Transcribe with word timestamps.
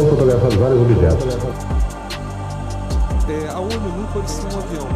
são 0.00 0.08
fotografados 0.08 0.56
vários 0.56 0.80
objetos. 0.80 1.38
É, 3.28 3.48
a 3.48 3.60
ONU 3.60 3.70
não 3.70 4.06
parecia 4.12 4.44
um 4.44 4.58
avião. 4.58 4.88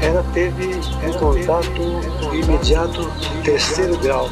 Ela 0.00 0.24
teve 0.32 0.74
um 1.06 1.12
contato 1.18 2.34
imediato 2.34 3.10
terceiro 3.44 3.96
grau. 3.98 4.28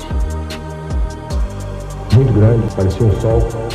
Muito 2.14 2.32
grande, 2.32 2.74
parecia 2.74 3.06
um 3.06 3.20
sol. 3.20 3.69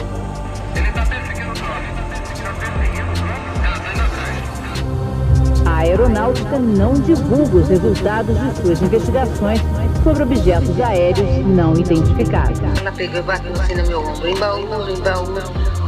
Aeronáutica 6.06 6.60
não 6.60 6.94
divulga 6.94 7.58
os 7.58 7.68
resultados 7.68 8.38
de 8.40 8.62
suas 8.62 8.82
investigações 8.82 9.60
sobre 10.04 10.24
objetos 10.24 10.80
aéreos 10.80 11.46
não 11.48 11.74
identificados. 11.74 12.60
Ela 12.80 12.92
pegou 12.92 13.20
e 13.20 13.24
bateu 13.24 13.54
assim 13.54 13.76
no 13.76 13.88
meu 13.88 14.02
ombro, 14.02 14.28
embaúba, 14.28 14.92
embaúba, 14.92 15.44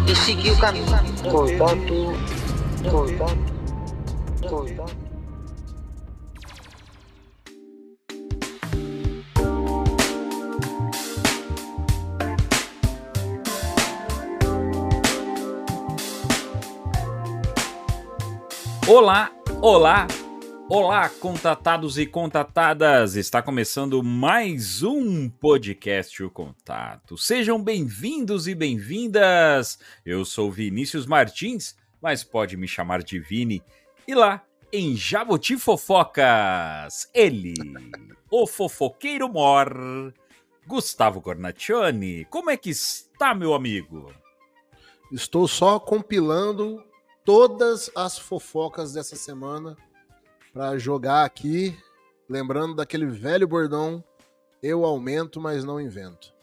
e 0.10 0.16
seguiu 0.16 0.54
o 0.54 0.58
caminho. 0.58 0.86
Contato, 1.30 2.14
contato, 2.90 3.38
contato. 4.50 5.08
Olá, 18.90 19.30
olá, 19.68 20.08
olá, 20.70 21.10
contatados 21.10 21.98
e 21.98 22.06
contatadas! 22.06 23.18
Está 23.18 23.42
começando 23.42 24.02
mais 24.02 24.82
um 24.82 25.30
podcast 25.30 26.24
O 26.24 26.32
Contato. 26.32 27.18
Sejam 27.18 27.62
bem-vindos 27.62 28.48
e 28.48 28.56
bem-vindas! 28.56 29.78
Eu 30.06 30.24
sou 30.24 30.50
Vinícius 30.50 31.06
Martins, 31.06 31.76
mas 32.02 32.24
pode 32.24 32.56
me 32.56 32.66
chamar 32.66 33.04
de 33.04 33.20
Vini. 33.20 33.62
E 34.08 34.16
lá, 34.16 34.42
em 34.72 34.96
Jabuti 34.96 35.58
Fofocas, 35.58 37.12
ele, 37.14 37.54
o 38.32 38.48
fofoqueiro 38.48 39.28
mor, 39.28 40.14
Gustavo 40.66 41.20
Cornaccioni. 41.20 42.24
Como 42.30 42.50
é 42.50 42.56
que 42.56 42.70
está, 42.70 43.36
meu 43.36 43.54
amigo? 43.54 44.14
Estou 45.12 45.46
só 45.46 45.78
compilando 45.78 46.87
todas 47.28 47.92
as 47.94 48.18
fofocas 48.18 48.94
dessa 48.94 49.18
semana 49.18 49.76
para 50.54 50.78
jogar 50.78 51.26
aqui, 51.26 51.78
lembrando 52.30 52.74
daquele 52.74 53.06
velho 53.06 53.46
bordão: 53.46 54.02
eu 54.64 54.86
aumento, 54.86 55.42
mas 55.42 55.66
não 55.66 55.82
invento. 55.82 56.34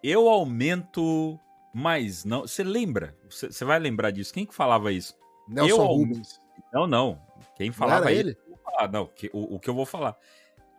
Eu 0.00 0.28
aumento, 0.28 1.36
mas 1.74 2.24
não. 2.24 2.42
Você 2.42 2.62
lembra? 2.62 3.16
Você 3.28 3.64
vai 3.64 3.80
lembrar 3.80 4.12
disso? 4.12 4.32
Quem 4.32 4.46
que 4.46 4.54
falava 4.54 4.92
isso? 4.92 5.16
Nelson 5.48 5.82
eu 5.82 5.86
Rubens. 5.86 6.40
Não, 6.72 6.86
não. 6.86 7.20
Quem 7.56 7.72
falava 7.72 8.04
não 8.04 8.10
ele? 8.12 8.38
Ah, 8.78 8.86
não. 8.86 9.06
Que, 9.06 9.28
o, 9.32 9.56
o 9.56 9.58
que 9.58 9.68
eu 9.68 9.74
vou 9.74 9.84
falar? 9.84 10.16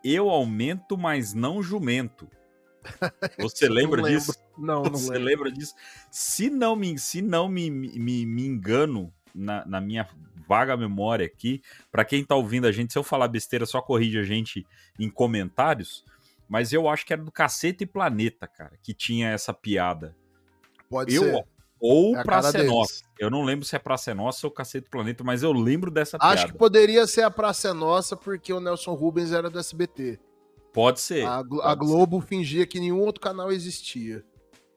Eu 0.02 0.30
aumento, 0.30 0.96
mas 0.96 1.34
não 1.34 1.62
jumento. 1.62 2.26
Você 3.38 3.68
lembra 3.68 4.00
não 4.00 4.08
disso? 4.08 4.32
Não, 4.56 4.84
não 4.84 4.92
Você 4.92 5.12
lembro. 5.12 5.24
lembra 5.24 5.52
disso? 5.52 5.74
Se 6.10 6.48
não 6.48 6.74
me, 6.74 6.98
se 6.98 7.20
não 7.20 7.46
me, 7.46 7.70
me, 7.70 8.24
me 8.24 8.46
engano, 8.46 9.12
na, 9.34 9.64
na 9.66 9.80
minha 9.80 10.08
vaga 10.48 10.76
memória 10.76 11.24
aqui, 11.26 11.62
para 11.90 12.04
quem 12.04 12.24
tá 12.24 12.34
ouvindo 12.34 12.66
a 12.66 12.72
gente, 12.72 12.92
se 12.92 12.98
eu 12.98 13.04
falar 13.04 13.28
besteira, 13.28 13.64
só 13.64 13.80
corrige 13.80 14.18
a 14.18 14.24
gente 14.24 14.66
em 14.98 15.08
comentários. 15.08 16.04
Mas 16.48 16.72
eu 16.72 16.88
acho 16.88 17.06
que 17.06 17.12
era 17.12 17.22
do 17.22 17.30
Cacete 17.30 17.84
e 17.84 17.86
Planeta, 17.86 18.48
cara, 18.48 18.72
que 18.82 18.92
tinha 18.92 19.28
essa 19.28 19.54
piada. 19.54 20.16
Pode 20.88 21.14
eu, 21.14 21.22
ser. 21.22 21.44
Ou 21.80 22.16
É 22.16 22.22
Praça 22.22 22.58
é. 22.58 22.64
Nossa. 22.64 23.02
Eu 23.18 23.30
não 23.30 23.42
lembro 23.42 23.64
se 23.64 23.74
é 23.76 23.78
Praça 23.78 24.10
é 24.10 24.14
Nossa 24.14 24.46
ou 24.46 24.50
Cacete 24.50 24.86
e 24.86 24.90
Planeta, 24.90 25.22
mas 25.24 25.42
eu 25.42 25.52
lembro 25.52 25.90
dessa 25.90 26.18
piada. 26.18 26.34
Acho 26.34 26.46
que 26.48 26.58
poderia 26.58 27.06
ser 27.06 27.22
a 27.22 27.30
Praça 27.30 27.68
é 27.68 27.72
Nossa, 27.72 28.16
porque 28.16 28.52
o 28.52 28.60
Nelson 28.60 28.92
Rubens 28.94 29.32
era 29.32 29.48
do 29.48 29.58
SBT. 29.58 30.18
Pode 30.72 31.00
ser. 31.00 31.24
A, 31.26 31.42
Glo- 31.42 31.62
pode 31.62 31.72
a 31.72 31.74
Globo 31.74 32.20
fingia 32.20 32.66
que 32.66 32.78
nenhum 32.78 33.00
outro 33.00 33.20
canal 33.20 33.50
existia. 33.50 34.24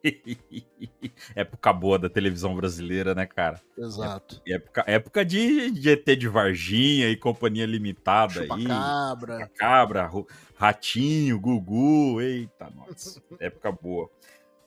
época 1.36 1.74
boa 1.74 1.98
da 1.98 2.10
televisão 2.10 2.56
brasileira, 2.56 3.16
né, 3.16 3.26
cara? 3.26 3.62
Exato. 3.78 4.42
Época, 4.48 4.84
época 4.86 5.24
de, 5.26 5.72
de 5.72 5.90
ET 5.90 6.06
de 6.18 6.28
Varginha 6.28 7.10
e 7.10 7.16
companhia 7.16 7.66
limitada 7.66 8.42
aí. 8.42 8.48
Chupacabra. 8.48 9.52
Cabra, 9.58 10.06
Ru- 10.08 10.28
Ratinho, 10.56 11.40
Gugu. 11.40 12.20
Eita, 12.22 12.70
nossa. 12.76 13.22
época 13.40 13.72
boa. 13.72 14.10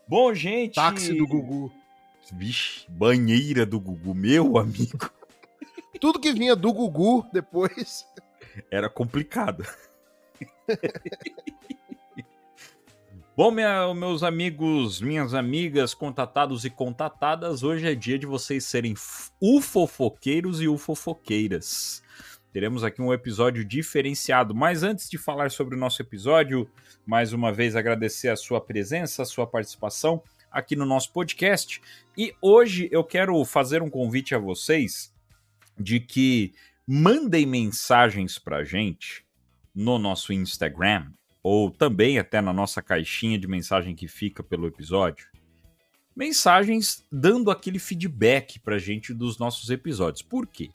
Bom, 0.08 0.32
gente. 0.34 0.74
Táxi 0.74 1.14
do 1.14 1.26
Gugu. 1.26 1.72
Vixe, 2.32 2.86
banheira 2.88 3.64
do 3.66 3.78
Gugu, 3.78 4.14
meu 4.14 4.58
amigo. 4.58 5.10
Tudo 6.00 6.18
que 6.20 6.32
vinha 6.32 6.56
do 6.56 6.72
Gugu 6.72 7.26
depois. 7.32 8.04
Era 8.70 8.88
complicado. 8.88 9.64
Bom, 13.36 13.50
minha- 13.50 13.92
meus 13.92 14.22
amigos, 14.22 15.00
minhas 15.02 15.34
amigas, 15.34 15.92
contatados 15.92 16.64
e 16.64 16.70
contatadas, 16.70 17.62
hoje 17.62 17.86
é 17.86 17.94
dia 17.94 18.18
de 18.18 18.24
vocês 18.24 18.64
serem 18.64 18.94
ufofoqueiros 19.38 20.62
e 20.62 20.68
ufofoqueiras. 20.68 22.02
Teremos 22.50 22.82
aqui 22.82 23.02
um 23.02 23.12
episódio 23.12 23.62
diferenciado, 23.62 24.54
mas 24.54 24.82
antes 24.82 25.10
de 25.10 25.18
falar 25.18 25.50
sobre 25.50 25.74
o 25.74 25.78
nosso 25.78 26.00
episódio, 26.00 26.66
mais 27.04 27.34
uma 27.34 27.52
vez 27.52 27.76
agradecer 27.76 28.28
a 28.30 28.36
sua 28.36 28.58
presença, 28.58 29.20
a 29.22 29.26
sua 29.26 29.46
participação 29.46 30.22
aqui 30.50 30.74
no 30.74 30.86
nosso 30.86 31.12
podcast. 31.12 31.82
E 32.16 32.34
hoje 32.40 32.88
eu 32.90 33.04
quero 33.04 33.44
fazer 33.44 33.82
um 33.82 33.90
convite 33.90 34.34
a 34.34 34.38
vocês 34.38 35.12
de 35.78 36.00
que 36.00 36.54
mandem 36.86 37.44
mensagens 37.44 38.38
pra 38.38 38.64
gente 38.64 39.26
no 39.74 39.98
nosso 39.98 40.32
Instagram 40.32 41.10
ou 41.48 41.70
também 41.70 42.18
até 42.18 42.40
na 42.40 42.52
nossa 42.52 42.82
caixinha 42.82 43.38
de 43.38 43.46
mensagem 43.46 43.94
que 43.94 44.08
fica 44.08 44.42
pelo 44.42 44.66
episódio. 44.66 45.28
Mensagens 46.14 47.06
dando 47.10 47.52
aquele 47.52 47.78
feedback 47.78 48.58
pra 48.58 48.80
gente 48.80 49.14
dos 49.14 49.38
nossos 49.38 49.70
episódios. 49.70 50.22
Por 50.22 50.48
quê? 50.48 50.70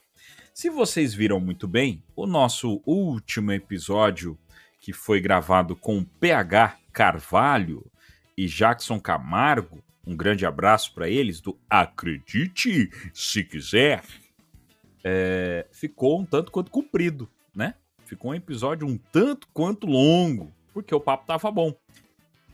Se 0.54 0.70
vocês 0.70 1.14
viram 1.14 1.42
muito 1.42 1.68
bem, 1.68 2.02
o 2.16 2.26
nosso 2.26 2.82
último 2.86 3.52
episódio, 3.52 4.40
que 4.80 4.94
foi 4.94 5.20
gravado 5.20 5.76
com 5.76 6.06
PH 6.06 6.78
Carvalho 6.94 7.86
e 8.38 8.46
Jackson 8.48 8.98
Camargo, 8.98 9.84
um 10.08 10.16
grande 10.16 10.46
abraço 10.46 10.94
para 10.94 11.10
eles 11.10 11.42
do 11.42 11.60
Acredite 11.70 12.90
se 13.14 13.44
quiser, 13.44 14.06
é, 15.04 15.68
ficou 15.70 16.22
um 16.22 16.26
tanto 16.26 16.50
quanto 16.50 16.72
comprido, 16.72 17.30
né? 17.54 17.74
Ficou 18.06 18.32
um 18.32 18.36
episódio 18.36 18.88
um 18.88 18.98
tanto 18.98 19.50
quanto 19.54 19.86
longo, 19.86 20.54
porque 20.74 20.94
o 20.94 21.00
papo 21.00 21.26
tava 21.26 21.52
bom. 21.52 21.74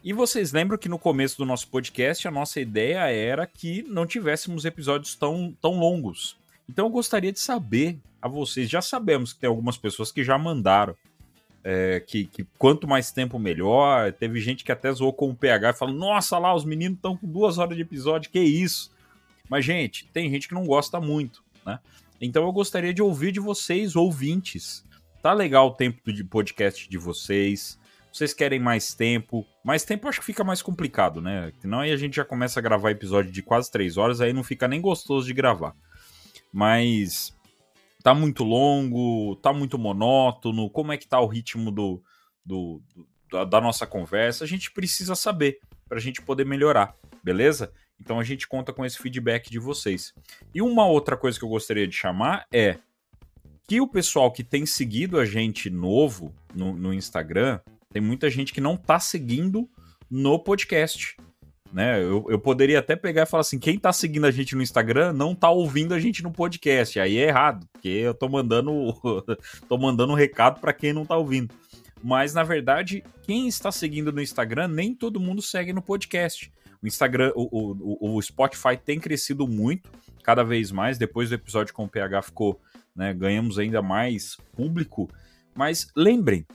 E 0.03 0.13
vocês 0.13 0.51
lembram 0.51 0.77
que 0.77 0.87
no 0.87 0.99
começo 0.99 1.37
do 1.37 1.45
nosso 1.45 1.67
podcast 1.67 2.27
a 2.27 2.31
nossa 2.31 2.59
ideia 2.61 2.99
era 3.11 3.45
que 3.45 3.83
não 3.83 4.05
tivéssemos 4.05 4.63
episódios 4.63 5.15
tão, 5.15 5.55
tão 5.61 5.79
longos. 5.79 6.37
Então 6.69 6.85
eu 6.85 6.89
gostaria 6.89 7.31
de 7.31 7.39
saber 7.39 7.99
a 8.21 8.27
vocês. 8.27 8.69
Já 8.69 8.81
sabemos 8.81 9.33
que 9.33 9.39
tem 9.39 9.49
algumas 9.49 9.77
pessoas 9.77 10.11
que 10.11 10.23
já 10.23 10.37
mandaram. 10.37 10.95
é, 11.63 11.99
que, 11.99 12.23
que 12.25 12.45
quanto 12.57 12.87
mais 12.87 13.11
tempo 13.11 13.37
melhor. 13.37 14.13
Teve 14.13 14.39
gente 14.39 14.63
que 14.63 14.71
até 14.71 14.89
zoou 14.91 15.11
com 15.11 15.29
o 15.29 15.35
PH 15.35 15.71
e 15.71 15.73
falou: 15.73 15.93
Nossa, 15.93 16.37
lá, 16.37 16.55
os 16.55 16.63
meninos 16.63 16.95
estão 16.95 17.17
com 17.17 17.27
duas 17.27 17.57
horas 17.57 17.75
de 17.75 17.81
episódio, 17.81 18.31
que 18.31 18.39
isso? 18.39 18.89
Mas, 19.49 19.65
gente, 19.65 20.07
tem 20.13 20.29
gente 20.29 20.47
que 20.47 20.53
não 20.53 20.65
gosta 20.65 21.01
muito, 21.01 21.43
né? 21.65 21.79
Então 22.21 22.43
eu 22.43 22.51
gostaria 22.53 22.93
de 22.93 23.01
ouvir 23.01 23.33
de 23.33 23.41
vocês, 23.41 23.97
ouvintes. 23.97 24.85
Tá 25.21 25.33
legal 25.33 25.67
o 25.67 25.73
tempo 25.73 26.11
de 26.13 26.23
podcast 26.23 26.89
de 26.89 26.97
vocês. 26.97 27.77
Vocês 28.17 28.33
querem 28.33 28.59
mais 28.59 28.95
tempo? 28.95 29.45
Mais 29.63 29.83
tempo 29.85 30.07
acho 30.07 30.19
que 30.21 30.25
fica 30.25 30.43
mais 30.43 30.63
complicado, 30.63 31.21
né? 31.21 31.53
Senão 31.59 31.81
aí 31.81 31.91
a 31.91 31.97
gente 31.97 32.15
já 32.15 32.25
começa 32.25 32.59
a 32.59 32.63
gravar 32.63 32.89
episódio 32.89 33.31
de 33.31 33.43
quase 33.43 33.69
três 33.69 33.95
horas, 33.95 34.19
aí 34.21 34.33
não 34.33 34.43
fica 34.43 34.67
nem 34.67 34.81
gostoso 34.81 35.27
de 35.27 35.33
gravar. 35.35 35.75
Mas 36.51 37.37
tá 38.01 38.15
muito 38.15 38.43
longo, 38.43 39.35
tá 39.35 39.53
muito 39.53 39.77
monótono, 39.77 40.67
como 40.67 40.91
é 40.91 40.97
que 40.97 41.07
tá 41.07 41.19
o 41.19 41.27
ritmo 41.27 41.69
do, 41.69 42.01
do, 42.43 42.81
do- 43.29 43.45
da, 43.45 43.61
nossa 43.61 43.85
conversa? 43.85 44.43
A 44.43 44.47
gente 44.47 44.71
precisa 44.71 45.13
saber 45.13 45.59
pra 45.87 45.99
gente 45.99 46.19
poder 46.19 46.43
melhorar, 46.43 46.95
beleza? 47.23 47.71
Então 48.01 48.19
a 48.19 48.23
gente 48.23 48.47
conta 48.47 48.73
com 48.73 48.83
esse 48.83 48.97
feedback 48.97 49.51
de 49.51 49.59
vocês. 49.59 50.11
E 50.55 50.59
uma 50.59 50.87
outra 50.87 51.15
coisa 51.15 51.37
que 51.37 51.45
eu 51.45 51.49
gostaria 51.49 51.87
de 51.87 51.95
chamar 51.95 52.47
é 52.51 52.79
que 53.67 53.79
o 53.79 53.87
pessoal 53.87 54.31
que 54.31 54.43
tem 54.43 54.65
seguido 54.65 55.19
a 55.19 55.25
gente 55.25 55.69
novo 55.69 56.33
no, 56.55 56.73
no 56.73 56.91
Instagram, 56.91 57.59
tem 57.97 58.01
muita 58.01 58.29
gente 58.29 58.53
que 58.53 58.61
não 58.61 58.77
tá 58.77 58.99
seguindo 58.99 59.67
no 60.09 60.37
podcast. 60.37 61.17
Né? 61.73 61.99
Eu, 61.99 62.27
eu 62.29 62.39
poderia 62.39 62.77
até 62.77 62.95
pegar 62.95 63.23
e 63.23 63.25
falar 63.25 63.41
assim: 63.41 63.57
quem 63.57 63.79
tá 63.79 63.91
seguindo 63.91 64.25
a 64.25 64.31
gente 64.31 64.55
no 64.55 64.61
Instagram 64.61 65.13
não 65.13 65.33
tá 65.33 65.49
ouvindo 65.49 65.95
a 65.95 65.99
gente 65.99 66.21
no 66.21 66.31
podcast. 66.31 66.99
Aí 66.99 67.17
é 67.17 67.27
errado, 67.27 67.67
porque 67.73 67.89
eu 67.89 68.13
tô 68.13 68.29
mandando, 68.29 68.71
tô 69.67 69.77
mandando 69.79 70.13
um 70.13 70.15
recado 70.15 70.61
para 70.61 70.73
quem 70.73 70.93
não 70.93 71.05
tá 71.05 71.17
ouvindo. 71.17 71.53
Mas 72.03 72.35
na 72.35 72.43
verdade, 72.43 73.03
quem 73.23 73.47
está 73.47 73.71
seguindo 73.71 74.11
no 74.11 74.21
Instagram, 74.21 74.67
nem 74.67 74.93
todo 74.93 75.19
mundo 75.19 75.41
segue 75.41 75.73
no 75.73 75.81
podcast. 75.81 76.51
O 76.81 76.85
Instagram, 76.85 77.33
o, 77.35 78.05
o, 78.05 78.15
o 78.15 78.21
Spotify 78.21 78.77
tem 78.77 78.99
crescido 78.99 79.47
muito, 79.47 79.89
cada 80.21 80.43
vez 80.43 80.71
mais. 80.71 80.99
Depois 80.99 81.29
do 81.29 81.35
episódio 81.35 81.73
com 81.73 81.85
o 81.85 81.89
PH 81.89 82.21
ficou, 82.21 82.61
né, 82.95 83.11
ganhamos 83.11 83.57
ainda 83.57 83.81
mais 83.81 84.37
público. 84.55 85.09
Mas 85.55 85.87
lembrem 85.95 86.45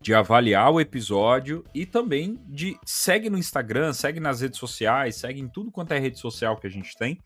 de 0.00 0.14
avaliar 0.14 0.70
o 0.70 0.80
episódio 0.80 1.64
e 1.74 1.84
também 1.84 2.38
de 2.46 2.78
segue 2.84 3.28
no 3.28 3.38
Instagram, 3.38 3.92
segue 3.92 4.20
nas 4.20 4.40
redes 4.40 4.58
sociais, 4.58 5.16
segue 5.16 5.40
em 5.40 5.48
tudo 5.48 5.70
quanto 5.70 5.92
é 5.92 5.98
rede 5.98 6.18
social 6.18 6.56
que 6.56 6.66
a 6.66 6.70
gente 6.70 6.96
tem, 6.96 7.20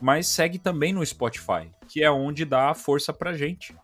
mas 0.00 0.26
segue 0.26 0.58
também 0.58 0.92
no 0.92 1.04
Spotify, 1.04 1.70
que 1.88 2.02
é 2.02 2.10
onde 2.10 2.44
dá 2.44 2.74
força 2.74 3.12
pra 3.12 3.36
gente. 3.36 3.74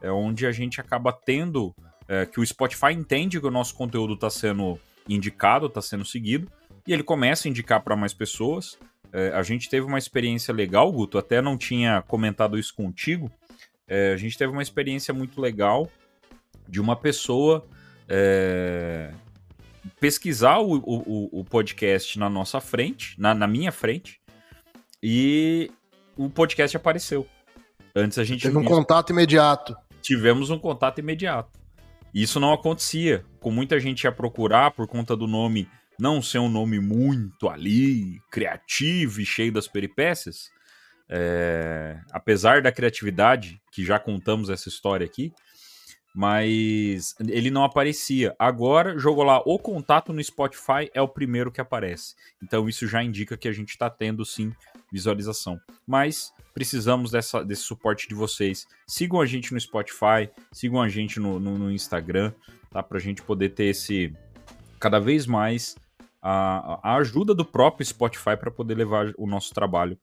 É 0.00 0.10
onde 0.10 0.46
a 0.46 0.52
gente 0.52 0.80
acaba 0.80 1.12
tendo 1.12 1.74
é, 2.08 2.26
que 2.26 2.40
o 2.40 2.46
Spotify 2.46 2.92
entende 2.92 3.40
que 3.40 3.46
o 3.46 3.50
nosso 3.50 3.74
conteúdo 3.74 4.14
está 4.14 4.28
sendo 4.28 4.78
indicado, 5.08 5.66
está 5.66 5.80
sendo 5.80 6.04
seguido, 6.04 6.50
e 6.86 6.92
ele 6.92 7.02
começa 7.02 7.46
a 7.46 7.50
indicar 7.50 7.82
para 7.82 7.96
mais 7.96 8.12
pessoas. 8.12 8.78
É, 9.12 9.28
a 9.28 9.42
gente 9.42 9.68
teve 9.68 9.86
uma 9.86 9.98
experiência 9.98 10.52
legal, 10.52 10.90
Guto, 10.90 11.18
até 11.18 11.40
não 11.40 11.56
tinha 11.56 12.02
comentado 12.02 12.58
isso 12.58 12.74
contigo. 12.74 13.30
É, 13.86 14.12
a 14.12 14.16
gente 14.16 14.36
teve 14.36 14.52
uma 14.52 14.62
experiência 14.62 15.12
muito 15.12 15.40
legal 15.40 15.88
de 16.68 16.80
uma 16.80 16.96
pessoa 16.96 17.66
é, 18.14 19.10
pesquisar 19.98 20.58
o, 20.58 20.76
o, 20.76 21.40
o, 21.40 21.44
podcast 21.44 22.18
na 22.18 22.28
nossa 22.28 22.60
frente, 22.60 23.18
na, 23.18 23.34
na, 23.34 23.46
minha 23.46 23.72
frente, 23.72 24.20
e 25.02 25.70
o 26.14 26.28
podcast 26.28 26.76
apareceu. 26.76 27.26
Antes 27.96 28.18
a 28.18 28.24
gente. 28.24 28.42
Teve 28.42 28.58
um 28.58 28.64
contato 28.64 29.10
imediato. 29.10 29.74
Tivemos 30.02 30.50
um 30.50 30.58
contato 30.58 30.98
imediato. 30.98 31.58
Isso 32.12 32.38
não 32.38 32.52
acontecia. 32.52 33.24
Com 33.40 33.50
muita 33.50 33.80
gente 33.80 34.04
ia 34.04 34.12
procurar 34.12 34.72
por 34.72 34.86
conta 34.86 35.16
do 35.16 35.26
nome 35.26 35.66
não 35.98 36.20
ser 36.20 36.38
um 36.38 36.50
nome 36.50 36.80
muito 36.80 37.48
ali, 37.48 38.20
criativo 38.30 39.22
e 39.22 39.24
cheio 39.24 39.52
das 39.52 39.66
peripécias. 39.66 40.50
É... 41.08 41.98
apesar 42.10 42.60
da 42.62 42.72
criatividade, 42.72 43.60
que 43.70 43.84
já 43.84 43.98
contamos 43.98 44.50
essa 44.50 44.68
história 44.68 45.06
aqui, 45.06 45.32
mas 46.14 47.14
ele 47.20 47.50
não 47.50 47.64
aparecia. 47.64 48.34
Agora, 48.38 48.98
jogou 48.98 49.24
lá 49.24 49.40
o 49.46 49.58
contato 49.58 50.12
no 50.12 50.22
Spotify, 50.22 50.90
é 50.92 51.00
o 51.00 51.08
primeiro 51.08 51.50
que 51.50 51.60
aparece. 51.60 52.14
Então 52.42 52.68
isso 52.68 52.86
já 52.86 53.02
indica 53.02 53.36
que 53.36 53.48
a 53.48 53.52
gente 53.52 53.70
está 53.70 53.88
tendo 53.88 54.24
sim 54.24 54.52
visualização. 54.92 55.58
Mas 55.86 56.32
precisamos 56.52 57.10
dessa, 57.10 57.42
desse 57.42 57.62
suporte 57.62 58.06
de 58.06 58.14
vocês. 58.14 58.66
Sigam 58.86 59.20
a 59.20 59.26
gente 59.26 59.54
no 59.54 59.60
Spotify, 59.60 60.28
sigam 60.52 60.82
a 60.82 60.88
gente 60.88 61.18
no, 61.18 61.40
no, 61.40 61.58
no 61.58 61.72
Instagram, 61.72 62.32
tá? 62.70 62.82
Para 62.82 62.98
a 62.98 63.00
gente 63.00 63.22
poder 63.22 63.50
ter 63.50 63.64
esse 63.64 64.14
cada 64.78 64.98
vez 64.98 65.26
mais 65.26 65.76
a, 66.20 66.90
a 66.90 66.96
ajuda 66.96 67.34
do 67.34 67.44
próprio 67.44 67.86
Spotify 67.86 68.36
para 68.36 68.50
poder 68.50 68.74
levar 68.74 69.12
o 69.16 69.26
nosso 69.26 69.54
trabalho 69.54 69.98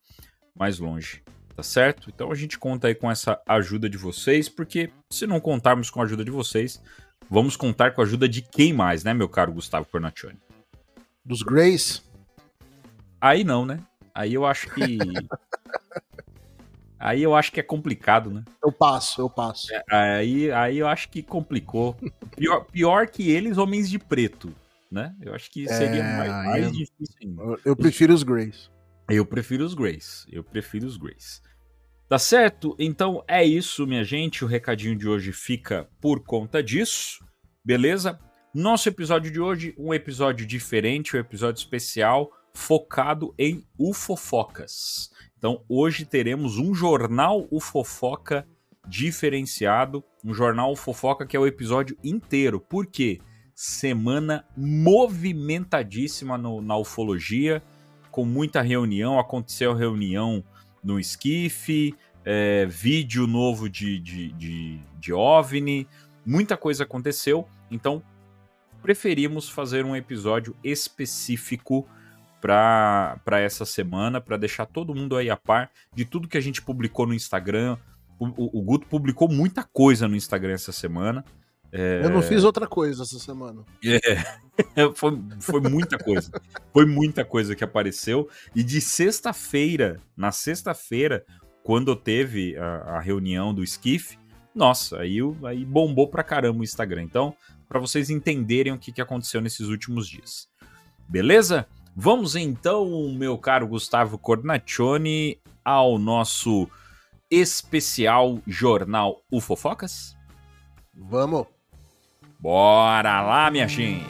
mais 0.56 0.80
longe. 0.80 1.22
Tá 1.60 1.64
certo? 1.64 2.10
Então 2.10 2.32
a 2.32 2.36
gente 2.36 2.58
conta 2.58 2.88
aí 2.88 2.96
com 2.96 3.12
essa 3.12 3.38
ajuda 3.46 3.90
de 3.90 3.98
vocês, 3.98 4.48
porque 4.48 4.90
se 5.10 5.28
não 5.28 5.42
contarmos 5.42 5.90
com 5.90 6.00
a 6.00 6.06
ajuda 6.06 6.24
de 6.24 6.32
vocês, 6.32 6.82
vamos 7.30 7.58
contar 7.58 7.92
com 7.92 8.00
a 8.00 8.06
ajuda 8.06 8.30
de 8.30 8.42
quem 8.42 8.72
mais, 8.72 9.04
né, 9.04 9.14
meu 9.14 9.28
caro 9.28 9.52
Gustavo 9.52 9.86
Cornaccioni? 9.86 10.38
Dos 11.26 11.44
Grays? 11.44 12.02
Aí 13.20 13.44
não, 13.44 13.66
né? 13.66 13.82
Aí 14.16 14.34
eu 14.34 14.46
acho 14.46 14.74
que 14.74 15.00
Aí 16.98 17.22
eu 17.22 17.36
acho 17.36 17.52
que 17.52 17.60
é 17.60 17.64
complicado, 17.64 18.32
né? 18.32 18.46
Eu 18.64 18.72
passo, 18.72 19.20
eu 19.20 19.30
passo. 19.30 19.68
É, 19.74 19.84
aí, 19.92 20.50
aí 20.54 20.78
eu 20.78 20.88
acho 20.88 21.10
que 21.10 21.22
complicou. 21.22 21.98
Pior, 22.38 22.64
pior 22.72 23.08
que 23.08 23.30
eles, 23.30 23.58
homens 23.58 23.90
de 23.90 24.00
preto, 24.00 24.56
né? 24.90 25.14
Eu 25.22 25.36
acho 25.36 25.52
que 25.52 25.68
seria 25.68 26.04
é, 26.04 26.18
mais, 26.18 26.46
mais 26.46 26.66
eu, 26.68 26.72
difícil 26.72 27.16
ainda. 27.22 27.60
Eu 27.66 27.76
prefiro 27.76 28.14
os 28.14 28.24
Greys. 28.24 28.72
Eu 29.10 29.26
prefiro 29.26 29.66
os 29.66 29.74
Greys. 29.74 30.26
Eu 30.32 30.42
prefiro 30.42 30.88
os 30.88 30.96
Greys. 30.96 31.42
Tá 32.10 32.18
certo? 32.18 32.76
Então 32.80 33.24
é 33.28 33.46
isso, 33.46 33.86
minha 33.86 34.04
gente. 34.04 34.44
O 34.44 34.48
recadinho 34.48 34.96
de 34.96 35.08
hoje 35.08 35.32
fica 35.32 35.88
por 36.02 36.22
conta 36.22 36.64
disso. 36.64 37.24
Beleza? 37.64 38.20
Nosso 38.52 38.90
episódio 38.90 39.32
de 39.32 39.40
hoje, 39.40 39.76
um 39.78 39.94
episódio 39.94 40.44
diferente, 40.44 41.16
um 41.16 41.20
episódio 41.20 41.60
especial 41.60 42.32
focado 42.52 43.32
em 43.38 43.64
ufofocas. 43.78 45.12
Então, 45.38 45.64
hoje 45.70 46.04
teremos 46.04 46.58
um 46.58 46.74
jornal 46.74 47.48
Ufofoca 47.52 48.48
diferenciado, 48.88 50.04
um 50.26 50.34
jornal 50.34 50.72
Ufofoca 50.72 51.28
que 51.28 51.38
é 51.38 51.40
o 51.40 51.46
episódio 51.46 51.96
inteiro. 52.04 52.60
Por 52.60 52.88
quê? 52.88 53.20
Semana 53.54 54.44
movimentadíssima 54.58 56.40
no, 56.40 56.60
na 56.60 56.76
ufologia, 56.76 57.62
com 58.10 58.26
muita 58.26 58.64
reunião. 58.64 59.20
Aconteceu 59.20 59.76
reunião 59.76 60.44
no 60.84 61.00
Esquife, 61.00 61.96
é, 62.26 62.66
vídeo 62.66 63.26
novo 63.28 63.70
de, 63.70 64.00
de, 64.00 64.32
de, 64.34 64.80
de 65.00 65.14
OVNI, 65.14 65.88
muita 66.26 66.58
coisa 66.58 66.84
aconteceu. 66.84 67.48
Então, 67.72 68.04
preferimos 68.82 69.50
fazer 69.50 69.86
um 69.86 69.96
episódio 69.96 70.56
específico 70.64 71.88
para 72.42 73.40
essa 73.40 73.66
semana, 73.66 74.22
para 74.22 74.38
deixar 74.38 74.66
todo 74.66 74.96
mundo 74.96 75.18
aí 75.18 75.30
a 75.30 75.36
par 75.36 75.70
de 75.94 76.06
tudo 76.06 76.28
que 76.28 76.38
a 76.38 76.42
gente 76.42 76.62
publicou 76.62 77.06
no 77.06 77.14
Instagram. 77.14 77.78
O, 78.18 78.28
o, 78.28 78.60
o 78.60 78.62
Guto 78.62 78.88
publicou 78.88 79.28
muita 79.28 79.64
coisa 79.64 80.08
no 80.08 80.16
Instagram 80.16 80.54
essa 80.54 80.72
semana. 80.72 81.24
É... 81.72 82.04
Eu 82.04 82.10
não 82.10 82.22
fiz 82.22 82.44
outra 82.44 82.68
coisa 82.68 83.04
essa 83.04 83.20
semana. 83.20 83.64
É, 83.84 84.00
foi, 84.96 85.20
foi 85.40 85.62
muita 85.62 85.98
coisa. 85.98 86.32
foi 86.74 86.86
muita 86.86 87.24
coisa 87.24 87.56
que 87.56 87.64
apareceu. 87.64 88.30
E 88.56 88.64
de 88.64 88.82
sexta-feira, 88.82 90.00
na 90.18 90.32
sexta-feira, 90.32 91.26
quando 91.64 91.96
teve 91.96 92.58
a, 92.58 92.98
a, 92.98 93.00
reunião 93.00 93.54
do 93.54 93.64
Skiff, 93.64 94.18
nossa, 94.56 95.00
aí, 95.00 95.18
aí 95.44 95.64
bombou 95.64 96.08
pra 96.08 96.24
caramba 96.24 96.62
o 96.62 96.64
Instagram. 96.64 97.04
Então, 97.04 97.36
para 97.68 97.80
vocês 97.80 98.10
entenderem 98.10 98.74
o 98.74 98.80
que, 98.80 98.92
que 98.92 99.02
aconteceu 99.02 99.40
nesses 99.40 99.68
últimos 99.68 100.08
dias. 100.08 100.50
Beleza? 101.08 101.68
Vamos 101.96 102.36
então, 102.36 103.12
meu 103.14 103.38
caro 103.38 103.68
Gustavo 103.68 104.18
Cornaccioni, 104.18 105.40
ao 105.64 106.00
nosso 106.00 106.68
especial 107.30 108.40
jornal 108.48 109.22
UFOfocas? 109.32 110.16
Vamos! 110.94 111.59
Bora 112.42 113.22
lá, 113.22 113.52
minha 113.52 113.68
gente! 113.68 114.06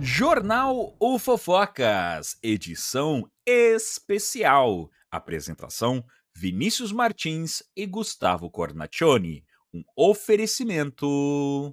Jornal 0.00 0.96
UFOfocas, 1.00 2.36
edição 2.42 3.30
especial. 3.46 4.90
Apresentação 5.08 6.04
Vinícius 6.34 6.90
Martins 6.90 7.62
e 7.76 7.86
Gustavo 7.86 8.50
Cornaccioni. 8.50 9.44
Um 9.72 9.84
oferecimento. 9.96 11.72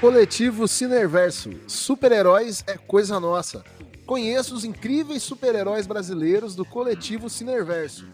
Coletivo 0.00 0.68
Cineverso. 0.68 1.50
Super-heróis 1.66 2.62
é 2.68 2.78
coisa 2.78 3.18
nossa. 3.18 3.64
Conheça 4.06 4.54
os 4.54 4.64
incríveis 4.64 5.24
super-heróis 5.24 5.88
brasileiros 5.88 6.54
do 6.54 6.64
Coletivo 6.64 7.28
Cineverso. 7.28 8.06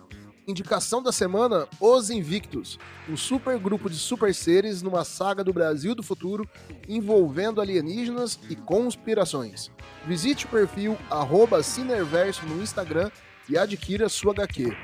Indicação 0.48 1.02
da 1.02 1.12
semana: 1.12 1.68
Os 1.78 2.08
Invictus, 2.08 2.78
um 3.06 3.18
super 3.18 3.58
grupo 3.58 3.90
de 3.90 3.96
super 3.96 4.34
seres 4.34 4.80
numa 4.80 5.04
saga 5.04 5.44
do 5.44 5.52
Brasil 5.52 5.94
do 5.94 6.02
futuro 6.02 6.48
envolvendo 6.88 7.60
alienígenas 7.60 8.38
e 8.48 8.56
conspirações. 8.56 9.70
Visite 10.06 10.46
o 10.46 10.48
perfil 10.48 10.96
Cineverso 11.62 12.46
no 12.46 12.62
Instagram 12.62 13.10
e 13.46 13.58
adquira 13.58 14.08
sua 14.08 14.32
HQ. 14.32 14.74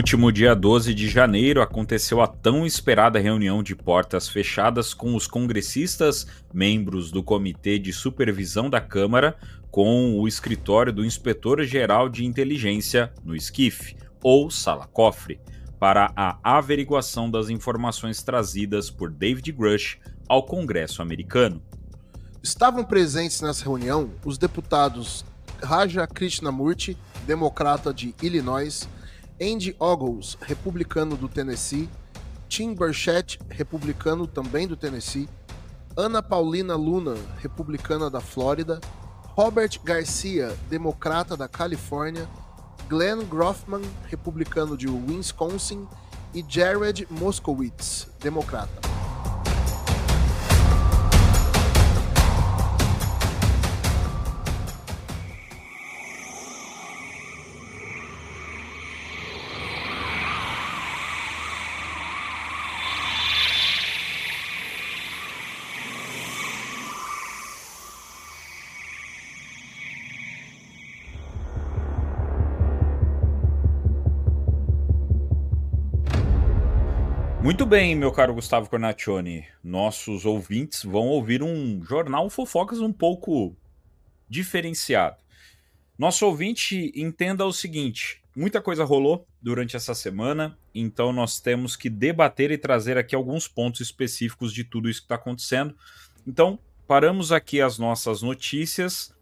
Último 0.00 0.32
dia 0.32 0.54
12 0.54 0.94
de 0.94 1.10
janeiro 1.10 1.60
aconteceu 1.60 2.22
a 2.22 2.26
tão 2.26 2.64
esperada 2.64 3.18
reunião 3.18 3.62
de 3.62 3.76
portas 3.76 4.30
fechadas 4.30 4.94
com 4.94 5.14
os 5.14 5.26
congressistas, 5.26 6.26
membros 6.54 7.10
do 7.10 7.22
Comitê 7.22 7.78
de 7.78 7.92
Supervisão 7.92 8.70
da 8.70 8.80
Câmara, 8.80 9.36
com 9.70 10.18
o 10.18 10.26
escritório 10.26 10.90
do 10.90 11.04
Inspetor-Geral 11.04 12.08
de 12.08 12.24
Inteligência, 12.24 13.12
no 13.22 13.36
SCIF, 13.36 13.94
ou 14.22 14.50
Sala 14.50 14.86
Cofre, 14.86 15.38
para 15.78 16.10
a 16.16 16.38
averiguação 16.42 17.30
das 17.30 17.50
informações 17.50 18.22
trazidas 18.22 18.88
por 18.88 19.10
David 19.10 19.52
Grush 19.52 19.98
ao 20.26 20.44
Congresso 20.44 21.02
americano. 21.02 21.62
Estavam 22.42 22.84
presentes 22.84 23.42
nessa 23.42 23.64
reunião 23.64 24.10
os 24.24 24.38
deputados 24.38 25.26
Raja 25.62 26.06
Krishnamurti, 26.06 26.96
democrata 27.26 27.92
de 27.92 28.14
Illinois, 28.22 28.88
Andy 29.40 29.74
Ogles, 29.78 30.36
republicano 30.42 31.16
do 31.16 31.26
Tennessee, 31.26 31.88
Tim 32.46 32.74
Burchett, 32.74 33.38
republicano 33.48 34.26
também 34.26 34.68
do 34.68 34.76
Tennessee, 34.76 35.28
Ana 35.96 36.22
Paulina 36.22 36.76
Luna, 36.76 37.16
republicana 37.38 38.10
da 38.10 38.20
Flórida, 38.20 38.80
Robert 39.34 39.80
Garcia, 39.82 40.54
democrata 40.68 41.36
da 41.36 41.48
Califórnia, 41.48 42.28
Glenn 42.86 43.24
Groffman, 43.24 43.82
republicano 44.08 44.76
de 44.76 44.88
Wisconsin, 44.88 45.88
e 46.34 46.44
Jared 46.46 47.06
Moskowitz, 47.10 48.08
democrata. 48.20 48.89
Bem, 77.70 77.94
meu 77.94 78.10
caro 78.10 78.34
Gustavo 78.34 78.68
Cornaccione. 78.68 79.46
Nossos 79.62 80.26
ouvintes 80.26 80.82
vão 80.82 81.06
ouvir 81.06 81.40
um 81.40 81.80
jornal 81.84 82.28
fofocas 82.28 82.80
um 82.80 82.92
pouco 82.92 83.56
diferenciado. 84.28 85.18
Nosso 85.96 86.26
ouvinte 86.26 86.90
entenda 86.96 87.46
o 87.46 87.52
seguinte: 87.52 88.24
muita 88.34 88.60
coisa 88.60 88.82
rolou 88.82 89.24
durante 89.40 89.76
essa 89.76 89.94
semana, 89.94 90.58
então 90.74 91.12
nós 91.12 91.38
temos 91.38 91.76
que 91.76 91.88
debater 91.88 92.50
e 92.50 92.58
trazer 92.58 92.98
aqui 92.98 93.14
alguns 93.14 93.46
pontos 93.46 93.80
específicos 93.80 94.52
de 94.52 94.64
tudo 94.64 94.90
isso 94.90 95.02
que 95.02 95.04
está 95.04 95.14
acontecendo. 95.14 95.76
Então, 96.26 96.58
paramos 96.88 97.30
aqui 97.30 97.60
as 97.60 97.78
nossas 97.78 98.20
notícias 98.20 99.14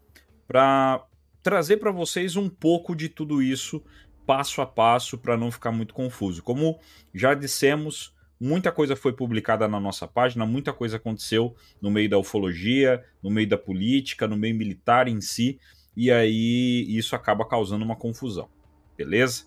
para 0.47 1.05
trazer 1.43 1.77
para 1.77 1.91
vocês 1.91 2.35
um 2.35 2.49
pouco 2.49 2.95
de 2.95 3.09
tudo 3.09 3.43
isso 3.43 3.83
passo 4.25 4.59
a 4.59 4.65
passo 4.65 5.19
para 5.19 5.37
não 5.37 5.51
ficar 5.51 5.71
muito 5.71 5.93
confuso. 5.93 6.41
Como 6.41 6.79
já 7.13 7.35
dissemos, 7.35 8.11
muita 8.39 8.71
coisa 8.71 8.95
foi 8.95 9.13
publicada 9.13 9.67
na 9.67 9.79
nossa 9.79 10.07
página, 10.07 10.45
muita 10.45 10.71
coisa 10.71 10.97
aconteceu 10.97 11.55
no 11.81 11.91
meio 11.91 12.09
da 12.09 12.17
ufologia, 12.17 13.03
no 13.21 13.29
meio 13.29 13.47
da 13.47 13.57
política, 13.57 14.27
no 14.27 14.37
meio 14.37 14.55
militar 14.55 15.07
em 15.07 15.19
si, 15.19 15.59
e 15.95 16.11
aí 16.11 16.85
isso 16.89 17.15
acaba 17.15 17.45
causando 17.45 17.83
uma 17.83 17.95
confusão. 17.95 18.49
Beleza? 18.97 19.45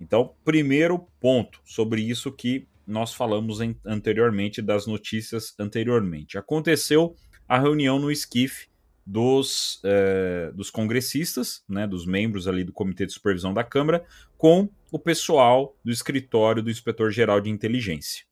Então, 0.00 0.34
primeiro 0.44 1.06
ponto 1.20 1.60
sobre 1.64 2.02
isso 2.02 2.32
que 2.32 2.66
nós 2.86 3.14
falamos 3.14 3.60
em, 3.60 3.76
anteriormente 3.84 4.60
das 4.60 4.86
notícias 4.86 5.54
anteriormente. 5.58 6.36
Aconteceu 6.36 7.14
a 7.48 7.58
reunião 7.58 7.98
no 7.98 8.10
esquife 8.10 8.68
dos, 9.04 9.80
eh, 9.84 10.50
dos 10.54 10.70
congressistas, 10.70 11.62
né, 11.68 11.86
dos 11.86 12.06
membros 12.06 12.46
ali 12.48 12.64
do 12.64 12.72
Comitê 12.72 13.06
de 13.06 13.12
Supervisão 13.12 13.52
da 13.52 13.64
Câmara, 13.64 14.04
com 14.36 14.68
o 14.92 14.98
pessoal 14.98 15.74
do 15.82 15.90
escritório 15.90 16.62
do 16.62 16.70
Inspetor-Geral 16.70 17.40
de 17.40 17.48
Inteligência, 17.48 18.26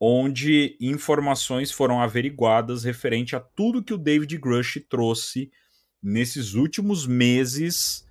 onde 0.00 0.76
informações 0.80 1.70
foram 1.70 2.02
averiguadas 2.02 2.82
referente 2.82 3.36
a 3.36 3.40
tudo 3.40 3.82
que 3.82 3.94
o 3.94 3.98
David 3.98 4.36
Grush 4.36 4.84
trouxe 4.88 5.52
nesses 6.02 6.54
últimos 6.54 7.06
meses 7.06 8.04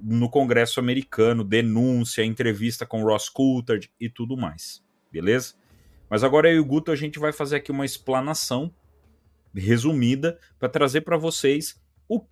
no 0.00 0.30
Congresso 0.30 0.78
americano, 0.78 1.42
denúncia, 1.42 2.24
entrevista 2.24 2.86
com 2.86 3.02
Ross 3.02 3.28
Coulthard 3.28 3.92
e 3.98 4.08
tudo 4.08 4.36
mais, 4.36 4.80
beleza? 5.10 5.54
Mas 6.08 6.22
agora 6.22 6.48
eu 6.48 6.56
e 6.56 6.60
o 6.60 6.64
Guto 6.64 6.92
a 6.92 6.96
gente 6.96 7.18
vai 7.18 7.32
fazer 7.32 7.56
aqui 7.56 7.72
uma 7.72 7.84
explanação 7.84 8.72
resumida 9.52 10.38
para 10.56 10.68
trazer 10.68 11.00
para 11.00 11.16
vocês 11.16 11.82
o 12.08 12.24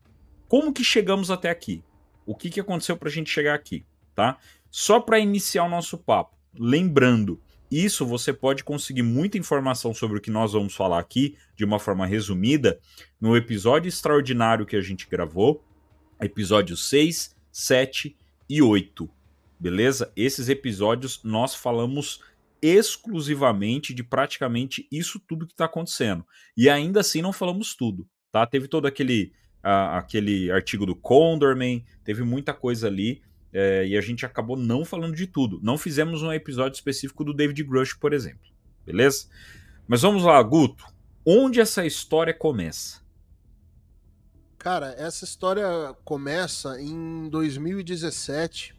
como 0.46 0.72
que 0.72 0.84
chegamos 0.84 1.28
até 1.28 1.50
aqui. 1.50 1.82
O 2.24 2.36
que, 2.36 2.50
que 2.50 2.60
aconteceu 2.60 2.96
para 2.96 3.08
a 3.08 3.12
gente 3.12 3.30
chegar 3.30 3.54
aqui, 3.54 3.84
tá? 4.20 4.36
Só 4.70 5.00
para 5.00 5.18
iniciar 5.18 5.64
o 5.64 5.68
nosso 5.68 5.96
papo, 5.96 6.36
lembrando, 6.54 7.40
isso 7.70 8.04
você 8.04 8.34
pode 8.34 8.62
conseguir 8.62 9.02
muita 9.02 9.38
informação 9.38 9.94
sobre 9.94 10.18
o 10.18 10.20
que 10.20 10.30
nós 10.30 10.52
vamos 10.52 10.74
falar 10.74 10.98
aqui 10.98 11.38
de 11.56 11.64
uma 11.64 11.78
forma 11.78 12.06
resumida 12.06 12.78
no 13.18 13.34
episódio 13.34 13.88
extraordinário 13.88 14.66
que 14.66 14.76
a 14.76 14.80
gente 14.82 15.08
gravou, 15.08 15.64
episódio 16.20 16.76
6, 16.76 17.34
7 17.50 18.14
e 18.46 18.60
8. 18.60 19.08
Beleza? 19.58 20.12
Esses 20.14 20.50
episódios 20.50 21.22
nós 21.24 21.54
falamos 21.54 22.20
exclusivamente 22.60 23.94
de 23.94 24.04
praticamente 24.04 24.86
isso 24.92 25.18
tudo 25.18 25.46
que 25.46 25.54
está 25.54 25.64
acontecendo. 25.64 26.26
E 26.54 26.68
ainda 26.68 27.00
assim 27.00 27.22
não 27.22 27.32
falamos 27.32 27.74
tudo, 27.74 28.06
tá? 28.30 28.46
Teve 28.46 28.68
todo 28.68 28.86
aquele, 28.86 29.32
uh, 29.64 29.96
aquele 29.96 30.50
artigo 30.50 30.84
do 30.84 30.94
Condorman, 30.94 31.82
teve 32.04 32.22
muita 32.22 32.52
coisa 32.52 32.86
ali, 32.86 33.22
é, 33.52 33.86
e 33.86 33.96
a 33.96 34.00
gente 34.00 34.24
acabou 34.24 34.56
não 34.56 34.84
falando 34.84 35.14
de 35.14 35.26
tudo. 35.26 35.60
Não 35.62 35.76
fizemos 35.76 36.22
um 36.22 36.32
episódio 36.32 36.76
específico 36.76 37.24
do 37.24 37.34
David 37.34 37.62
Grush, 37.64 37.94
por 37.94 38.12
exemplo. 38.12 38.48
Beleza? 38.86 39.26
Mas 39.86 40.02
vamos 40.02 40.22
lá, 40.22 40.40
Guto. 40.42 40.84
Onde 41.26 41.60
essa 41.60 41.84
história 41.84 42.32
começa? 42.32 43.00
Cara, 44.56 44.94
essa 44.98 45.24
história 45.24 45.94
começa 46.04 46.80
em 46.80 47.28
2017 47.28 48.74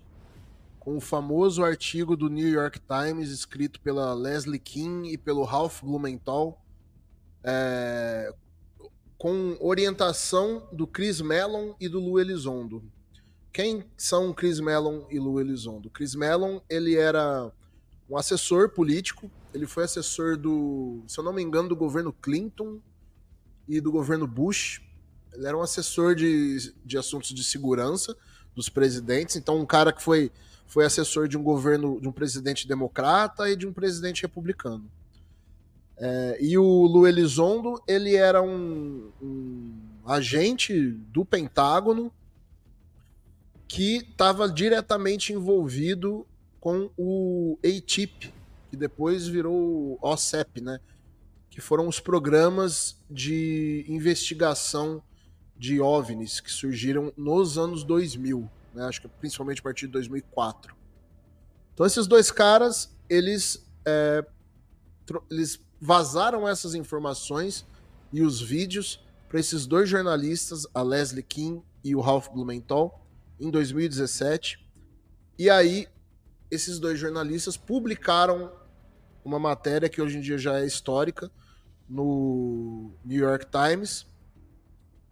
com 0.80 0.98
o 0.98 1.02
famoso 1.02 1.64
artigo 1.64 2.16
do 2.16 2.30
New 2.30 2.48
York 2.48 2.80
Times 2.80 3.30
escrito 3.30 3.80
pela 3.82 4.14
Leslie 4.14 4.60
King 4.60 5.12
e 5.12 5.18
pelo 5.18 5.44
Ralph 5.44 5.84
Blumenthal, 5.84 6.60
é, 7.44 8.34
com 9.18 9.58
orientação 9.60 10.68
do 10.72 10.88
Chris 10.88 11.22
Mellon 11.22 11.76
e 11.80 11.88
do 11.88 12.00
Lou 12.00 12.20
Elizondo. 12.20 12.84
Quem 13.54 13.84
são 13.98 14.34
Chris 14.34 14.60
Mellon 14.60 15.06
e 15.10 15.20
Lou 15.20 15.40
Elizondo? 15.40 15.90
Chris 15.90 16.16
Mellon 16.16 16.62
ele 16.70 16.96
era 16.96 17.52
um 18.10 18.18
assessor 18.18 18.70
político, 18.70 19.30
ele 19.54 19.68
foi 19.68 19.84
assessor 19.84 20.38
do, 20.38 21.04
se 21.08 21.20
eu 21.20 21.24
não 21.24 21.34
me 21.34 21.42
engano, 21.42 21.70
do 21.70 21.76
governo 21.76 22.14
Clinton 22.14 22.80
e 23.68 23.82
do 23.82 23.92
governo 23.92 24.26
Bush. 24.26 24.82
Ele 25.34 25.46
era 25.46 25.58
um 25.58 25.62
assessor 25.62 26.16
de, 26.16 26.74
de 26.86 26.98
assuntos 26.98 27.34
de 27.34 27.44
segurança 27.44 28.16
dos 28.56 28.70
presidentes, 28.70 29.36
então 29.36 29.60
um 29.60 29.66
cara 29.66 29.92
que 29.92 30.02
foi 30.02 30.32
foi 30.72 30.86
assessor 30.86 31.28
de 31.28 31.38
um 31.38 31.44
governo, 31.44 32.00
de 32.00 32.08
um 32.08 32.14
presidente 32.14 32.66
democrata 32.66 33.50
e 33.50 33.58
de 33.58 33.68
um 33.68 33.74
presidente 33.74 34.22
republicano. 34.22 34.90
É, 35.98 36.38
e 36.40 36.58
o 36.58 36.64
Lu 36.64 37.06
Elizondo, 37.06 37.82
ele 37.86 38.16
era 38.16 38.42
um, 38.42 39.12
um 39.22 39.74
agente 40.06 40.92
do 41.12 41.26
Pentágono 41.26 42.10
que 43.72 43.98
estava 43.98 44.50
diretamente 44.50 45.32
envolvido 45.32 46.28
com 46.60 46.92
o 46.98 47.58
ATIP, 47.64 48.34
que 48.70 48.76
depois 48.76 49.28
virou 49.28 49.98
OCEP, 50.02 50.60
né? 50.60 50.78
Que 51.50 51.62
foram 51.62 51.88
os 51.88 51.98
programas 51.98 52.98
de 53.10 53.86
investigação 53.88 55.02
de 55.58 55.80
OVNIs 55.80 56.42
que 56.42 56.52
surgiram 56.52 57.14
nos 57.16 57.58
anos 57.58 57.86
2000 57.86 58.50
né? 58.74 58.84
Acho 58.86 59.02
que 59.02 59.08
principalmente 59.08 59.60
a 59.60 59.64
partir 59.64 59.86
de 59.86 59.94
2004. 59.94 60.76
Então 61.74 61.86
esses 61.86 62.08
dois 62.08 62.30
caras, 62.30 62.94
eles, 63.10 63.66
é, 63.86 64.26
eles 65.30 65.60
vazaram 65.80 66.46
essas 66.46 66.76
informações 66.76 67.66
e 68.12 68.22
os 68.22 68.42
vídeos 68.42 69.02
para 69.30 69.40
esses 69.40 69.66
dois 69.66 69.90
jornalistas, 69.90 70.68
a 70.74 70.82
Leslie 70.82 71.24
King 71.24 71.64
e 71.86 71.96
o 71.96 72.02
Ralph 72.02 72.28
Blumenthal, 72.28 73.01
em 73.42 73.50
2017. 73.50 74.64
E 75.38 75.50
aí 75.50 75.88
esses 76.52 76.80
dois 76.80 77.00
jornalistas 77.00 77.58
publicaram 77.58 78.52
uma 79.26 79.40
matéria 79.40 79.90
que 79.90 80.02
hoje 80.02 80.18
em 80.18 80.22
dia 80.22 80.38
já 80.38 80.60
é 80.60 80.66
histórica 80.66 81.32
no 81.90 82.92
New 83.04 83.20
York 83.20 83.48
Times, 83.48 84.06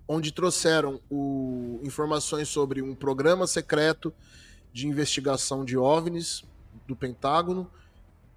onde 0.07 0.31
trouxeram 0.31 1.01
o, 1.09 1.79
informações 1.83 2.47
sobre 2.47 2.81
um 2.81 2.93
programa 2.93 3.47
secreto 3.47 4.13
de 4.71 4.87
investigação 4.87 5.65
de 5.65 5.77
OVNIs 5.77 6.43
do 6.87 6.95
Pentágono 6.95 7.69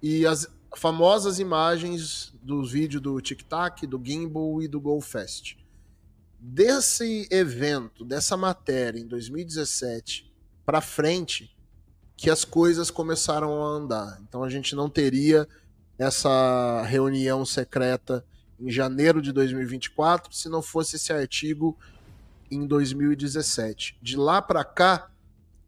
e 0.01 0.25
as 0.25 0.47
famosas 0.75 1.39
imagens 1.39 2.33
dos 2.41 2.71
vídeos 2.71 3.01
do 3.01 3.21
Tic 3.21 3.43
Tac, 3.43 3.85
do 3.85 4.01
Gimbal 4.03 4.61
e 4.61 4.67
do 4.67 4.79
GoFest. 4.79 5.57
Desse 6.45 7.25
evento, 7.31 8.03
dessa 8.03 8.35
matéria 8.35 8.99
em 8.99 9.07
2017 9.07 10.29
para 10.65 10.81
frente, 10.81 11.55
que 12.17 12.29
as 12.29 12.43
coisas 12.43 12.91
começaram 12.91 13.63
a 13.63 13.67
andar. 13.69 14.19
Então 14.27 14.43
a 14.43 14.49
gente 14.49 14.75
não 14.75 14.89
teria 14.89 15.47
essa 15.97 16.83
reunião 16.83 17.45
secreta 17.45 18.25
em 18.59 18.69
janeiro 18.69 19.21
de 19.21 19.31
2024, 19.31 20.33
se 20.33 20.49
não 20.49 20.61
fosse 20.61 20.97
esse 20.97 21.13
artigo 21.13 21.77
em 22.51 22.67
2017. 22.67 23.97
De 24.01 24.17
lá 24.17 24.41
para 24.41 24.65
cá, 24.65 25.09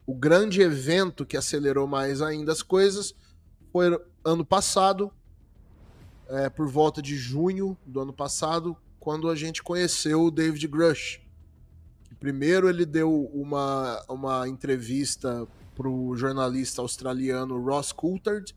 o 0.06 0.14
grande 0.14 0.60
evento 0.60 1.24
que 1.24 1.38
acelerou 1.38 1.86
mais 1.86 2.20
ainda 2.20 2.52
as 2.52 2.62
coisas 2.62 3.14
foi 3.72 3.98
ano 4.22 4.44
passado, 4.44 5.10
é, 6.28 6.50
por 6.50 6.68
volta 6.68 7.00
de 7.00 7.16
junho 7.16 7.78
do 7.86 7.98
ano 7.98 8.12
passado, 8.12 8.76
quando 9.06 9.30
a 9.30 9.36
gente 9.36 9.62
conheceu 9.62 10.24
o 10.24 10.32
David 10.32 10.66
Grush. 10.66 11.20
Primeiro 12.18 12.68
ele 12.68 12.84
deu 12.84 13.30
uma, 13.32 14.04
uma 14.08 14.48
entrevista 14.48 15.46
para 15.76 15.88
o 15.88 16.16
jornalista 16.16 16.82
australiano 16.82 17.56
Ross 17.64 17.92
Coulthard, 17.92 18.52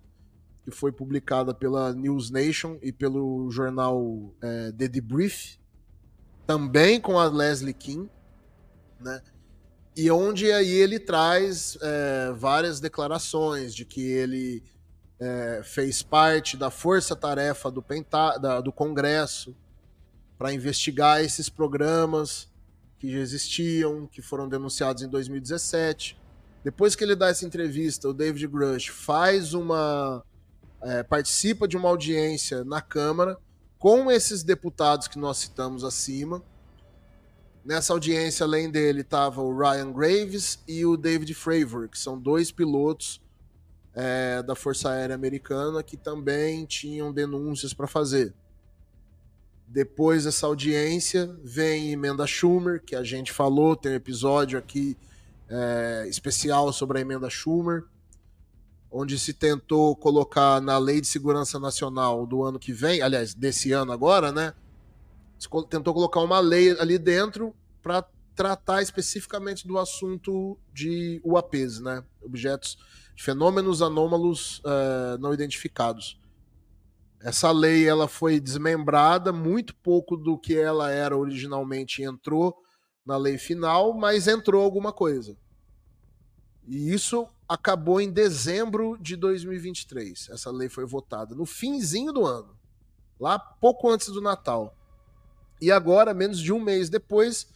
que 0.65 0.71
foi 0.71 0.91
publicada 0.91 1.53
pela 1.53 1.93
News 1.93 2.31
Nation 2.31 2.79
e 2.81 2.91
pelo 2.91 3.51
jornal 3.51 4.33
é, 4.41 4.71
The 4.71 4.87
Debrief, 4.87 5.59
também 6.47 6.99
com 6.99 7.19
a 7.19 7.29
Leslie 7.29 7.71
King, 7.71 8.09
né? 8.99 9.21
E 9.95 10.09
onde 10.09 10.51
aí 10.51 10.71
ele 10.71 10.97
traz 10.97 11.77
é, 11.79 12.33
várias 12.35 12.79
declarações 12.79 13.75
de 13.75 13.85
que 13.85 14.01
ele 14.01 14.63
é, 15.19 15.61
fez 15.63 16.01
parte 16.01 16.57
da 16.57 16.71
força-tarefa 16.71 17.69
do, 17.69 17.85
do 18.63 18.71
Congresso 18.71 19.55
para 20.39 20.53
investigar 20.53 21.21
esses 21.21 21.49
programas 21.49 22.49
que 22.97 23.11
já 23.11 23.19
existiam, 23.19 24.07
que 24.07 24.21
foram 24.21 24.47
denunciados 24.47 25.03
em 25.03 25.09
2017. 25.09 26.17
Depois 26.63 26.95
que 26.95 27.03
ele 27.03 27.13
dá 27.13 27.27
essa 27.27 27.45
entrevista, 27.45 28.07
o 28.07 28.13
David 28.13 28.47
Grush 28.47 28.87
faz 28.87 29.53
uma. 29.53 30.23
É, 30.81 31.03
participa 31.03 31.67
de 31.67 31.75
uma 31.75 31.89
audiência 31.89 32.63
na 32.63 32.79
Câmara 32.79 33.37
com 33.77 34.09
esses 34.09 34.41
deputados 34.41 35.09
que 35.09 35.19
nós 35.19 35.37
citamos 35.37 35.83
acima. 35.83 36.41
Nessa 37.65 37.91
audiência, 37.91 38.45
além 38.45 38.71
dele, 38.71 39.01
estava 39.01 39.41
o 39.41 39.57
Ryan 39.57 39.91
Graves 39.91 40.59
e 40.65 40.85
o 40.85 40.95
David 40.95 41.33
Fravor, 41.33 41.89
que 41.89 41.99
são 41.99 42.17
dois 42.17 42.49
pilotos 42.49 43.21
é, 43.93 44.41
da 44.41 44.55
Força 44.55 44.89
Aérea 44.89 45.15
Americana 45.15 45.83
que 45.83 45.97
também 45.97 46.65
tinham 46.65 47.11
denúncias 47.11 47.73
para 47.73 47.87
fazer. 47.87 48.33
Depois 49.71 50.23
dessa 50.23 50.47
audiência, 50.47 51.31
vem 51.43 51.91
emenda 51.91 52.25
Schumer, 52.25 52.81
que 52.83 52.95
a 52.95 53.03
gente 53.03 53.31
falou, 53.31 53.75
tem 53.75 53.91
um 53.91 53.95
episódio 53.95 54.57
aqui 54.57 54.97
é, 55.47 56.07
especial 56.09 56.73
sobre 56.73 56.97
a 56.97 57.01
emenda 57.01 57.29
Schumer, 57.29 57.83
onde 58.91 59.19
se 59.19 59.31
tentou 59.31 59.95
colocar 59.95 60.59
na 60.59 60.79
Lei 60.79 60.99
de 60.99 61.05
Segurança 61.05 61.59
Nacional 61.59 62.25
do 62.25 62.43
ano 62.43 62.57
que 62.57 62.73
vem, 62.73 63.03
aliás, 63.03 63.35
desse 63.35 63.71
ano 63.71 63.91
agora, 63.91 64.31
né? 64.31 64.55
Se 65.37 65.47
tentou 65.69 65.93
colocar 65.93 66.21
uma 66.21 66.39
lei 66.39 66.71
ali 66.79 66.97
dentro 66.97 67.53
para 67.83 68.03
tratar 68.35 68.81
especificamente 68.81 69.67
do 69.67 69.77
assunto 69.77 70.57
de 70.73 71.21
UAPs, 71.23 71.79
né? 71.79 72.03
Objetos 72.23 72.75
fenômenos 73.15 73.83
anômalos 73.83 74.63
uh, 74.65 75.19
não 75.19 75.31
identificados. 75.31 76.18
Essa 77.21 77.51
lei 77.51 77.87
ela 77.87 78.07
foi 78.07 78.39
desmembrada, 78.39 79.33
muito 79.33 79.75
pouco 79.75 80.15
do 80.15 80.37
que 80.37 80.57
ela 80.57 80.89
era 80.89 81.17
originalmente 81.17 82.01
entrou 82.01 82.55
na 83.05 83.17
lei 83.17 83.37
final, 83.37 83.93
mas 83.93 84.27
entrou 84.27 84.63
alguma 84.63 84.93
coisa. 84.93 85.37
E 86.65 86.93
isso 86.93 87.27
acabou 87.47 87.99
em 87.99 88.11
dezembro 88.11 88.97
de 89.01 89.15
2023. 89.15 90.29
Essa 90.29 90.51
lei 90.51 90.69
foi 90.69 90.85
votada 90.85 91.35
no 91.35 91.45
finzinho 91.45 92.13
do 92.13 92.25
ano, 92.25 92.57
lá 93.19 93.37
pouco 93.37 93.89
antes 93.89 94.07
do 94.07 94.21
Natal. 94.21 94.75
E 95.61 95.71
agora, 95.71 96.13
menos 96.13 96.39
de 96.39 96.53
um 96.53 96.59
mês 96.59 96.89
depois, 96.89 97.47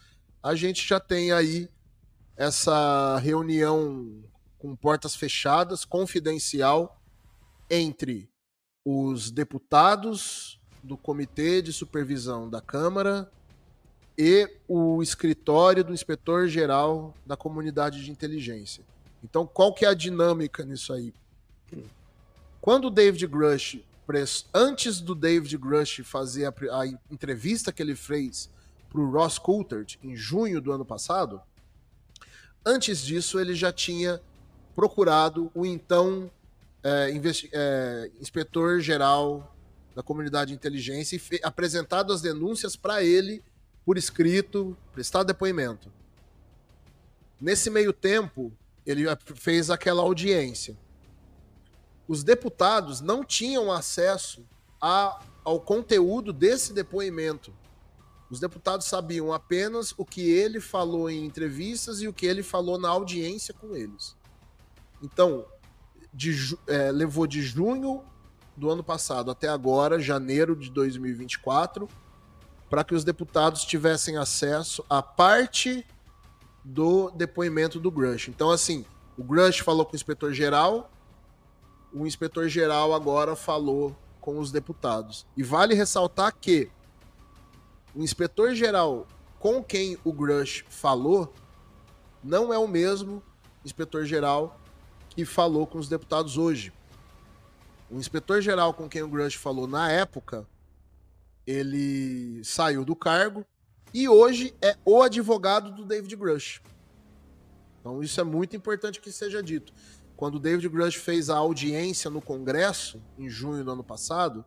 a 0.42 0.56
gente 0.56 0.86
já 0.86 1.00
tem 1.00 1.32
aí 1.32 1.70
essa 2.36 3.18
reunião 3.20 4.24
com 4.58 4.76
portas 4.76 5.16
fechadas, 5.16 5.86
confidencial, 5.86 7.00
entre 7.70 8.33
os 8.86 9.32
deputados 9.32 10.60
do 10.82 10.98
Comitê 10.98 11.62
de 11.62 11.72
Supervisão 11.72 12.50
da 12.50 12.60
Câmara 12.60 13.32
e 14.18 14.50
o 14.68 15.02
escritório 15.02 15.84
do 15.84 15.94
inspetor-geral 15.94 17.14
da 17.26 17.38
comunidade 17.38 18.04
de 18.04 18.12
inteligência. 18.12 18.84
Então, 19.24 19.48
qual 19.48 19.74
que 19.74 19.86
é 19.86 19.88
a 19.88 19.94
dinâmica 19.94 20.66
nisso 20.66 20.94
aí? 20.94 21.14
Quando 22.62 22.86
o 22.86 22.92
David 22.92 23.26
Grush, 23.28 23.80
antes 24.54 25.00
do 25.00 25.16
David 25.16 25.58
Grush 25.58 26.02
fazer 26.04 26.46
a, 26.46 26.54
a 26.80 26.88
entrevista 27.10 27.72
que 27.72 27.82
ele 27.82 27.96
fez 27.96 28.50
para 28.90 29.02
o 29.02 29.10
Ross 29.10 29.40
Coulthard 29.40 29.98
em 30.04 30.16
junho 30.16 30.62
do 30.62 30.72
ano 30.72 30.86
passado, 30.86 31.42
antes 32.66 33.02
disso 33.02 33.40
ele 33.40 33.56
já 33.56 33.72
tinha 33.72 34.22
procurado 34.76 35.50
o 35.56 35.66
então 35.66 36.30
é, 36.84 37.14
é, 37.54 38.12
inspetor-geral 38.20 39.56
da 39.96 40.04
comunidade 40.04 40.50
de 40.50 40.56
inteligência 40.56 41.16
e 41.16 41.40
apresentado 41.44 42.12
as 42.12 42.22
denúncias 42.22 42.76
para 42.76 43.04
ele 43.04 43.44
por 43.86 43.98
escrito, 43.98 44.76
prestado 44.92 45.28
depoimento. 45.28 45.92
Nesse 47.40 47.70
meio 47.70 47.94
tempo, 47.94 48.52
ele 48.86 49.04
fez 49.36 49.70
aquela 49.70 50.02
audiência. 50.02 50.78
Os 52.08 52.24
deputados 52.24 53.02
não 53.02 53.24
tinham 53.24 53.72
acesso 53.72 54.46
a, 54.82 55.22
ao 55.44 55.60
conteúdo 55.60 56.34
desse 56.34 56.74
depoimento. 56.74 57.54
Os 58.30 58.40
deputados 58.40 58.88
sabiam 58.88 59.32
apenas 59.32 59.94
o 59.98 60.06
que 60.06 60.30
ele 60.30 60.60
falou 60.60 61.10
em 61.10 61.26
entrevistas 61.26 62.02
e 62.02 62.08
o 62.08 62.14
que 62.14 62.26
ele 62.26 62.42
falou 62.42 62.80
na 62.80 62.90
audiência 62.90 63.54
com 63.54 63.76
eles. 63.76 64.16
Então, 65.02 65.46
de, 66.14 66.58
é, 66.68 66.92
levou 66.92 67.26
de 67.26 67.42
junho 67.42 68.04
do 68.56 68.70
ano 68.70 68.84
passado 68.84 69.32
até 69.32 69.50
agora, 69.50 70.00
janeiro 70.00 70.56
de 70.56 70.70
2024, 70.70 71.90
para 72.70 72.84
que 72.84 72.94
os 72.94 73.04
deputados 73.04 73.66
tivessem 73.66 74.18
acesso 74.18 74.84
à 74.90 75.02
parte 75.02 75.86
do 76.64 77.10
depoimento 77.12 77.80
do 77.80 77.92
Grush. 77.92 78.30
Então, 78.30 78.52
assim, 78.52 78.86
o 79.18 79.24
Grush 79.24 79.60
falou 79.60 79.86
com 79.86 79.94
o 79.94 79.96
inspetor-geral, 79.96 80.90
o 81.92 82.06
inspetor-geral 82.08 82.94
agora 82.94 83.36
falou 83.36 83.96
com 84.22 84.40
os 84.40 84.52
deputados. 84.52 85.26
E 85.36 85.44
vale 85.44 85.76
ressaltar 85.76 86.34
que 86.40 86.70
o 87.94 88.02
inspetor-geral 88.02 89.06
com 89.40 89.62
quem 89.64 89.98
o 90.04 90.14
Grush 90.14 90.64
falou 90.70 91.34
não 92.24 92.54
é 92.54 92.58
o 92.58 92.68
mesmo 92.68 93.22
inspetor-geral 93.66 94.60
que 95.16 95.26
falou 95.26 95.68
com 95.68 95.78
os 95.78 95.88
deputados 95.88 96.38
hoje. 96.38 96.74
O 97.90 97.98
inspetor-geral 97.98 98.74
com 98.74 98.90
quem 98.90 99.04
o 99.04 99.08
Grush 99.08 99.36
falou 99.36 99.68
na 99.68 99.92
época, 99.92 100.48
ele 101.46 102.44
saiu 102.44 102.84
do 102.84 102.96
cargo 102.96 103.46
e 103.94 104.10
hoje 104.10 104.56
é 104.62 104.76
o 104.84 105.02
advogado 105.04 105.72
do 105.72 105.86
David 105.86 106.16
Grush. 106.16 106.62
Então 107.80 108.02
isso 108.02 108.20
é 108.20 108.24
muito 108.24 108.56
importante 108.56 109.00
que 109.00 109.12
seja 109.12 109.44
dito. 109.44 109.72
Quando 110.16 110.36
o 110.36 110.40
David 110.40 110.68
Grush 110.70 110.96
fez 110.96 111.30
a 111.30 111.38
audiência 111.38 112.10
no 112.10 112.22
Congresso, 112.22 113.02
em 113.18 113.30
junho 113.30 113.64
do 113.64 113.72
ano 113.72 113.84
passado, 113.84 114.44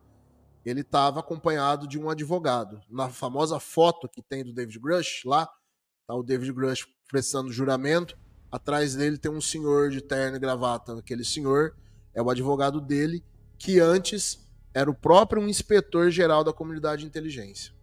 ele 0.65 0.81
estava 0.81 1.21
acompanhado 1.21 1.87
de 1.87 1.97
um 1.97 2.09
advogado. 2.09 2.81
Na 2.89 3.09
famosa 3.09 3.59
foto 3.59 4.09
que 4.09 4.21
tem 4.21 4.43
do 4.43 4.51
David 4.51 4.79
Grush, 4.79 5.23
lá, 5.23 5.47
tá 6.05 6.13
o 6.13 6.23
David 6.23 6.51
Grush 6.51 6.85
prestando 7.07 7.53
juramento, 7.53 8.17
Atrás 8.51 8.95
dele 8.95 9.17
tem 9.17 9.31
um 9.31 9.41
senhor 9.41 9.89
de 9.89 10.01
terno 10.01 10.37
e 10.37 10.39
gravata. 10.39 10.97
Aquele 10.97 11.23
senhor 11.23 11.75
é 12.13 12.21
o 12.21 12.29
advogado 12.29 12.79
dele, 12.79 13.23
que 13.57 13.79
antes 13.79 14.47
era 14.73 14.89
o 14.89 14.93
próprio 14.93 15.47
inspetor-geral 15.47 16.43
da 16.43 16.53
comunidade 16.53 17.01
de 17.01 17.07
inteligência. 17.07 17.73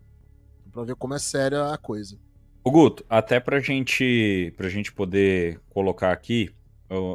Para 0.72 0.84
ver 0.84 0.96
como 0.96 1.14
é 1.14 1.18
séria 1.18 1.72
a 1.72 1.78
coisa. 1.78 2.18
O 2.64 2.70
Guto, 2.70 3.04
até 3.08 3.38
pra 3.38 3.60
gente, 3.60 4.52
pra 4.56 4.68
gente 4.68 4.92
poder 4.92 5.60
colocar 5.68 6.12
aqui, 6.12 6.50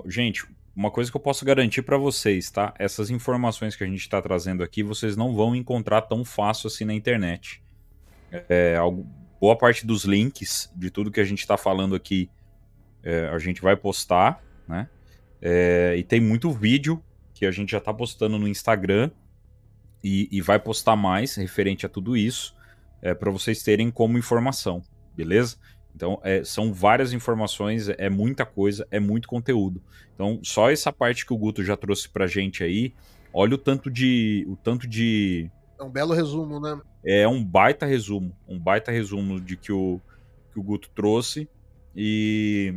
gente, 0.05 0.45
uma 0.75 0.91
coisa 0.91 1.09
que 1.09 1.17
eu 1.17 1.21
posso 1.21 1.43
garantir 1.43 1.81
para 1.81 1.97
vocês, 1.97 2.51
tá? 2.51 2.73
Essas 2.77 3.09
informações 3.09 3.75
que 3.75 3.83
a 3.83 3.87
gente 3.87 3.99
está 3.99 4.21
trazendo 4.21 4.63
aqui, 4.63 4.83
vocês 4.83 5.17
não 5.17 5.35
vão 5.35 5.55
encontrar 5.55 6.03
tão 6.03 6.23
fácil 6.23 6.67
assim 6.67 6.85
na 6.85 6.93
internet. 6.93 7.61
É, 8.31 8.77
boa 9.41 9.57
parte 9.57 9.85
dos 9.85 10.05
links 10.05 10.71
de 10.75 10.91
tudo 10.91 11.11
que 11.11 11.19
a 11.19 11.25
gente 11.25 11.39
está 11.39 11.57
falando 11.57 11.95
aqui 11.95 12.29
é, 13.03 13.27
a 13.27 13.37
gente 13.37 13.61
vai 13.61 13.75
postar, 13.75 14.43
né? 14.67 14.87
É, 15.41 15.95
e 15.97 16.03
tem 16.03 16.19
muito 16.19 16.51
vídeo 16.51 17.01
que 17.33 17.45
a 17.45 17.51
gente 17.51 17.71
já 17.71 17.79
tá 17.79 17.93
postando 17.93 18.37
no 18.37 18.47
Instagram 18.47 19.09
e, 20.03 20.27
e 20.31 20.41
vai 20.41 20.59
postar 20.59 20.95
mais 20.95 21.35
referente 21.35 21.85
a 21.85 21.89
tudo 21.89 22.17
isso 22.17 22.55
é, 23.01 23.13
para 23.13 23.31
vocês 23.31 23.63
terem 23.63 23.89
como 23.89 24.17
informação, 24.17 24.81
beleza? 25.15 25.57
Então, 25.95 26.19
é, 26.23 26.43
são 26.43 26.73
várias 26.73 27.13
informações, 27.13 27.89
é 27.89 28.09
muita 28.09 28.45
coisa, 28.45 28.87
é 28.91 28.99
muito 28.99 29.27
conteúdo. 29.27 29.81
Então, 30.13 30.39
só 30.43 30.69
essa 30.69 30.93
parte 30.93 31.25
que 31.25 31.33
o 31.33 31.37
Guto 31.37 31.63
já 31.63 31.75
trouxe 31.75 32.07
pra 32.07 32.27
gente 32.27 32.63
aí, 32.63 32.93
olha 33.33 33.55
o 33.55 33.57
tanto 33.57 33.89
de. 33.89 34.45
O 34.47 34.55
tanto 34.55 34.87
de. 34.87 35.49
É 35.79 35.83
um 35.83 35.89
belo 35.89 36.13
resumo, 36.13 36.59
né? 36.59 36.79
É 37.03 37.27
um 37.27 37.43
baita 37.43 37.85
resumo, 37.85 38.35
um 38.47 38.59
baita 38.59 38.91
resumo 38.91 39.39
de 39.39 39.55
que 39.55 39.71
o, 39.71 39.99
que 40.51 40.59
o 40.59 40.63
Guto 40.63 40.89
trouxe 40.93 41.47
e, 41.95 42.75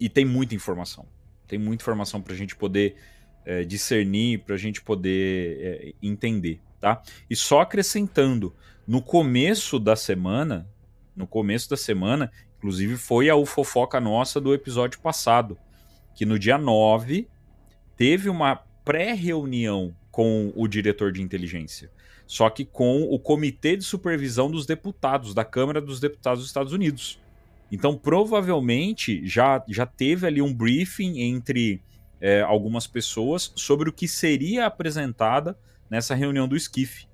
e 0.00 0.08
tem 0.08 0.24
muita 0.24 0.54
informação. 0.54 1.06
Tem 1.46 1.58
muita 1.58 1.82
informação 1.82 2.20
para 2.20 2.32
a 2.32 2.36
gente 2.36 2.54
poder 2.54 2.96
é, 3.44 3.64
discernir, 3.64 4.40
para 4.40 4.54
a 4.54 4.58
gente 4.58 4.82
poder 4.82 5.58
é, 5.60 5.94
entender, 6.02 6.60
tá? 6.80 7.02
E 7.30 7.34
só 7.34 7.60
acrescentando, 7.60 8.54
no 8.86 9.02
começo 9.02 9.78
da 9.78 9.96
semana, 9.96 10.68
no 11.16 11.26
começo 11.26 11.68
da 11.68 11.76
semana, 11.76 12.30
inclusive 12.58 12.96
foi 12.96 13.28
a 13.28 13.36
ufofoca 13.36 14.00
nossa 14.00 14.40
do 14.40 14.52
episódio 14.52 15.00
passado, 15.00 15.58
que 16.14 16.26
no 16.26 16.38
dia 16.38 16.58
9 16.58 17.28
teve 17.96 18.28
uma 18.28 18.56
pré-reunião 18.84 19.94
com 20.10 20.52
o 20.56 20.66
diretor 20.66 21.12
de 21.12 21.22
inteligência, 21.22 21.90
só 22.26 22.50
que 22.50 22.64
com 22.64 23.02
o 23.02 23.18
Comitê 23.18 23.76
de 23.76 23.84
Supervisão 23.84 24.50
dos 24.50 24.66
Deputados, 24.66 25.32
da 25.32 25.44
Câmara 25.44 25.80
dos 25.80 26.00
Deputados 26.00 26.40
dos 26.40 26.48
Estados 26.48 26.72
Unidos. 26.72 27.20
Então, 27.70 27.96
provavelmente, 27.96 29.26
já, 29.26 29.62
já 29.68 29.84
teve 29.84 30.26
ali 30.26 30.40
um 30.40 30.54
briefing 30.54 31.20
entre 31.20 31.82
é, 32.20 32.40
algumas 32.40 32.86
pessoas 32.86 33.52
sobre 33.54 33.88
o 33.88 33.92
que 33.92 34.08
seria 34.08 34.66
apresentada 34.66 35.58
nessa 35.90 36.14
reunião 36.14 36.48
do 36.48 36.56
Esquife. 36.56 37.06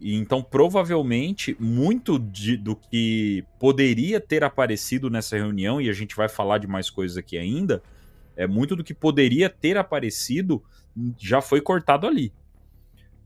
E 0.00 0.14
então, 0.14 0.42
provavelmente, 0.42 1.56
muito 1.60 2.18
de, 2.18 2.56
do 2.56 2.74
que 2.74 3.44
poderia 3.58 4.18
ter 4.18 4.42
aparecido 4.42 5.10
nessa 5.10 5.36
reunião, 5.36 5.80
e 5.80 5.90
a 5.90 5.92
gente 5.92 6.16
vai 6.16 6.28
falar 6.28 6.58
de 6.58 6.66
mais 6.66 6.88
coisas 6.88 7.18
aqui 7.18 7.36
ainda, 7.36 7.82
é 8.36 8.46
muito 8.46 8.74
do 8.74 8.82
que 8.82 8.94
poderia 8.94 9.50
ter 9.50 9.76
aparecido 9.76 10.62
já 11.18 11.40
foi 11.42 11.60
cortado 11.60 12.06
ali. 12.06 12.32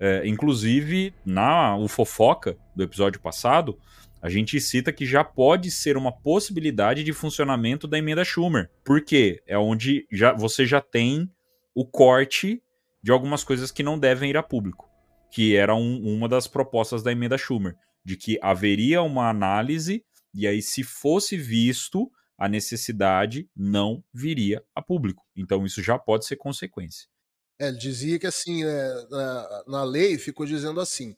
É, 0.01 0.27
inclusive, 0.27 1.15
na 1.25 1.77
o 1.77 1.87
fofoca 1.87 2.57
do 2.75 2.83
episódio 2.83 3.21
passado, 3.21 3.79
a 4.25 4.31
gente 4.31 4.59
cita 4.59 4.91
que 4.91 5.05
já 5.05 5.23
pode 5.23 5.71
ser 5.71 5.99
uma 5.99 6.11
possibilidade 6.11 7.05
de 7.05 7.13
funcionamento 7.13 7.87
da 7.87 7.99
emenda 7.99 8.25
Schumer. 8.25 8.71
Porque 8.83 9.43
é 9.47 9.59
onde 9.59 10.07
já, 10.11 10.33
você 10.33 10.65
já 10.65 10.81
tem 10.81 11.31
o 11.75 11.85
corte 11.85 12.63
de 13.03 13.13
algumas 13.13 13.45
coisas 13.45 13.71
que 13.71 13.83
não 13.83 13.99
devem 13.99 14.31
ir 14.31 14.39
a 14.39 14.43
público. 14.43 14.89
Que 15.31 15.55
era 15.55 15.75
um, 15.75 16.03
uma 16.03 16.27
das 16.27 16.47
propostas 16.47 17.03
da 17.03 17.13
emenda 17.13 17.37
Schumer. 17.37 17.77
De 18.03 18.17
que 18.17 18.39
haveria 18.41 19.03
uma 19.03 19.29
análise, 19.29 20.03
e 20.33 20.47
aí, 20.47 20.63
se 20.63 20.83
fosse 20.83 21.37
visto 21.37 22.11
a 22.39 22.49
necessidade, 22.49 23.47
não 23.55 24.03
viria 24.11 24.65
a 24.75 24.81
público. 24.81 25.23
Então, 25.37 25.67
isso 25.67 25.83
já 25.83 25.99
pode 25.99 26.25
ser 26.25 26.37
consequência. 26.37 27.09
É, 27.59 27.69
ele 27.69 27.77
dizia 27.77 28.19
que 28.19 28.27
assim, 28.27 28.65
é, 28.65 29.07
na, 29.11 29.65
na, 29.67 29.85
lei 29.85 30.17
ficou 30.17 30.47
dizendo 30.47 30.81
assim: 30.81 31.15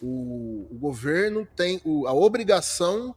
o, 0.00 0.66
o 0.70 0.78
governo 0.78 1.46
tem 1.56 1.80
o, 1.84 2.06
a 2.06 2.12
obrigação 2.12 3.14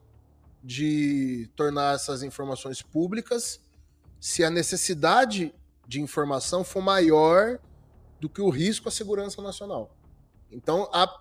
de 0.63 1.49
tornar 1.55 1.95
essas 1.95 2.23
informações 2.23 2.81
públicas 2.81 3.59
se 4.19 4.43
a 4.43 4.49
necessidade 4.49 5.53
de 5.87 6.01
informação 6.01 6.63
for 6.63 6.81
maior 6.81 7.59
do 8.19 8.29
que 8.29 8.41
o 8.41 8.49
risco 8.49 8.87
à 8.87 8.91
segurança 8.91 9.41
nacional. 9.41 9.95
Então, 10.49 10.89
a, 10.93 11.17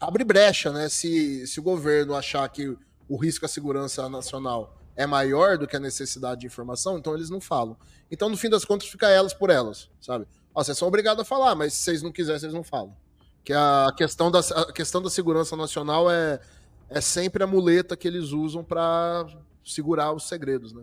abre 0.00 0.24
brecha, 0.24 0.72
né? 0.72 0.88
Se, 0.88 1.46
se 1.46 1.60
o 1.60 1.62
governo 1.62 2.14
achar 2.14 2.48
que 2.48 2.74
o 3.08 3.16
risco 3.16 3.44
à 3.44 3.48
segurança 3.48 4.08
nacional 4.08 4.78
é 4.96 5.06
maior 5.06 5.58
do 5.58 5.66
que 5.66 5.76
a 5.76 5.80
necessidade 5.80 6.40
de 6.40 6.46
informação, 6.46 6.98
então 6.98 7.14
eles 7.14 7.28
não 7.28 7.40
falam. 7.40 7.76
Então, 8.10 8.28
no 8.28 8.36
fim 8.36 8.48
das 8.48 8.64
contas, 8.64 8.88
fica 8.88 9.08
elas 9.08 9.34
por 9.34 9.50
elas, 9.50 9.90
sabe? 10.00 10.26
Ó, 10.54 10.62
vocês 10.62 10.78
são 10.78 10.88
obrigados 10.88 11.20
a 11.20 11.24
falar, 11.24 11.54
mas 11.54 11.74
se 11.74 11.82
vocês 11.82 12.02
não 12.02 12.10
quiserem, 12.10 12.40
vocês 12.40 12.54
não 12.54 12.64
falam. 12.64 12.96
Que 13.44 13.52
a 13.52 13.88
questão 13.96 14.30
da, 14.30 14.40
a 14.40 14.72
questão 14.72 15.02
da 15.02 15.10
segurança 15.10 15.56
nacional 15.56 16.10
é, 16.10 16.40
é 16.88 17.00
sempre 17.00 17.42
a 17.42 17.46
muleta 17.46 17.96
que 17.96 18.06
eles 18.06 18.32
usam 18.32 18.62
para 18.62 19.26
segurar 19.64 20.12
os 20.12 20.28
segredos, 20.28 20.72
né? 20.72 20.82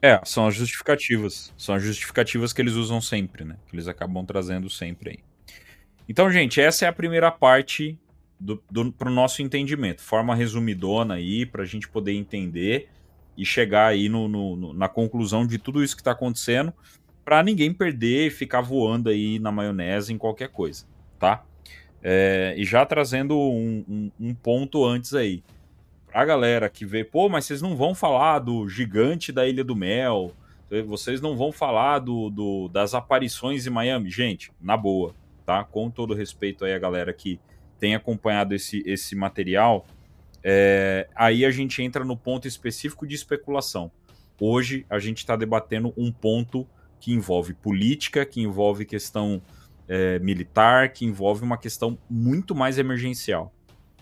É, 0.00 0.20
são 0.24 0.46
as 0.46 0.54
justificativas. 0.54 1.52
São 1.56 1.74
as 1.74 1.82
justificativas 1.82 2.52
que 2.52 2.60
eles 2.62 2.74
usam 2.74 3.00
sempre, 3.00 3.44
né? 3.44 3.56
Que 3.66 3.74
eles 3.74 3.88
acabam 3.88 4.24
trazendo 4.24 4.70
sempre 4.70 5.10
aí. 5.10 5.18
Então, 6.08 6.30
gente, 6.30 6.60
essa 6.60 6.84
é 6.84 6.88
a 6.88 6.92
primeira 6.92 7.30
parte 7.30 7.98
do, 8.38 8.62
do, 8.70 8.92
pro 8.92 9.10
nosso 9.10 9.42
entendimento. 9.42 10.00
Forma 10.00 10.34
resumidona 10.34 11.14
aí, 11.14 11.44
para 11.44 11.62
a 11.62 11.66
gente 11.66 11.88
poder 11.88 12.12
entender 12.12 12.88
e 13.36 13.44
chegar 13.44 13.86
aí 13.86 14.08
no, 14.08 14.28
no, 14.28 14.72
na 14.72 14.88
conclusão 14.88 15.46
de 15.46 15.58
tudo 15.58 15.82
isso 15.82 15.94
que 15.94 16.00
está 16.00 16.12
acontecendo 16.12 16.72
para 17.24 17.42
ninguém 17.42 17.74
perder 17.74 18.26
e 18.26 18.30
ficar 18.30 18.62
voando 18.62 19.10
aí 19.10 19.38
na 19.38 19.52
maionese 19.52 20.12
em 20.12 20.18
qualquer 20.18 20.48
coisa, 20.48 20.86
tá? 21.18 21.44
É, 22.02 22.54
e 22.56 22.64
já 22.64 22.86
trazendo 22.86 23.36
um, 23.36 23.84
um, 23.88 24.10
um, 24.20 24.34
ponto 24.34 24.84
antes 24.84 25.14
aí. 25.14 25.42
Pra 26.06 26.24
galera 26.24 26.68
que 26.68 26.86
vê, 26.86 27.04
pô, 27.04 27.28
mas 27.28 27.44
vocês 27.44 27.60
não 27.60 27.76
vão 27.76 27.94
falar 27.94 28.38
do 28.38 28.68
gigante 28.68 29.30
da 29.30 29.46
Ilha 29.46 29.64
do 29.64 29.76
Mel, 29.76 30.32
vocês 30.86 31.20
não 31.20 31.36
vão 31.36 31.50
falar 31.50 31.98
do, 31.98 32.30
do, 32.30 32.68
das 32.68 32.94
aparições 32.94 33.66
em 33.66 33.70
Miami. 33.70 34.10
Gente, 34.10 34.52
na 34.60 34.76
boa, 34.76 35.14
tá? 35.44 35.64
Com 35.64 35.90
todo 35.90 36.14
respeito 36.14 36.64
aí 36.64 36.72
a 36.72 36.78
galera 36.78 37.12
que 37.12 37.40
tem 37.78 37.94
acompanhado 37.94 38.54
esse, 38.54 38.82
esse 38.86 39.14
material, 39.14 39.86
é, 40.42 41.08
aí 41.14 41.44
a 41.44 41.50
gente 41.50 41.82
entra 41.82 42.04
no 42.04 42.16
ponto 42.16 42.46
específico 42.46 43.06
de 43.06 43.14
especulação. 43.14 43.90
Hoje 44.40 44.86
a 44.88 44.98
gente 44.98 45.18
está 45.18 45.36
debatendo 45.36 45.92
um 45.96 46.12
ponto 46.12 46.66
que 47.00 47.12
envolve 47.12 47.54
política, 47.54 48.24
que 48.24 48.40
envolve 48.40 48.84
questão 48.84 49.42
é, 49.88 50.18
militar, 50.18 50.92
que 50.92 51.04
envolve 51.04 51.42
uma 51.42 51.56
questão 51.56 51.98
muito 52.08 52.54
mais 52.54 52.78
emergencial, 52.78 53.52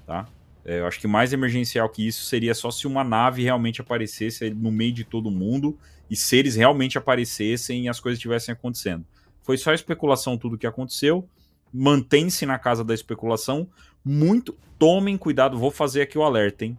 tá? 0.05 0.27
É, 0.65 0.81
eu 0.81 0.87
acho 0.87 0.99
que 0.99 1.07
mais 1.07 1.33
emergencial 1.33 1.89
que 1.89 2.07
isso 2.07 2.25
seria 2.25 2.53
só 2.53 2.73
se 2.73 2.89
uma 2.89 3.05
nave 3.05 3.43
realmente 3.45 3.81
aparecesse 3.81 4.51
no 4.51 4.73
meio 4.73 4.93
de 4.93 5.05
todo 5.05 5.31
mundo 5.31 5.79
e 6.11 6.17
seres 6.17 6.57
realmente 6.57 6.99
aparecessem 6.99 7.85
e 7.85 7.89
as 7.89 8.01
coisas 8.01 8.19
estivessem 8.19 8.53
acontecendo. 8.53 9.07
Foi 9.43 9.57
só 9.57 9.73
especulação 9.73 10.37
tudo 10.37 10.59
que 10.59 10.67
aconteceu. 10.67 11.29
Mantém-se 11.73 12.45
na 12.45 12.59
casa 12.59 12.83
da 12.83 12.93
especulação. 12.93 13.69
Muito. 14.05 14.57
Tomem 14.77 15.17
cuidado, 15.17 15.57
vou 15.57 15.71
fazer 15.71 16.03
aqui 16.03 16.19
o 16.19 16.23
alerta, 16.23 16.65
hein? 16.65 16.77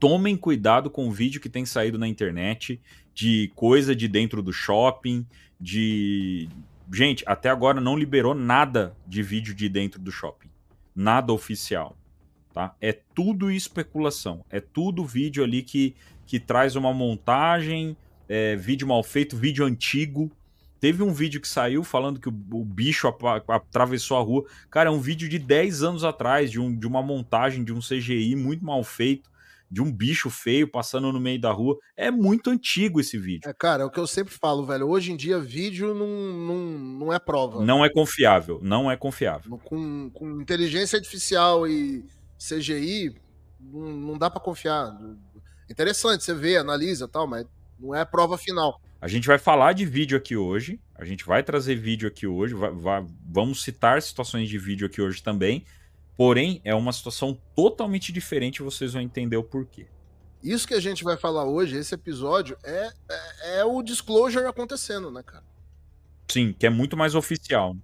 Tomem 0.00 0.36
cuidado 0.36 0.90
com 0.90 1.08
o 1.08 1.12
vídeo 1.12 1.40
que 1.40 1.48
tem 1.48 1.64
saído 1.64 1.96
na 1.96 2.08
internet 2.08 2.80
de 3.14 3.52
coisa 3.54 3.94
de 3.94 4.08
dentro 4.08 4.42
do 4.42 4.52
shopping, 4.52 5.24
de. 5.60 6.48
Gente, 6.92 7.22
até 7.26 7.48
agora 7.48 7.80
não 7.80 7.96
liberou 7.96 8.34
nada 8.34 8.96
de 9.06 9.22
vídeo 9.22 9.54
de 9.54 9.68
dentro 9.68 10.00
do 10.00 10.10
shopping. 10.10 10.48
Nada 10.94 11.32
oficial. 11.32 11.96
Tá? 12.52 12.74
É 12.80 12.92
tudo 12.92 13.50
especulação. 13.50 14.44
É 14.50 14.60
tudo 14.60 15.04
vídeo 15.04 15.44
ali 15.44 15.62
que, 15.62 15.94
que 16.26 16.40
traz 16.40 16.74
uma 16.74 16.92
montagem, 16.92 17.96
é, 18.28 18.56
vídeo 18.56 18.88
mal 18.88 19.04
feito, 19.04 19.36
vídeo 19.36 19.64
antigo. 19.64 20.32
Teve 20.80 21.02
um 21.02 21.12
vídeo 21.12 21.40
que 21.40 21.46
saiu 21.46 21.84
falando 21.84 22.18
que 22.18 22.28
o, 22.28 22.34
o 22.52 22.64
bicho 22.64 23.06
atravessou 23.46 24.16
a 24.16 24.22
rua. 24.22 24.44
Cara, 24.68 24.88
é 24.88 24.92
um 24.92 25.00
vídeo 25.00 25.28
de 25.28 25.38
10 25.38 25.82
anos 25.84 26.02
atrás, 26.02 26.50
de, 26.50 26.58
um, 26.58 26.74
de 26.74 26.86
uma 26.86 27.02
montagem, 27.02 27.62
de 27.62 27.72
um 27.72 27.78
CGI 27.78 28.34
muito 28.34 28.64
mal 28.64 28.82
feito 28.82 29.30
de 29.70 29.80
um 29.80 29.92
bicho 29.92 30.28
feio 30.28 30.68
passando 30.68 31.12
no 31.12 31.20
meio 31.20 31.40
da 31.40 31.52
rua. 31.52 31.78
É 31.96 32.10
muito 32.10 32.50
antigo 32.50 33.00
esse 33.00 33.16
vídeo. 33.16 33.48
É, 33.48 33.54
cara, 33.54 33.84
é 33.84 33.86
o 33.86 33.90
que 33.90 34.00
eu 34.00 34.06
sempre 34.06 34.34
falo, 34.34 34.66
velho. 34.66 34.88
Hoje 34.88 35.12
em 35.12 35.16
dia, 35.16 35.38
vídeo 35.38 35.94
não, 35.94 36.06
não, 36.06 36.56
não 36.98 37.12
é 37.12 37.18
prova. 37.18 37.64
Não 37.64 37.84
é 37.84 37.88
confiável, 37.88 38.58
não 38.62 38.90
é 38.90 38.96
confiável. 38.96 39.58
Com, 39.58 40.10
com 40.10 40.40
inteligência 40.40 40.96
artificial 40.96 41.68
e 41.68 42.04
CGI, 42.38 43.14
não, 43.60 43.92
não 43.92 44.18
dá 44.18 44.28
para 44.28 44.40
confiar. 44.40 44.90
Interessante, 45.70 46.24
você 46.24 46.34
vê, 46.34 46.56
analisa 46.56 47.06
tal, 47.06 47.28
mas 47.28 47.46
não 47.78 47.94
é 47.94 48.04
prova 48.04 48.36
final. 48.36 48.80
A 49.00 49.08
gente 49.08 49.26
vai 49.26 49.38
falar 49.38 49.72
de 49.72 49.86
vídeo 49.86 50.18
aqui 50.18 50.36
hoje. 50.36 50.80
A 50.94 51.04
gente 51.04 51.24
vai 51.24 51.42
trazer 51.42 51.74
vídeo 51.76 52.08
aqui 52.08 52.26
hoje. 52.26 52.54
Vai, 52.54 52.70
vai, 52.70 53.06
vamos 53.24 53.62
citar 53.62 54.02
situações 54.02 54.48
de 54.48 54.58
vídeo 54.58 54.86
aqui 54.86 55.00
hoje 55.00 55.22
também. 55.22 55.64
Porém, 56.20 56.60
é 56.66 56.74
uma 56.74 56.92
situação 56.92 57.40
totalmente 57.56 58.12
diferente, 58.12 58.62
vocês 58.62 58.92
vão 58.92 59.00
entender 59.00 59.38
o 59.38 59.42
porquê. 59.42 59.86
Isso 60.42 60.68
que 60.68 60.74
a 60.74 60.78
gente 60.80 61.02
vai 61.02 61.16
falar 61.16 61.46
hoje, 61.46 61.78
esse 61.78 61.94
episódio, 61.94 62.58
é, 62.62 62.92
é, 63.08 63.60
é 63.60 63.64
o 63.64 63.82
disclosure 63.82 64.44
acontecendo, 64.44 65.10
né, 65.10 65.22
cara? 65.22 65.42
Sim, 66.30 66.52
que 66.52 66.66
é 66.66 66.68
muito 66.68 66.94
mais 66.94 67.14
oficial. 67.14 67.74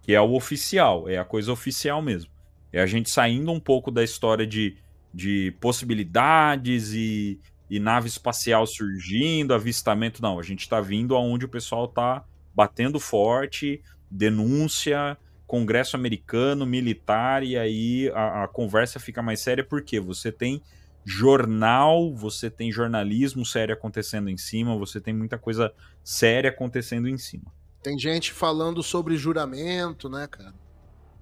Que 0.00 0.14
é 0.14 0.20
o 0.20 0.34
oficial, 0.34 1.08
é 1.08 1.18
a 1.18 1.24
coisa 1.24 1.50
oficial 1.50 2.00
mesmo. 2.00 2.30
É 2.72 2.80
a 2.80 2.86
gente 2.86 3.10
saindo 3.10 3.50
um 3.50 3.58
pouco 3.58 3.90
da 3.90 4.04
história 4.04 4.46
de, 4.46 4.76
de 5.12 5.52
possibilidades 5.60 6.92
e, 6.92 7.40
e 7.68 7.80
nave 7.80 8.06
espacial 8.06 8.64
surgindo, 8.64 9.52
avistamento. 9.52 10.22
Não, 10.22 10.38
a 10.38 10.42
gente 10.44 10.60
está 10.60 10.80
vindo 10.80 11.16
aonde 11.16 11.46
o 11.46 11.48
pessoal 11.48 11.86
está 11.86 12.24
batendo 12.54 13.00
forte, 13.00 13.82
denúncia, 14.08 15.18
Congresso 15.46 15.96
americano, 15.96 16.66
militar, 16.66 17.42
e 17.42 17.56
aí 17.56 18.10
a, 18.14 18.44
a 18.44 18.48
conversa 18.48 18.98
fica 18.98 19.22
mais 19.22 19.40
séria 19.40 19.64
porque 19.64 20.00
você 20.00 20.32
tem 20.32 20.62
jornal, 21.04 22.12
você 22.12 22.50
tem 22.50 22.72
jornalismo 22.72 23.46
sério 23.46 23.72
acontecendo 23.72 24.28
em 24.28 24.36
cima, 24.36 24.76
você 24.76 25.00
tem 25.00 25.14
muita 25.14 25.38
coisa 25.38 25.72
séria 26.02 26.50
acontecendo 26.50 27.08
em 27.08 27.16
cima. 27.16 27.44
Tem 27.80 27.96
gente 27.96 28.32
falando 28.32 28.82
sobre 28.82 29.16
juramento, 29.16 30.08
né, 30.08 30.26
cara? 30.26 30.52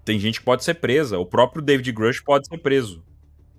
Tem 0.03 0.19
gente 0.19 0.39
que 0.39 0.45
pode 0.45 0.65
ser 0.65 0.75
presa. 0.75 1.19
O 1.19 1.27
próprio 1.27 1.63
David 1.63 1.93
Grush 1.93 2.21
pode 2.21 2.47
ser 2.47 2.59
preso. 2.59 3.05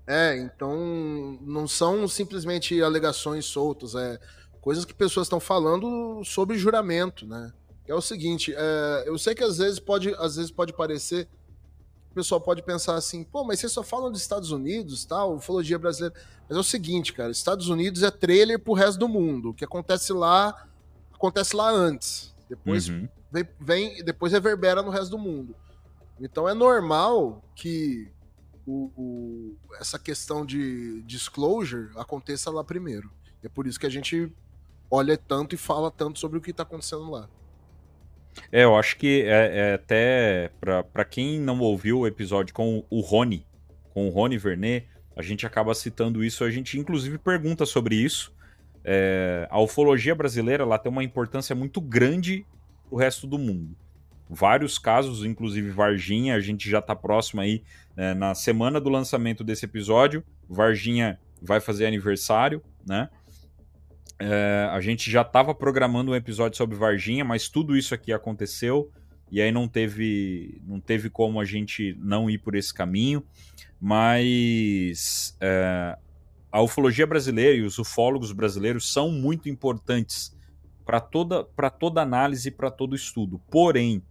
É, 0.07 0.37
então 0.37 1.37
não 1.41 1.67
são 1.67 2.07
simplesmente 2.07 2.81
alegações 2.81 3.45
soltas, 3.45 3.95
é 3.95 4.19
coisas 4.61 4.85
que 4.85 4.93
pessoas 4.93 5.25
estão 5.25 5.39
falando 5.39 6.23
sobre 6.23 6.57
juramento, 6.57 7.27
né? 7.27 7.51
É 7.87 7.93
o 7.93 8.01
seguinte, 8.01 8.53
é, 8.55 9.03
eu 9.05 9.17
sei 9.17 9.35
que 9.35 9.43
às 9.43 9.57
vezes 9.57 9.79
pode, 9.79 10.09
às 10.17 10.35
vezes 10.35 10.49
pode 10.51 10.73
parecer, 10.73 11.27
o 12.11 12.15
pessoal 12.15 12.39
pode 12.41 12.63
pensar 12.63 12.95
assim, 12.95 13.23
pô, 13.23 13.43
mas 13.43 13.59
vocês 13.59 13.71
só 13.71 13.83
falam 13.83 14.11
dos 14.11 14.21
Estados 14.21 14.51
Unidos, 14.51 15.05
tal, 15.05 15.35
ufologia 15.35 15.77
brasileira. 15.77 16.15
Mas 16.47 16.57
é 16.57 16.59
o 16.59 16.63
seguinte, 16.63 17.13
cara, 17.13 17.29
Estados 17.31 17.67
Unidos 17.69 18.01
é 18.03 18.09
trailer 18.09 18.57
pro 18.59 18.73
resto 18.73 18.97
do 18.99 19.07
mundo. 19.07 19.49
O 19.49 19.53
que 19.53 19.65
acontece 19.65 20.13
lá, 20.13 20.67
acontece 21.13 21.55
lá 21.55 21.69
antes. 21.69 22.33
Depois 22.49 22.87
Uhum. 22.87 23.07
vem, 23.31 23.47
vem 23.59 24.03
depois 24.03 24.31
reverbera 24.31 24.81
no 24.81 24.89
resto 24.89 25.11
do 25.11 25.17
mundo. 25.17 25.53
Então 26.19 26.47
é 26.47 26.53
normal 26.53 27.43
que 27.55 28.09
o- 28.65 28.91
o- 28.95 29.55
essa 29.79 29.99
questão 29.99 30.45
de 30.45 31.01
disclosure 31.03 31.89
aconteça 31.97 32.49
lá 32.49 32.63
primeiro. 32.63 33.11
É 33.43 33.49
por 33.49 33.67
isso 33.67 33.79
que 33.79 33.85
a 33.85 33.89
gente 33.91 34.31
olha 34.89 35.17
tanto 35.17 35.53
e 35.53 35.57
fala 35.57 35.91
tanto 35.91 36.17
sobre 36.19 36.37
o 36.37 36.41
que 36.41 36.51
está 36.51 36.63
acontecendo 36.63 37.09
lá. 37.11 37.27
É, 38.51 38.63
eu 38.63 38.75
acho 38.75 38.97
que 38.97 39.23
é, 39.23 39.57
é 39.57 39.73
até 39.73 40.51
pra 40.91 41.05
quem 41.05 41.39
não 41.39 41.59
ouviu 41.59 41.99
o 41.99 42.07
episódio 42.07 42.53
com 42.53 42.83
o 42.89 42.99
Rony, 42.99 43.45
com 43.93 44.07
o 44.07 44.09
Rony 44.09 44.37
Vernet, 44.37 44.87
a 45.15 45.21
gente 45.21 45.45
acaba 45.45 45.73
citando 45.73 46.23
isso, 46.23 46.43
a 46.43 46.51
gente 46.51 46.77
inclusive 46.77 47.17
pergunta 47.17 47.65
sobre 47.65 47.95
isso. 47.95 48.33
É, 48.83 49.47
a 49.49 49.59
ufologia 49.59 50.13
brasileira 50.13 50.63
ela 50.63 50.77
tem 50.77 50.91
uma 50.91 51.03
importância 51.03 51.55
muito 51.55 51.79
grande 51.79 52.45
pro 52.87 52.97
resto 52.97 53.25
do 53.25 53.37
mundo. 53.39 53.75
Vários 54.29 54.77
casos, 54.77 55.23
inclusive 55.23 55.69
Varginha, 55.69 56.35
a 56.35 56.39
gente 56.39 56.69
já 56.69 56.81
tá 56.81 56.95
próximo 56.95 57.41
aí 57.41 57.63
né, 57.95 58.13
na 58.13 58.35
semana 58.35 58.81
do 58.81 58.89
lançamento 58.89 59.43
desse 59.43 59.65
episódio. 59.65 60.23
Varginha 60.49 61.19
vai 61.41 61.59
fazer 61.59 61.85
aniversário, 61.85 62.61
né? 62.85 63.09
É, 64.17 64.69
a 64.71 64.79
gente 64.79 65.11
já 65.11 65.21
estava 65.21 65.53
programando 65.53 66.11
um 66.11 66.15
episódio 66.15 66.57
sobre 66.57 66.77
Varginha, 66.77 67.25
mas 67.25 67.49
tudo 67.49 67.75
isso 67.75 67.93
aqui 67.93 68.13
aconteceu 68.13 68.91
e 69.31 69.41
aí 69.41 69.51
não 69.51 69.67
teve, 69.67 70.61
não 70.65 70.79
teve 70.79 71.09
como 71.09 71.39
a 71.39 71.45
gente 71.45 71.97
não 71.99 72.29
ir 72.29 72.37
por 72.37 72.55
esse 72.55 72.73
caminho. 72.73 73.23
Mas 73.79 75.35
é, 75.41 75.97
a 76.51 76.61
ufologia 76.61 77.05
brasileira 77.05 77.57
e 77.57 77.61
os 77.61 77.77
ufólogos 77.77 78.31
brasileiros 78.31 78.91
são 78.91 79.11
muito 79.11 79.49
importantes 79.49 80.35
para 80.85 81.01
toda, 81.01 81.43
para 81.43 81.69
toda 81.69 82.01
análise 82.01 82.47
e 82.47 82.51
para 82.51 82.71
todo 82.71 82.95
estudo. 82.95 83.41
Porém, 83.49 84.01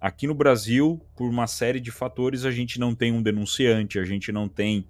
aqui 0.00 0.26
no 0.26 0.34
Brasil, 0.34 1.00
por 1.14 1.28
uma 1.28 1.46
série 1.46 1.78
de 1.78 1.92
fatores, 1.92 2.44
a 2.44 2.50
gente 2.50 2.80
não 2.80 2.94
tem 2.94 3.12
um 3.12 3.22
denunciante, 3.22 3.98
a 3.98 4.04
gente 4.04 4.32
não 4.32 4.48
tem 4.48 4.86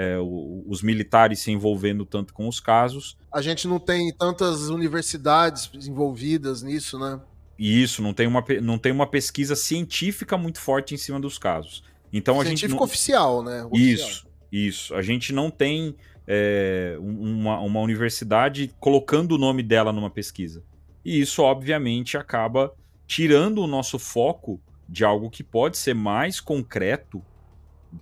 é, 0.00 0.16
o- 0.18 0.62
os 0.68 0.80
militares 0.82 1.40
se 1.40 1.50
envolvendo 1.50 2.04
tanto 2.06 2.32
com 2.32 2.46
os 2.46 2.60
casos. 2.60 3.16
A 3.34 3.42
gente 3.42 3.66
não 3.66 3.80
tem 3.80 4.12
tantas 4.16 4.68
universidades 4.68 5.68
envolvidas 5.88 6.62
nisso, 6.62 6.98
né? 6.98 7.20
E 7.58 7.82
isso, 7.82 8.00
não 8.00 8.14
tem 8.14 8.26
uma, 8.28 8.44
não 8.62 8.78
tem 8.78 8.92
uma 8.92 9.06
pesquisa 9.06 9.56
científica 9.56 10.36
muito 10.38 10.60
forte 10.60 10.94
em 10.94 10.96
cima 10.96 11.18
dos 11.18 11.36
casos. 11.38 11.82
Então 12.12 12.40
a 12.40 12.44
gente. 12.44 12.58
Científico 12.60 12.78
não- 12.80 12.84
oficial, 12.86 13.42
né? 13.42 13.64
Oficial. 13.64 14.08
Isso, 14.08 14.26
isso. 14.52 14.94
A 14.94 15.02
gente 15.02 15.32
não 15.32 15.50
tem 15.50 15.96
é, 16.30 16.96
um- 17.00 17.40
uma, 17.40 17.58
uma 17.60 17.80
universidade 17.80 18.70
colocando 18.78 19.32
o 19.32 19.38
nome 19.38 19.62
dela 19.62 19.92
numa 19.92 20.10
pesquisa. 20.10 20.62
E 21.02 21.18
isso, 21.20 21.42
obviamente, 21.42 22.18
acaba 22.18 22.72
tirando 23.06 23.62
o 23.62 23.66
nosso 23.66 23.98
foco 23.98 24.60
de 24.86 25.04
algo 25.06 25.30
que 25.30 25.42
pode 25.42 25.78
ser 25.78 25.94
mais 25.94 26.38
concreto 26.38 27.24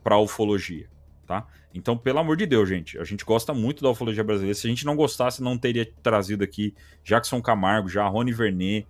para 0.02 0.16
a 0.16 0.20
ufologia, 0.20 0.88
tá? 1.24 1.46
Então, 1.76 1.96
pelo 1.96 2.18
amor 2.18 2.36
de 2.38 2.46
Deus, 2.46 2.66
gente, 2.68 2.98
a 2.98 3.04
gente 3.04 3.22
gosta 3.24 3.52
muito 3.52 3.82
da 3.82 3.90
ufologia 3.90 4.24
brasileira. 4.24 4.54
Se 4.58 4.66
a 4.66 4.70
gente 4.70 4.86
não 4.86 4.96
gostasse, 4.96 5.42
não 5.42 5.58
teria 5.58 5.86
trazido 6.02 6.42
aqui 6.42 6.74
Jackson 7.04 7.42
Camargo, 7.42 7.88
já 7.88 8.06
Rony 8.08 8.32
Vernet. 8.32 8.86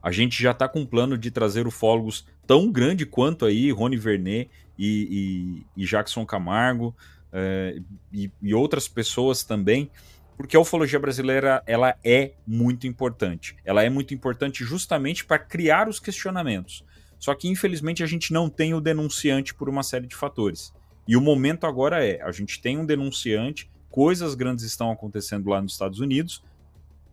A 0.00 0.12
gente 0.12 0.40
já 0.40 0.52
está 0.52 0.68
com 0.68 0.80
um 0.80 0.86
plano 0.86 1.18
de 1.18 1.30
trazer 1.32 1.66
ufólogos 1.66 2.24
tão 2.46 2.70
grande 2.70 3.04
quanto 3.04 3.44
aí 3.44 3.72
Rony 3.72 3.96
Vernet 3.96 4.48
e, 4.78 5.64
e- 5.76 5.82
e 5.82 5.84
Jackson 5.84 6.24
Camargo 6.24 6.94
é, 7.32 7.80
e, 8.12 8.30
e 8.40 8.54
outras 8.54 8.86
pessoas 8.86 9.42
também, 9.42 9.90
porque 10.36 10.56
a 10.56 10.60
ufologia 10.60 11.00
brasileira 11.00 11.60
ela 11.66 11.96
é 12.04 12.34
muito 12.46 12.86
importante. 12.86 13.56
Ela 13.64 13.82
é 13.82 13.90
muito 13.90 14.14
importante 14.14 14.62
justamente 14.64 15.24
para 15.24 15.40
criar 15.40 15.88
os 15.88 15.98
questionamentos. 15.98 16.84
Só 17.18 17.34
que 17.34 17.48
infelizmente 17.48 18.04
a 18.04 18.06
gente 18.06 18.32
não 18.32 18.48
tem 18.48 18.72
o 18.74 18.80
denunciante 18.80 19.52
por 19.52 19.68
uma 19.68 19.82
série 19.82 20.06
de 20.06 20.14
fatores. 20.14 20.72
E 21.08 21.16
o 21.16 21.22
momento 21.22 21.66
agora 21.66 22.04
é, 22.04 22.20
a 22.20 22.30
gente 22.30 22.60
tem 22.60 22.76
um 22.76 22.84
denunciante, 22.84 23.70
coisas 23.88 24.34
grandes 24.34 24.62
estão 24.66 24.90
acontecendo 24.90 25.48
lá 25.48 25.62
nos 25.62 25.72
Estados 25.72 26.00
Unidos, 26.00 26.44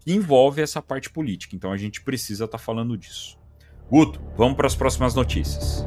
que 0.01 0.11
envolve 0.11 0.61
essa 0.61 0.81
parte 0.81 1.09
política. 1.09 1.55
Então 1.55 1.71
a 1.71 1.77
gente 1.77 2.01
precisa 2.01 2.43
estar 2.43 2.57
falando 2.57 2.97
disso. 2.97 3.39
Guto, 3.89 4.21
vamos 4.35 4.57
para 4.57 4.67
as 4.67 4.75
próximas 4.75 5.15
notícias. 5.15 5.85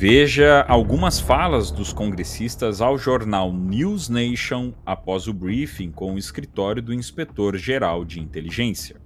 Veja 0.00 0.64
algumas 0.66 1.20
falas 1.20 1.70
dos 1.70 1.92
congressistas 1.92 2.80
ao 2.80 2.96
jornal 2.96 3.52
News 3.52 4.08
Nation 4.08 4.72
após 4.86 5.28
o 5.28 5.34
briefing 5.34 5.90
com 5.90 6.14
o 6.14 6.18
escritório 6.18 6.80
do 6.80 6.94
inspetor-geral 6.94 8.02
de 8.02 8.18
inteligência. 8.18 8.98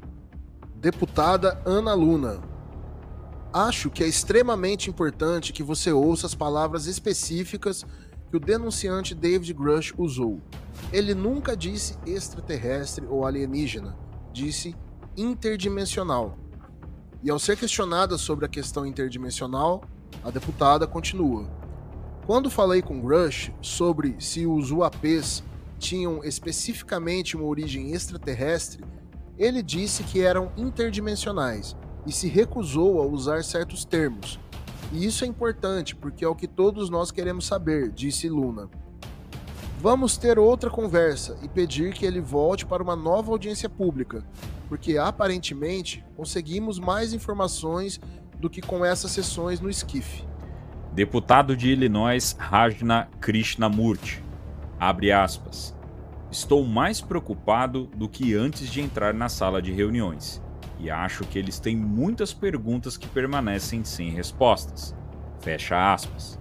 Deputada 0.77 1.61
Ana 1.67 1.95
Luna. 1.95 2.41
Acho 3.53 3.91
que 3.91 4.05
é 4.05 4.07
extremamente 4.07 4.89
importante 4.89 5.53
que 5.53 5.65
você 5.65 5.91
ouça 5.91 6.29
as 6.29 6.35
palavras 6.37 6.87
específicas 6.87 7.85
que 8.31 8.37
o 8.37 8.41
denunciante 8.41 9.17
David 9.17 9.53
Grush 9.53 9.93
usou. 9.99 10.41
Ele 10.93 11.13
nunca 11.13 11.57
disse 11.57 11.99
extraterrestre 12.07 13.05
ou 13.05 13.27
alienígena, 13.27 13.99
disse 14.33 14.77
interdimensional. 15.17 16.39
E 17.21 17.31
ao 17.31 17.39
ser 17.41 17.57
questionada 17.57 18.17
sobre 18.17 18.45
a 18.45 18.49
questão 18.49 18.87
interdimensional, 18.87 19.83
a 20.23 20.31
deputada 20.31 20.87
continua. 20.87 21.49
Quando 22.27 22.51
falei 22.51 22.81
com 22.81 23.01
Grush 23.01 23.53
sobre 23.61 24.17
se 24.19 24.47
os 24.47 24.71
UAPs 24.71 25.43
tinham 25.79 26.25
especificamente 26.25 27.37
uma 27.37 27.47
origem 27.47 27.93
extraterrestre, 27.93 28.85
ele 29.37 29.63
disse 29.63 30.03
que 30.05 30.21
eram 30.21 30.51
interdimensionais 30.57 31.77
e 32.07 32.13
se 32.13 32.29
recusou 32.29 33.03
a 33.03 33.07
usar 33.07 33.43
certos 33.45 33.85
termos. 33.85 34.39
E 34.93 35.05
isso 35.05 35.25
é 35.25 35.27
importante 35.27 35.95
porque 35.95 36.25
é 36.25 36.29
o 36.29 36.35
que 36.35 36.47
todos 36.47 36.89
nós 36.89 37.11
queremos 37.11 37.47
saber, 37.47 37.91
disse 37.91 38.29
Luna. 38.29 38.71
Vamos 39.81 40.17
ter 40.17 40.39
outra 40.39 40.71
conversa 40.71 41.37
e 41.43 41.49
pedir 41.49 41.93
que 41.93 42.07
ele 42.07 42.21
volte 42.21 42.65
para 42.65 42.83
uma 42.83 42.97
nova 42.97 43.31
audiência 43.31 43.69
pública, 43.69 44.25
porque 44.67 44.97
aparentemente 44.97 46.03
conseguimos 46.17 46.79
mais 46.79 47.13
informações 47.13 48.01
do 48.45 48.51
que 48.51 48.61
com 48.61 48.85
essas 48.85 49.11
sessões 49.11 49.59
no 49.59 49.71
esquife. 49.71 50.23
Deputado 50.93 51.57
de 51.57 51.71
Illinois 51.71 52.37
Rajna 52.39 53.09
Krishnamurti. 53.19 54.23
Abre 54.79 55.11
aspas. 55.11 55.75
Estou 56.31 56.63
mais 56.63 57.01
preocupado 57.01 57.87
do 57.97 58.07
que 58.07 58.35
antes 58.35 58.69
de 58.71 58.83
entrar 58.83 59.15
na 59.15 59.31
sala 59.31 59.63
de 59.63 59.73
reuniões. 59.73 60.43
E 60.79 60.91
acho 60.91 61.25
que 61.25 61.39
eles 61.39 61.59
têm 61.59 61.75
muitas 61.75 62.35
perguntas 62.35 62.99
que 62.99 63.09
permanecem 63.09 63.83
sem 63.83 64.11
respostas. 64.11 64.95
Fecha 65.41 65.95
aspas. 65.95 66.39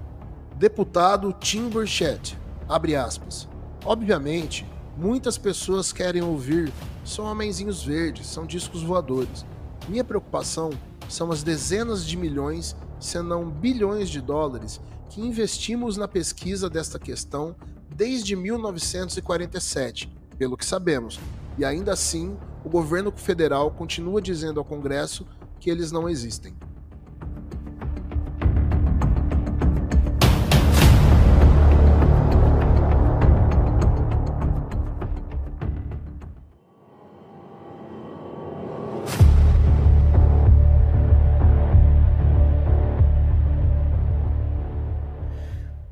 Deputado 0.58 1.32
Tim 1.32 1.70
Burchett, 1.70 2.38
abre 2.68 2.98
aspas. 2.98 3.48
Obviamente, 3.86 4.66
muitas 4.98 5.38
pessoas 5.38 5.94
querem 5.94 6.22
ouvir 6.22 6.70
são 7.06 7.24
homenzinhos 7.24 7.82
verdes, 7.82 8.28
são 8.28 8.46
discos 8.46 8.84
voadores. 8.84 9.46
Minha 9.88 10.04
preocupação 10.04 10.70
são 11.10 11.32
as 11.32 11.44
dezenas 11.44 12.06
de 12.06 12.18
milhões, 12.18 12.76
se 13.00 13.22
não 13.22 13.50
bilhões 13.50 14.10
de 14.10 14.22
dólares 14.22 14.80
que 15.10 15.22
investimos 15.22 15.96
na 15.96 16.08
pesquisa 16.08 16.70
desta 16.70 16.98
questão 16.98 17.56
desde 17.96 18.36
1947, 18.36 20.12
pelo 20.38 20.58
que 20.58 20.66
sabemos. 20.66 21.20
E 21.58 21.63
ainda 21.63 21.94
assim, 21.94 22.36
o 22.66 22.70
governo 22.70 23.12
federal 23.12 23.70
continua 23.70 24.22
dizendo 24.22 24.60
ao 24.60 24.66
Congresso 24.66 25.26
que 25.60 25.70
eles 25.70 25.92
não 25.92 26.10
existem. 26.10 26.56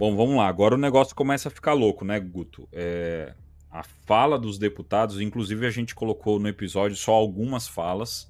Bom, 0.01 0.15
vamos 0.15 0.35
lá. 0.35 0.47
Agora 0.47 0.73
o 0.73 0.79
negócio 0.79 1.15
começa 1.15 1.47
a 1.47 1.51
ficar 1.51 1.73
louco, 1.73 2.03
né, 2.03 2.19
Guto? 2.19 2.67
É, 2.71 3.35
a 3.69 3.83
fala 3.83 4.39
dos 4.39 4.57
deputados, 4.57 5.21
inclusive 5.21 5.63
a 5.67 5.69
gente 5.69 5.93
colocou 5.93 6.39
no 6.39 6.47
episódio 6.47 6.97
só 6.97 7.11
algumas 7.11 7.67
falas, 7.67 8.27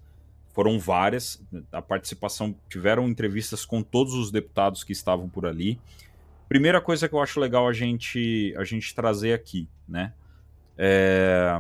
foram 0.50 0.78
várias. 0.78 1.42
A 1.72 1.82
participação 1.82 2.54
tiveram 2.68 3.08
entrevistas 3.08 3.64
com 3.64 3.82
todos 3.82 4.14
os 4.16 4.32
deputados 4.32 4.84
que 4.84 4.92
estavam 4.92 5.30
por 5.30 5.46
ali. 5.46 5.80
Primeira 6.50 6.82
coisa 6.82 7.08
que 7.08 7.16
eu 7.16 7.22
acho 7.22 7.40
legal 7.40 7.66
a 7.66 7.72
gente 7.72 8.54
a 8.58 8.66
gente 8.66 8.94
trazer 8.94 9.32
aqui, 9.32 9.66
né? 9.88 10.12
É, 10.78 11.58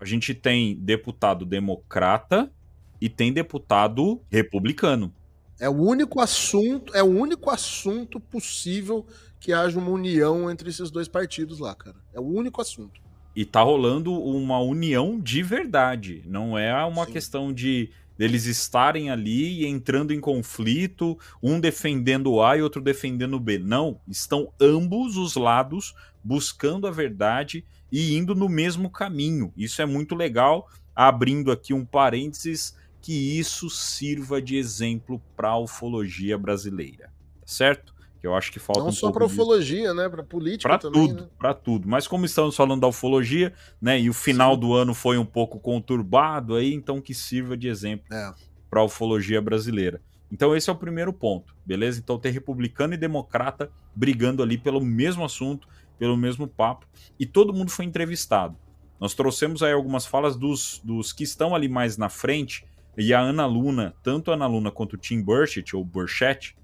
a 0.00 0.04
gente 0.06 0.32
tem 0.32 0.76
deputado 0.76 1.44
democrata 1.44 2.50
e 2.98 3.10
tem 3.10 3.34
deputado 3.34 4.18
republicano. 4.30 5.12
É 5.58 5.68
o 5.68 5.74
único 5.74 6.20
assunto, 6.20 6.94
é 6.94 7.02
o 7.02 7.06
único 7.06 7.50
assunto 7.50 8.20
possível 8.20 9.06
que 9.40 9.52
haja 9.52 9.78
uma 9.78 9.90
união 9.90 10.50
entre 10.50 10.68
esses 10.68 10.90
dois 10.90 11.08
partidos 11.08 11.58
lá, 11.58 11.74
cara. 11.74 11.96
É 12.12 12.20
o 12.20 12.24
único 12.24 12.60
assunto. 12.60 13.00
E 13.34 13.44
tá 13.44 13.62
rolando 13.62 14.12
uma 14.12 14.58
união 14.60 15.20
de 15.20 15.42
verdade. 15.42 16.22
Não 16.26 16.58
é 16.58 16.84
uma 16.84 17.06
Sim. 17.06 17.12
questão 17.12 17.52
de 17.52 17.90
deles 18.16 18.46
estarem 18.46 19.10
ali 19.10 19.62
e 19.62 19.66
entrando 19.66 20.12
em 20.12 20.20
conflito, 20.20 21.18
um 21.42 21.60
defendendo 21.60 22.32
o 22.32 22.42
A 22.42 22.56
e 22.56 22.62
outro 22.62 22.80
defendendo 22.80 23.34
o 23.34 23.40
B. 23.40 23.58
Não, 23.58 24.00
estão 24.08 24.50
ambos 24.60 25.16
os 25.16 25.36
lados 25.36 25.94
buscando 26.24 26.86
a 26.86 26.90
verdade 26.90 27.64
e 27.92 28.16
indo 28.16 28.34
no 28.34 28.48
mesmo 28.48 28.90
caminho. 28.90 29.52
Isso 29.56 29.80
é 29.80 29.86
muito 29.86 30.14
legal. 30.14 30.68
Abrindo 30.94 31.52
aqui 31.52 31.74
um 31.74 31.84
parênteses, 31.84 32.74
que 33.06 33.38
isso 33.38 33.70
sirva 33.70 34.42
de 34.42 34.56
exemplo 34.56 35.22
para 35.36 35.50
a 35.50 35.58
ufologia 35.58 36.36
brasileira, 36.36 37.04
tá 37.40 37.46
certo? 37.46 37.94
Que 38.20 38.26
eu 38.26 38.34
acho 38.34 38.50
que 38.50 38.58
falta 38.58 38.80
Não 38.80 38.88
um 38.88 38.92
só 38.92 39.12
disso. 39.12 39.24
ufologia, 39.26 39.94
né? 39.94 40.08
Pra 40.08 40.24
política 40.24 40.68
Pra 40.68 40.76
também, 40.78 41.06
tudo, 41.06 41.22
né? 41.22 41.28
pra 41.38 41.54
tudo. 41.54 41.86
Mas 41.88 42.08
como 42.08 42.26
estamos 42.26 42.56
falando 42.56 42.80
da 42.80 42.88
ufologia, 42.88 43.54
né, 43.80 44.00
e 44.00 44.10
o 44.10 44.12
final 44.12 44.56
do 44.56 44.74
ano 44.74 44.92
foi 44.92 45.18
um 45.18 45.24
pouco 45.24 45.60
conturbado 45.60 46.56
aí, 46.56 46.74
então 46.74 47.00
que 47.00 47.14
sirva 47.14 47.56
de 47.56 47.68
exemplo 47.68 48.06
É. 48.12 48.32
para 48.68 48.80
a 48.80 48.84
ufologia 48.84 49.40
brasileira. 49.40 50.02
Então 50.32 50.56
esse 50.56 50.68
é 50.68 50.72
o 50.72 50.76
primeiro 50.76 51.12
ponto, 51.12 51.54
beleza? 51.64 52.00
Então 52.00 52.18
ter 52.18 52.30
republicano 52.30 52.92
e 52.94 52.96
democrata 52.96 53.70
brigando 53.94 54.42
ali 54.42 54.58
pelo 54.58 54.80
mesmo 54.84 55.24
assunto, 55.24 55.68
pelo 55.96 56.16
mesmo 56.16 56.48
papo, 56.48 56.88
e 57.20 57.24
todo 57.24 57.52
mundo 57.54 57.70
foi 57.70 57.84
entrevistado. 57.84 58.56
Nós 58.98 59.14
trouxemos 59.14 59.62
aí 59.62 59.72
algumas 59.72 60.04
falas 60.06 60.34
dos, 60.36 60.80
dos 60.82 61.12
que 61.12 61.22
estão 61.22 61.54
ali 61.54 61.68
mais 61.68 61.96
na 61.96 62.08
frente, 62.08 62.64
e 62.96 63.12
a 63.12 63.20
Ana 63.20 63.46
Luna, 63.46 63.94
tanto 64.02 64.30
a 64.30 64.34
Ana 64.34 64.46
Luna 64.46 64.70
quanto 64.70 64.94
o 64.94 64.96
Tim 64.96 65.22
Burchett, 65.22 65.76
ou 65.76 65.84
Burchett, 65.84 66.56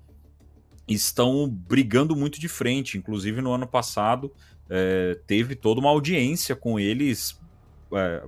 estão 0.88 1.48
brigando 1.48 2.16
muito 2.16 2.40
de 2.40 2.48
frente. 2.48 2.98
Inclusive, 2.98 3.40
no 3.40 3.52
ano 3.52 3.66
passado, 3.66 4.32
é, 4.68 5.18
teve 5.26 5.54
toda 5.54 5.80
uma 5.80 5.90
audiência 5.90 6.56
com 6.56 6.78
eles 6.78 7.40
é, 7.94 8.24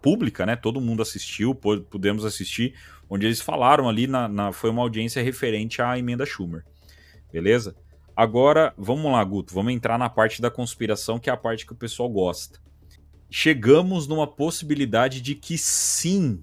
pública, 0.00 0.46
né? 0.46 0.56
Todo 0.56 0.80
mundo 0.80 1.02
assistiu, 1.02 1.54
pudemos 1.54 2.24
assistir, 2.24 2.74
onde 3.10 3.26
eles 3.26 3.40
falaram 3.40 3.88
ali, 3.88 4.06
na, 4.06 4.28
na- 4.28 4.52
foi 4.52 4.70
uma 4.70 4.82
audiência 4.82 5.22
referente 5.22 5.82
à 5.82 5.98
emenda 5.98 6.24
Schumer. 6.24 6.64
Beleza? 7.32 7.76
Agora, 8.16 8.72
vamos 8.76 9.12
lá, 9.12 9.22
Guto, 9.22 9.54
vamos 9.54 9.72
entrar 9.72 9.98
na 9.98 10.08
parte 10.08 10.40
da 10.42 10.50
conspiração, 10.50 11.18
que 11.18 11.30
é 11.30 11.32
a 11.32 11.36
parte 11.36 11.66
que 11.66 11.72
o 11.72 11.76
pessoal 11.76 12.08
gosta. 12.08 12.58
Chegamos 13.30 14.08
numa 14.08 14.26
possibilidade 14.26 15.20
de 15.20 15.34
que 15.34 15.58
sim, 15.58 16.42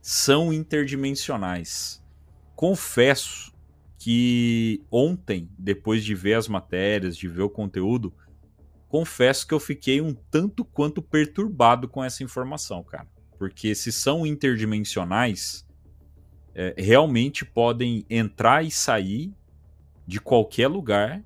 são 0.00 0.52
interdimensionais. 0.52 2.02
Confesso 2.56 3.52
que 3.98 4.82
ontem, 4.90 5.50
depois 5.58 6.04
de 6.04 6.14
ver 6.14 6.34
as 6.34 6.48
matérias, 6.48 7.16
de 7.16 7.28
ver 7.28 7.42
o 7.42 7.50
conteúdo, 7.50 8.12
confesso 8.88 9.46
que 9.46 9.52
eu 9.52 9.60
fiquei 9.60 10.00
um 10.00 10.14
tanto 10.14 10.64
quanto 10.64 11.02
perturbado 11.02 11.86
com 11.86 12.02
essa 12.02 12.24
informação, 12.24 12.82
cara. 12.82 13.06
Porque 13.38 13.74
se 13.74 13.92
são 13.92 14.26
interdimensionais, 14.26 15.66
é, 16.54 16.74
realmente 16.76 17.44
podem 17.44 18.04
entrar 18.08 18.64
e 18.64 18.70
sair 18.70 19.32
de 20.06 20.20
qualquer 20.20 20.68
lugar, 20.68 21.22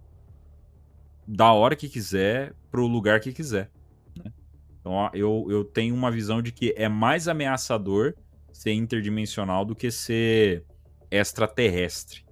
da 1.27 1.53
hora 1.53 1.75
que 1.75 1.89
quiser, 1.89 2.55
pro 2.71 2.87
lugar 2.87 3.21
que 3.21 3.33
quiser. 3.33 3.71
né? 4.17 4.33
Então 4.81 4.93
ó, 4.93 5.11
eu, 5.15 5.47
eu 5.49 5.65
tenho 5.65 5.95
uma 5.95 6.11
visão 6.11 6.43
de 6.43 6.53
que 6.53 6.75
é 6.77 6.89
mais 6.89 7.29
ameaçador 7.29 8.15
ser 8.55 8.73
interdimensional 8.73 9.65
do 9.65 9.75
que 9.75 9.91
ser 9.91 10.65
extraterrestre. 11.11 12.25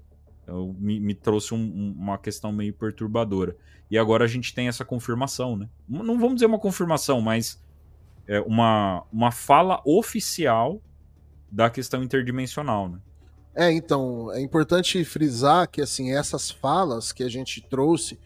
Então, 0.42 0.74
me, 0.78 0.98
me 1.00 1.14
trouxe 1.14 1.52
um- 1.52 1.58
um- 1.58 1.94
uma 1.98 2.16
questão 2.16 2.52
meio 2.52 2.72
perturbadora. 2.72 3.56
E 3.90 3.98
agora 3.98 4.24
a 4.24 4.28
gente 4.28 4.54
tem 4.54 4.68
essa 4.68 4.84
confirmação, 4.84 5.56
né? 5.56 5.68
Não 5.88 6.18
vamos 6.18 6.34
dizer 6.34 6.46
uma 6.46 6.58
confirmação, 6.58 7.20
mas 7.20 7.62
é 8.26 8.40
uma, 8.40 9.04
uma 9.12 9.30
fala 9.30 9.82
oficial 9.84 10.80
da 11.50 11.68
questão 11.68 12.02
interdimensional, 12.02 12.88
né? 12.88 12.98
É, 13.54 13.70
então, 13.70 14.32
é 14.32 14.40
importante 14.40 15.04
frisar 15.04 15.68
que 15.68 15.82
assim, 15.82 16.12
essas 16.12 16.50
falas 16.50 17.12
que 17.12 17.22
a 17.22 17.28
gente 17.28 17.60
trouxe 17.60 18.18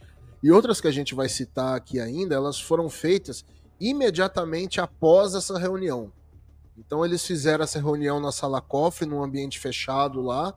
e 0.43 0.53
outras 0.53 0.81
que 0.81 0.87
a 0.87 0.93
gente 0.93 1.15
vai 1.15 1.29
citar 1.29 1.75
aqui 1.75 1.99
ainda, 1.99 2.35
elas 2.37 2.61
foram 2.61 2.89
feitas 2.89 3.45
imediatamente 3.81 4.81
após 4.81 5.35
essa 5.35 5.59
reunião. 5.59 6.13
Então 6.79 7.05
eles 7.05 7.27
fizeram 7.27 7.65
essa 7.65 7.81
reunião 7.81 8.21
na 8.21 8.31
sala 8.31 8.61
cofre, 8.61 9.07
num 9.07 9.23
ambiente 9.23 9.59
fechado 9.59 10.21
lá, 10.21 10.55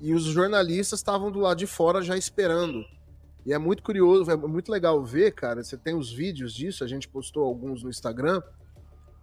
e 0.00 0.14
os 0.14 0.24
jornalistas 0.24 0.98
estavam 0.98 1.30
do 1.30 1.40
lado 1.40 1.58
de 1.58 1.66
fora 1.66 2.02
já 2.02 2.16
esperando. 2.16 2.84
E 3.46 3.52
é 3.52 3.58
muito 3.58 3.82
curioso, 3.82 4.30
é 4.30 4.36
muito 4.36 4.70
legal 4.70 5.02
ver, 5.04 5.32
cara. 5.32 5.62
Você 5.62 5.76
tem 5.76 5.94
os 5.94 6.12
vídeos 6.12 6.52
disso, 6.52 6.84
a 6.84 6.86
gente 6.86 7.08
postou 7.08 7.44
alguns 7.44 7.82
no 7.82 7.90
Instagram. 7.90 8.42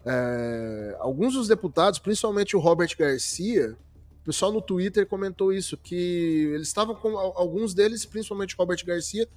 É, 0.06 0.96
alguns 1.00 1.34
dos 1.34 1.48
deputados, 1.48 2.00
principalmente 2.00 2.56
o 2.56 2.60
Robert 2.60 2.96
Garcia, 2.98 3.78
o 4.22 4.26
pessoal 4.26 4.52
no 4.52 4.62
Twitter 4.62 5.06
comentou 5.06 5.52
isso, 5.52 5.78
que 5.78 6.50
eles 6.54 6.68
estavam 6.68 6.96
com 6.96 7.18
al- 7.18 7.34
alguns 7.38 7.74
deles, 7.74 8.06
principalmente 8.06 8.56
o 8.56 8.58
Robert 8.58 8.84
Garcia, 8.86 9.28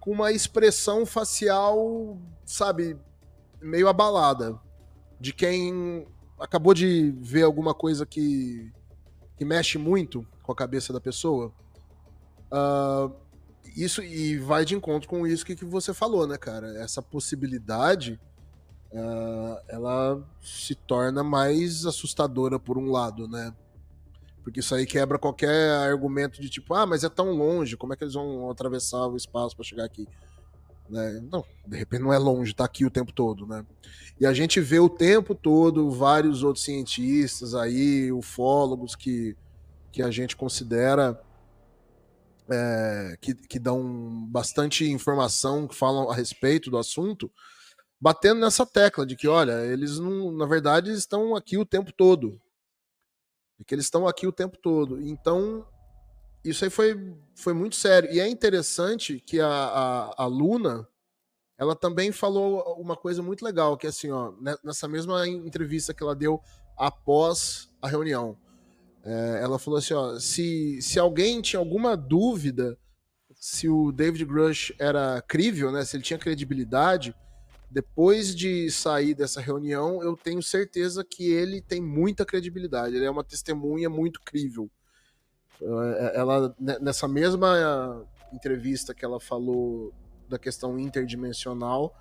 com 0.00 0.10
uma 0.10 0.32
expressão 0.32 1.06
facial, 1.06 2.18
sabe, 2.44 2.96
meio 3.60 3.88
abalada. 3.88 4.58
De 5.20 5.32
quem 5.32 6.06
acabou 6.38 6.72
de 6.72 7.12
ver 7.18 7.42
alguma 7.42 7.74
coisa 7.74 8.06
que, 8.06 8.72
que 9.36 9.44
mexe 9.44 9.78
muito 9.78 10.26
com 10.42 10.52
a 10.52 10.56
cabeça 10.56 10.92
da 10.92 11.00
pessoa. 11.00 11.52
Ah, 12.50 13.10
isso 13.76 14.02
e 14.02 14.38
vai 14.38 14.64
de 14.64 14.74
encontro 14.74 15.08
com 15.08 15.26
isso 15.26 15.44
que, 15.44 15.56
que 15.56 15.64
você 15.64 15.92
falou, 15.92 16.26
né, 16.26 16.36
cara? 16.36 16.68
Essa 16.78 17.02
possibilidade 17.02 18.18
ah, 18.94 19.62
ela 19.68 20.22
se 20.40 20.74
torna 20.74 21.22
mais 21.22 21.84
assustadora 21.84 22.58
por 22.58 22.78
um 22.78 22.90
lado, 22.90 23.28
né? 23.28 23.54
Porque 24.42 24.60
isso 24.60 24.74
aí 24.74 24.86
quebra 24.86 25.18
qualquer 25.18 25.70
argumento 25.72 26.40
de 26.40 26.48
tipo, 26.48 26.72
ah, 26.72 26.86
mas 26.86 27.04
é 27.04 27.08
tão 27.08 27.32
longe, 27.32 27.76
como 27.76 27.92
é 27.92 27.96
que 27.96 28.04
eles 28.04 28.14
vão 28.14 28.50
atravessar 28.50 29.06
o 29.06 29.16
espaço 29.16 29.54
para 29.54 29.64
chegar 29.64 29.84
aqui? 29.84 30.08
Né? 30.88 31.20
Não, 31.30 31.44
de 31.66 31.76
repente 31.76 32.02
não 32.02 32.12
é 32.12 32.18
longe, 32.18 32.54
tá 32.54 32.64
aqui 32.64 32.84
o 32.84 32.90
tempo 32.90 33.12
todo, 33.12 33.46
né? 33.46 33.64
E 34.20 34.26
a 34.26 34.32
gente 34.32 34.60
vê 34.60 34.78
o 34.78 34.88
tempo 34.88 35.34
todo 35.34 35.90
vários 35.90 36.42
outros 36.42 36.64
cientistas 36.64 37.54
aí, 37.54 38.10
ufólogos 38.10 38.96
que, 38.96 39.36
que 39.92 40.02
a 40.02 40.10
gente 40.10 40.36
considera 40.36 41.20
é, 42.50 43.16
que, 43.20 43.34
que 43.34 43.58
dão 43.58 44.26
bastante 44.26 44.88
informação, 44.88 45.68
que 45.68 45.74
falam 45.74 46.10
a 46.10 46.14
respeito 46.14 46.70
do 46.70 46.78
assunto, 46.78 47.30
batendo 48.00 48.40
nessa 48.40 48.64
tecla 48.64 49.04
de 49.04 49.16
que, 49.16 49.28
olha, 49.28 49.64
eles 49.66 49.98
não, 49.98 50.32
na 50.32 50.46
verdade, 50.46 50.90
estão 50.92 51.36
aqui 51.36 51.58
o 51.58 51.66
tempo 51.66 51.92
todo. 51.92 52.40
E 53.58 53.64
que 53.64 53.74
eles 53.74 53.86
estão 53.86 54.06
aqui 54.06 54.26
o 54.26 54.32
tempo 54.32 54.56
todo. 54.56 55.00
Então, 55.02 55.66
isso 56.44 56.64
aí 56.64 56.70
foi, 56.70 57.14
foi 57.34 57.52
muito 57.52 57.76
sério. 57.76 58.10
E 58.12 58.20
é 58.20 58.28
interessante 58.28 59.20
que 59.20 59.40
a, 59.40 59.48
a, 59.48 60.24
a 60.24 60.26
Luna, 60.26 60.88
ela 61.58 61.74
também 61.76 62.12
falou 62.12 62.62
uma 62.80 62.96
coisa 62.96 63.22
muito 63.22 63.44
legal, 63.44 63.76
que 63.76 63.86
é 63.86 63.90
assim, 63.90 64.10
ó, 64.10 64.32
ne- 64.40 64.58
nessa 64.64 64.88
mesma 64.88 65.26
entrevista 65.28 65.92
que 65.94 66.02
ela 66.02 66.14
deu 66.14 66.40
após 66.76 67.68
a 67.82 67.88
reunião, 67.88 68.36
é, 69.04 69.40
ela 69.42 69.58
falou 69.58 69.78
assim, 69.78 69.94
ó, 69.94 70.18
se, 70.18 70.80
se 70.82 70.98
alguém 70.98 71.40
tinha 71.40 71.60
alguma 71.60 71.96
dúvida 71.96 72.78
se 73.40 73.68
o 73.68 73.92
David 73.92 74.24
Grush 74.24 74.72
era 74.78 75.22
crível, 75.22 75.70
né, 75.70 75.84
se 75.84 75.96
ele 75.96 76.02
tinha 76.02 76.18
credibilidade, 76.18 77.14
depois 77.70 78.34
de 78.34 78.70
sair 78.70 79.14
dessa 79.14 79.40
reunião, 79.40 80.02
eu 80.02 80.16
tenho 80.16 80.42
certeza 80.42 81.04
que 81.04 81.30
ele 81.30 81.60
tem 81.60 81.80
muita 81.80 82.24
credibilidade. 82.24 82.96
Ele 82.96 83.04
é 83.04 83.10
uma 83.10 83.22
testemunha 83.22 83.90
muito 83.90 84.20
crível. 84.22 84.70
Eh, 85.62 86.12
Ela 86.14 86.54
ne- 86.58 86.78
nessa 86.78 87.08
mesma 87.08 88.06
entrevista 88.32 88.94
que 88.94 89.04
ela 89.04 89.18
falou 89.18 89.92
da 90.28 90.38
questão 90.38 90.78
interdimensional, 90.78 91.94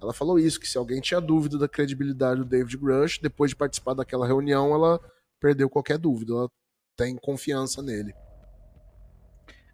ela 0.00 0.12
falou 0.12 0.38
isso 0.38 0.58
que 0.60 0.68
se 0.68 0.78
alguém 0.78 1.00
tinha 1.00 1.20
dúvida 1.20 1.58
da 1.58 1.68
credibilidade 1.68 2.40
do 2.40 2.44
David 2.44 2.76
Grush, 2.76 3.18
depois 3.20 3.50
de 3.50 3.56
participar 3.56 3.94
daquela 3.94 4.26
reunião, 4.26 4.74
ela 4.74 5.00
perdeu 5.40 5.68
qualquer 5.68 5.98
dúvida. 5.98 6.32
Ela 6.32 6.48
tem 6.96 7.16
confiança 7.16 7.82
nele. 7.82 8.14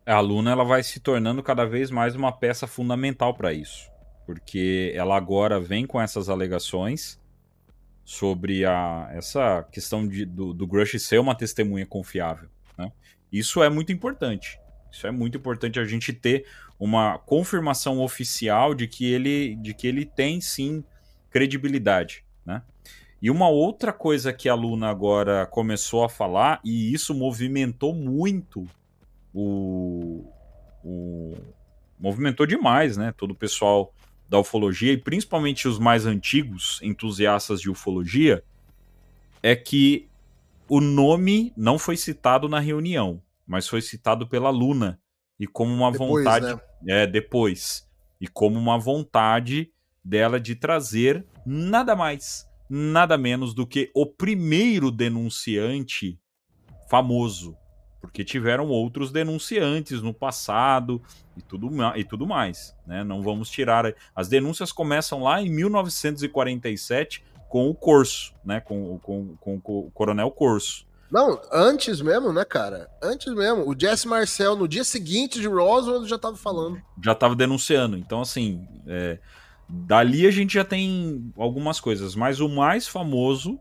A 0.06 0.18
Luna 0.20 0.50
ela 0.50 0.64
vai 0.64 0.82
se 0.82 0.98
tornando 0.98 1.42
cada 1.42 1.64
vez 1.64 1.90
mais 1.90 2.16
uma 2.16 2.32
peça 2.32 2.66
fundamental 2.66 3.34
para 3.34 3.52
isso, 3.52 3.90
porque 4.26 4.92
ela 4.94 5.16
agora 5.16 5.60
vem 5.60 5.86
com 5.86 6.00
essas 6.00 6.28
alegações 6.28 7.20
sobre 8.04 8.64
a, 8.64 9.08
essa 9.12 9.62
questão 9.70 10.06
de, 10.08 10.24
do, 10.24 10.52
do 10.52 10.66
Grush 10.66 10.98
ser 10.98 11.18
uma 11.20 11.34
testemunha 11.34 11.86
confiável. 11.86 12.48
Isso 13.32 13.62
é 13.62 13.68
muito 13.68 13.92
importante. 13.92 14.58
Isso 14.90 15.06
é 15.06 15.10
muito 15.10 15.38
importante 15.38 15.78
a 15.78 15.84
gente 15.84 16.12
ter 16.12 16.46
uma 16.78 17.18
confirmação 17.18 18.00
oficial 18.00 18.74
de 18.74 18.88
que 18.88 19.10
ele, 19.10 19.54
de 19.56 19.74
que 19.74 19.86
ele 19.86 20.04
tem 20.04 20.40
sim 20.40 20.82
credibilidade. 21.30 22.24
Né? 22.44 22.62
E 23.22 23.30
uma 23.30 23.48
outra 23.48 23.92
coisa 23.92 24.32
que 24.32 24.48
a 24.48 24.54
Luna 24.54 24.88
agora 24.88 25.46
começou 25.46 26.04
a 26.04 26.08
falar, 26.08 26.60
e 26.64 26.92
isso 26.92 27.14
movimentou 27.14 27.94
muito 27.94 28.66
o. 29.32 30.24
o 30.82 31.36
movimentou 31.98 32.46
demais, 32.46 32.96
né? 32.96 33.12
Todo 33.14 33.32
o 33.32 33.34
pessoal 33.34 33.92
da 34.26 34.38
ufologia, 34.38 34.92
e 34.92 34.96
principalmente 34.96 35.68
os 35.68 35.78
mais 35.78 36.06
antigos 36.06 36.80
entusiastas 36.82 37.60
de 37.60 37.68
ufologia, 37.68 38.42
é 39.42 39.54
que 39.54 40.08
o 40.70 40.80
nome 40.80 41.52
não 41.56 41.76
foi 41.76 41.96
citado 41.96 42.48
na 42.48 42.60
reunião, 42.60 43.20
mas 43.44 43.66
foi 43.66 43.82
citado 43.82 44.28
pela 44.28 44.50
Luna 44.50 45.00
e 45.36 45.44
como 45.44 45.74
uma 45.74 45.90
depois, 45.90 46.24
vontade 46.24 46.46
né? 46.46 47.02
é 47.02 47.06
depois 47.08 47.90
e 48.20 48.28
como 48.28 48.56
uma 48.56 48.78
vontade 48.78 49.72
dela 50.04 50.38
de 50.38 50.54
trazer 50.54 51.26
nada 51.44 51.96
mais, 51.96 52.48
nada 52.68 53.18
menos 53.18 53.52
do 53.52 53.66
que 53.66 53.90
o 53.92 54.06
primeiro 54.06 54.92
denunciante 54.92 56.20
famoso, 56.88 57.56
porque 58.00 58.22
tiveram 58.22 58.68
outros 58.68 59.10
denunciantes 59.10 60.00
no 60.00 60.14
passado 60.14 61.02
e 61.36 61.42
tudo, 61.42 61.68
e 61.96 62.04
tudo 62.04 62.28
mais, 62.28 62.76
né? 62.86 63.02
Não 63.02 63.22
vamos 63.22 63.50
tirar 63.50 63.92
as 64.14 64.28
denúncias 64.28 64.70
começam 64.70 65.20
lá 65.20 65.42
em 65.42 65.50
1947 65.50 67.24
com 67.50 67.68
o 67.68 67.74
Corso, 67.74 68.32
né? 68.44 68.60
Com, 68.60 68.96
com, 69.00 69.36
com, 69.36 69.60
com 69.60 69.78
o 69.80 69.90
Coronel 69.90 70.30
Corso. 70.30 70.86
Não, 71.10 71.40
antes 71.52 72.00
mesmo, 72.00 72.32
né, 72.32 72.44
cara? 72.44 72.88
Antes 73.02 73.34
mesmo. 73.34 73.68
O 73.68 73.74
Jesse 73.76 74.06
Marcel, 74.06 74.54
no 74.54 74.68
dia 74.68 74.84
seguinte 74.84 75.40
de 75.40 75.48
Roswell, 75.48 76.06
já 76.06 76.16
tava 76.16 76.36
falando. 76.36 76.80
Já 77.02 77.12
tava 77.12 77.34
denunciando. 77.34 77.96
Então, 77.96 78.20
assim, 78.20 78.64
é, 78.86 79.18
dali 79.68 80.28
a 80.28 80.30
gente 80.30 80.54
já 80.54 80.64
tem 80.64 81.32
algumas 81.36 81.80
coisas. 81.80 82.14
Mas 82.14 82.38
o 82.38 82.48
mais 82.48 82.86
famoso 82.86 83.58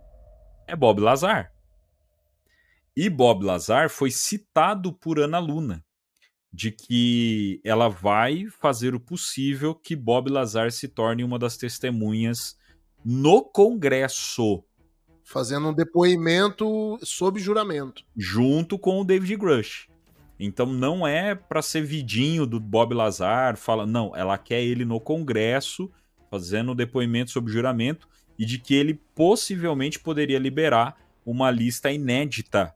é 0.67 0.75
Bob 0.75 1.01
Lazar. 1.01 1.51
E 2.95 3.09
Bob 3.09 3.43
Lazar 3.43 3.89
foi 3.89 4.11
citado 4.11 4.93
por 4.93 5.17
Ana 5.17 5.39
Luna 5.39 5.83
de 6.53 6.71
que 6.71 7.59
ela 7.63 7.89
vai 7.89 8.45
fazer 8.61 8.93
o 8.93 8.99
possível 8.99 9.73
que 9.73 9.95
Bob 9.95 10.29
Lazar 10.29 10.71
se 10.71 10.87
torne 10.87 11.23
uma 11.23 11.39
das 11.39 11.57
testemunhas 11.57 12.59
no 13.04 13.41
Congresso. 13.41 14.64
Fazendo 15.24 15.70
um 15.70 15.74
depoimento 15.74 16.97
sob 17.04 17.39
juramento. 17.39 18.04
Junto 18.18 18.80
com 18.80 19.00
o 19.00 19.04
David 19.04 19.36
Grush. 19.36 19.88
Então 20.39 20.66
não 20.66 21.06
é 21.06 21.36
para 21.36 21.62
ser 21.62 21.84
vidinho 21.84 22.45
do 22.45 22.60
Bob 22.60 22.93
Lazar, 22.93 23.58
fala, 23.58 23.86
não, 23.86 24.16
ela 24.16 24.38
quer 24.38 24.62
ele 24.62 24.86
no 24.86 25.00
Congresso 25.00 25.91
fazendo 26.32 26.72
o 26.72 26.76
depoimento 26.76 27.32
sob 27.32 27.52
juramento 27.52 28.08
e 28.38 28.45
de 28.45 28.58
que 28.58 28.74
ele 28.74 28.93
possivelmente 29.14 30.00
poderia 30.00 30.39
liberar 30.39 30.95
uma 31.26 31.52
lista 31.52 31.91
inédita 31.91 32.74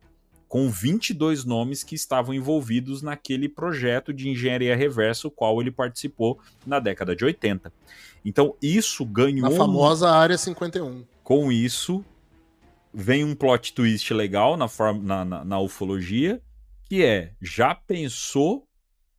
com 0.54 0.70
22 0.70 1.46
nomes 1.46 1.84
que 1.84 1.96
estavam 1.96 2.32
envolvidos 2.32 3.02
naquele 3.02 3.50
projeto 3.50 4.14
de 4.14 4.30
engenharia 4.30 4.76
reversa, 4.76 5.28
o 5.28 5.32
qual 5.32 5.60
ele 5.60 5.72
participou 5.72 6.40
na 6.64 6.80
década 6.80 7.16
de 7.16 7.26
80. 7.26 7.74
Então 8.24 8.56
isso 8.62 9.04
ganhou. 9.04 9.50
Na 9.50 9.58
famosa 9.58 10.12
Área 10.12 10.38
51. 10.38 11.06
Com 11.24 11.52
isso, 11.52 12.06
vem 12.94 13.24
um 13.24 13.34
plot 13.34 13.74
twist 13.74 14.14
legal 14.14 14.56
na, 14.56 14.68
na, 15.02 15.26
na, 15.26 15.44
na 15.44 15.60
ufologia, 15.60 16.40
que 16.88 17.04
é: 17.04 17.32
já 17.42 17.74
pensou 17.74 18.68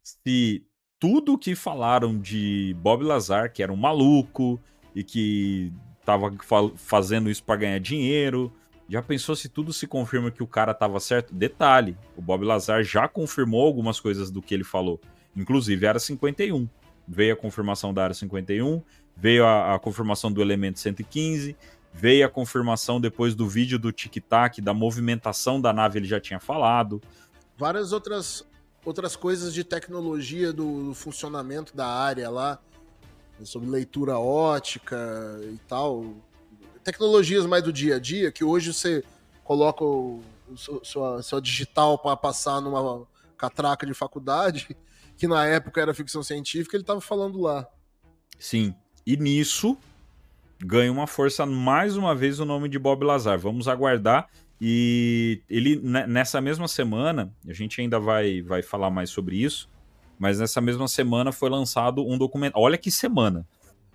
se 0.04 0.64
tudo 1.00 1.36
que 1.36 1.56
falaram 1.56 2.16
de 2.16 2.76
Bob 2.78 3.02
Lazar, 3.02 3.52
que 3.52 3.60
era 3.60 3.72
um 3.72 3.76
maluco 3.76 4.60
e 4.94 5.02
que 5.02 5.72
estava 5.98 6.32
fazendo 6.76 7.28
isso 7.28 7.42
para 7.42 7.56
ganhar 7.56 7.80
dinheiro, 7.80 8.52
já 8.88 9.02
pensou 9.02 9.34
se 9.34 9.48
tudo 9.48 9.72
se 9.72 9.86
confirma 9.86 10.30
que 10.30 10.42
o 10.42 10.46
cara 10.46 10.72
estava 10.72 11.00
certo? 11.00 11.34
Detalhe: 11.34 11.96
o 12.16 12.22
Bob 12.22 12.44
Lazar 12.44 12.82
já 12.82 13.08
confirmou 13.08 13.64
algumas 13.64 13.98
coisas 14.00 14.30
do 14.30 14.42
que 14.42 14.54
ele 14.54 14.64
falou, 14.64 15.00
inclusive 15.36 15.86
era 15.86 15.98
51. 15.98 16.68
Veio 17.06 17.34
a 17.34 17.36
confirmação 17.36 17.92
da 17.92 18.02
área 18.04 18.14
51, 18.14 18.82
veio 19.14 19.44
a, 19.44 19.74
a 19.74 19.78
confirmação 19.78 20.32
do 20.32 20.40
elemento 20.40 20.78
115, 20.78 21.54
Veio 21.96 22.26
a 22.26 22.28
confirmação 22.28 23.00
depois 23.00 23.36
do 23.36 23.48
vídeo 23.48 23.78
do 23.78 23.92
tic-tac, 23.92 24.60
da 24.60 24.74
movimentação 24.74 25.60
da 25.60 25.72
nave, 25.72 26.00
ele 26.00 26.08
já 26.08 26.18
tinha 26.18 26.40
falado. 26.40 27.00
Várias 27.56 27.92
outras, 27.92 28.44
outras 28.84 29.14
coisas 29.14 29.54
de 29.54 29.62
tecnologia 29.62 30.52
do, 30.52 30.88
do 30.88 30.94
funcionamento 30.94 31.74
da 31.74 31.86
área 31.86 32.28
lá, 32.28 32.58
sobre 33.44 33.70
leitura 33.70 34.18
ótica 34.18 35.38
e 35.44 35.56
tal. 35.68 36.16
Tecnologias 36.84 37.46
mais 37.46 37.62
do 37.62 37.72
dia 37.72 37.96
a 37.96 37.98
dia, 37.98 38.30
que 38.30 38.44
hoje 38.44 38.72
você 38.72 39.02
coloca 39.42 39.82
o, 39.84 40.22
o 40.48 40.84
sua, 40.84 41.22
sua 41.22 41.40
digital 41.40 41.98
para 41.98 42.16
passar 42.16 42.60
numa 42.60 43.06
catraca 43.36 43.86
de 43.86 43.94
faculdade, 43.94 44.76
que 45.16 45.26
na 45.26 45.46
época 45.46 45.80
era 45.80 45.94
ficção 45.94 46.22
científica, 46.22 46.76
ele 46.76 46.82
estava 46.82 47.00
falando 47.00 47.40
lá. 47.40 47.66
Sim. 48.38 48.74
E 49.06 49.16
nisso, 49.16 49.76
ganha 50.58 50.90
uma 50.90 51.06
força 51.06 51.44
mais 51.44 51.96
uma 51.96 52.14
vez 52.14 52.40
o 52.40 52.44
nome 52.44 52.68
de 52.68 52.78
Bob 52.78 53.04
Lazar. 53.04 53.38
Vamos 53.38 53.68
aguardar. 53.68 54.28
E 54.60 55.42
ele, 55.50 55.76
nessa 55.82 56.40
mesma 56.40 56.68
semana, 56.68 57.32
a 57.46 57.52
gente 57.52 57.80
ainda 57.80 57.98
vai, 57.98 58.40
vai 58.40 58.62
falar 58.62 58.88
mais 58.88 59.10
sobre 59.10 59.36
isso, 59.36 59.68
mas 60.18 60.38
nessa 60.38 60.60
mesma 60.60 60.88
semana 60.88 61.32
foi 61.32 61.50
lançado 61.50 62.06
um 62.06 62.16
documento. 62.16 62.54
Olha 62.56 62.78
que 62.78 62.90
semana! 62.90 63.46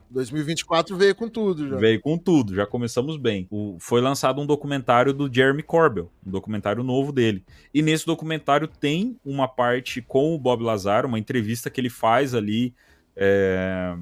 2024 0.09 0.95
veio 0.97 1.15
com 1.15 1.29
tudo 1.29 1.67
já. 1.69 1.77
Veio 1.77 2.01
com 2.01 2.17
tudo, 2.17 2.55
já 2.55 2.65
começamos 2.65 3.17
bem. 3.17 3.47
O, 3.49 3.77
foi 3.79 4.01
lançado 4.01 4.41
um 4.41 4.45
documentário 4.45 5.13
do 5.13 5.31
Jeremy 5.31 5.63
Corbell, 5.63 6.11
um 6.25 6.31
documentário 6.31 6.83
novo 6.83 7.11
dele. 7.11 7.43
E 7.73 7.81
nesse 7.81 8.05
documentário 8.05 8.67
tem 8.67 9.17
uma 9.23 9.47
parte 9.47 10.01
com 10.01 10.33
o 10.33 10.37
Bob 10.39 10.63
Lazar, 10.63 11.05
uma 11.05 11.19
entrevista 11.19 11.69
que 11.69 11.79
ele 11.79 11.89
faz 11.89 12.33
ali. 12.33 12.73
É 13.15 13.95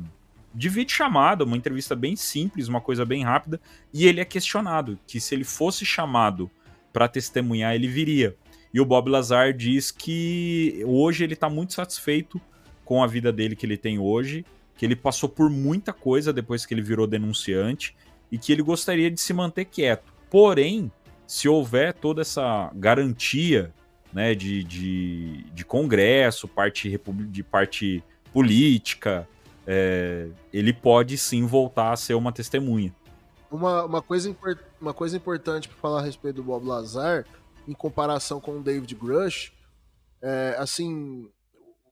de 0.58 0.70
vídeo 0.70 0.96
chamada, 0.96 1.44
uma 1.44 1.56
entrevista 1.56 1.96
bem 1.96 2.16
simples, 2.16 2.68
uma 2.68 2.82
coisa 2.82 3.06
bem 3.06 3.24
rápida, 3.24 3.62
e 3.94 4.08
ele 4.08 4.20
é 4.20 4.26
questionado 4.26 4.98
que 5.06 5.20
se 5.20 5.36
ele 5.36 5.44
fosse 5.44 5.86
chamado 5.86 6.50
para 6.92 7.08
testemunhar, 7.08 7.76
ele 7.76 7.88
viria. 7.88 8.36
E 8.74 8.82
o 8.82 8.86
Bob 8.86 9.08
Lazar 9.08 9.54
diz 9.54 9.92
que 9.92 10.82
hoje 10.84 11.24
ele 11.24 11.36
está 11.36 11.48
muito 11.48 11.74
satisfeito 11.74 12.42
com 12.84 13.04
a 13.04 13.08
vida 13.08 13.32
dele 13.32 13.56
que 13.56 13.68
ele 13.68 13.78
tem 13.78 14.00
hoje, 14.00 14.44
que 14.78 14.86
ele 14.86 14.96
passou 14.96 15.28
por 15.28 15.50
muita 15.50 15.92
coisa 15.92 16.32
depois 16.32 16.66
que 16.66 16.74
ele 16.74 16.82
virou 16.82 17.08
denunciante 17.08 17.96
e 18.32 18.38
que 18.38 18.52
ele 18.52 18.62
gostaria 18.62 19.10
de 19.10 19.20
se 19.20 19.34
manter 19.34 19.66
quieto. 19.66 20.14
Porém, 20.30 20.92
se 21.26 21.50
houver 21.50 21.94
toda 21.94 22.22
essa 22.22 22.72
garantia 22.76 23.74
né, 24.14 24.36
de, 24.36 24.64
de, 24.64 25.44
de 25.52 25.66
congresso, 25.66 26.48
parte 26.48 27.00
de 27.30 27.44
parte 27.44 28.04
política, 28.32 29.28
é, 29.66 30.30
ele 30.54 30.72
pode 30.72 31.18
sim 31.18 31.46
voltar 31.46 31.92
a 31.92 31.98
ser 31.98 32.14
uma 32.14 32.32
testemunha. 32.32 32.96
Uma, 33.50 33.86
uma, 33.86 34.02
coisa, 34.02 34.36
uma 34.80 34.94
coisa 34.94 35.18
importante 35.18 35.68
para 35.68 35.78
falar 35.78 36.00
a 36.00 36.04
respeito 36.04 36.38
do 36.38 36.44
Bob 36.44 36.66
Lazar, 36.66 37.26
em 37.68 37.74
comparação 37.74 38.40
com 38.40 38.60
o 38.60 38.64
David 38.64 38.94
Grush, 38.96 39.52
é, 40.22 40.56
assim, 40.58 41.30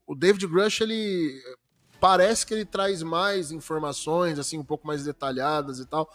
o 0.05 0.15
David 0.15 0.45
Grush, 0.47 0.81
ele 0.81 1.41
parece 2.05 2.45
que 2.45 2.53
ele 2.53 2.65
traz 2.65 3.01
mais 3.01 3.51
informações, 3.51 4.37
assim, 4.37 4.59
um 4.59 4.63
pouco 4.63 4.85
mais 4.85 5.03
detalhadas 5.03 5.79
e 5.79 5.87
tal, 5.87 6.07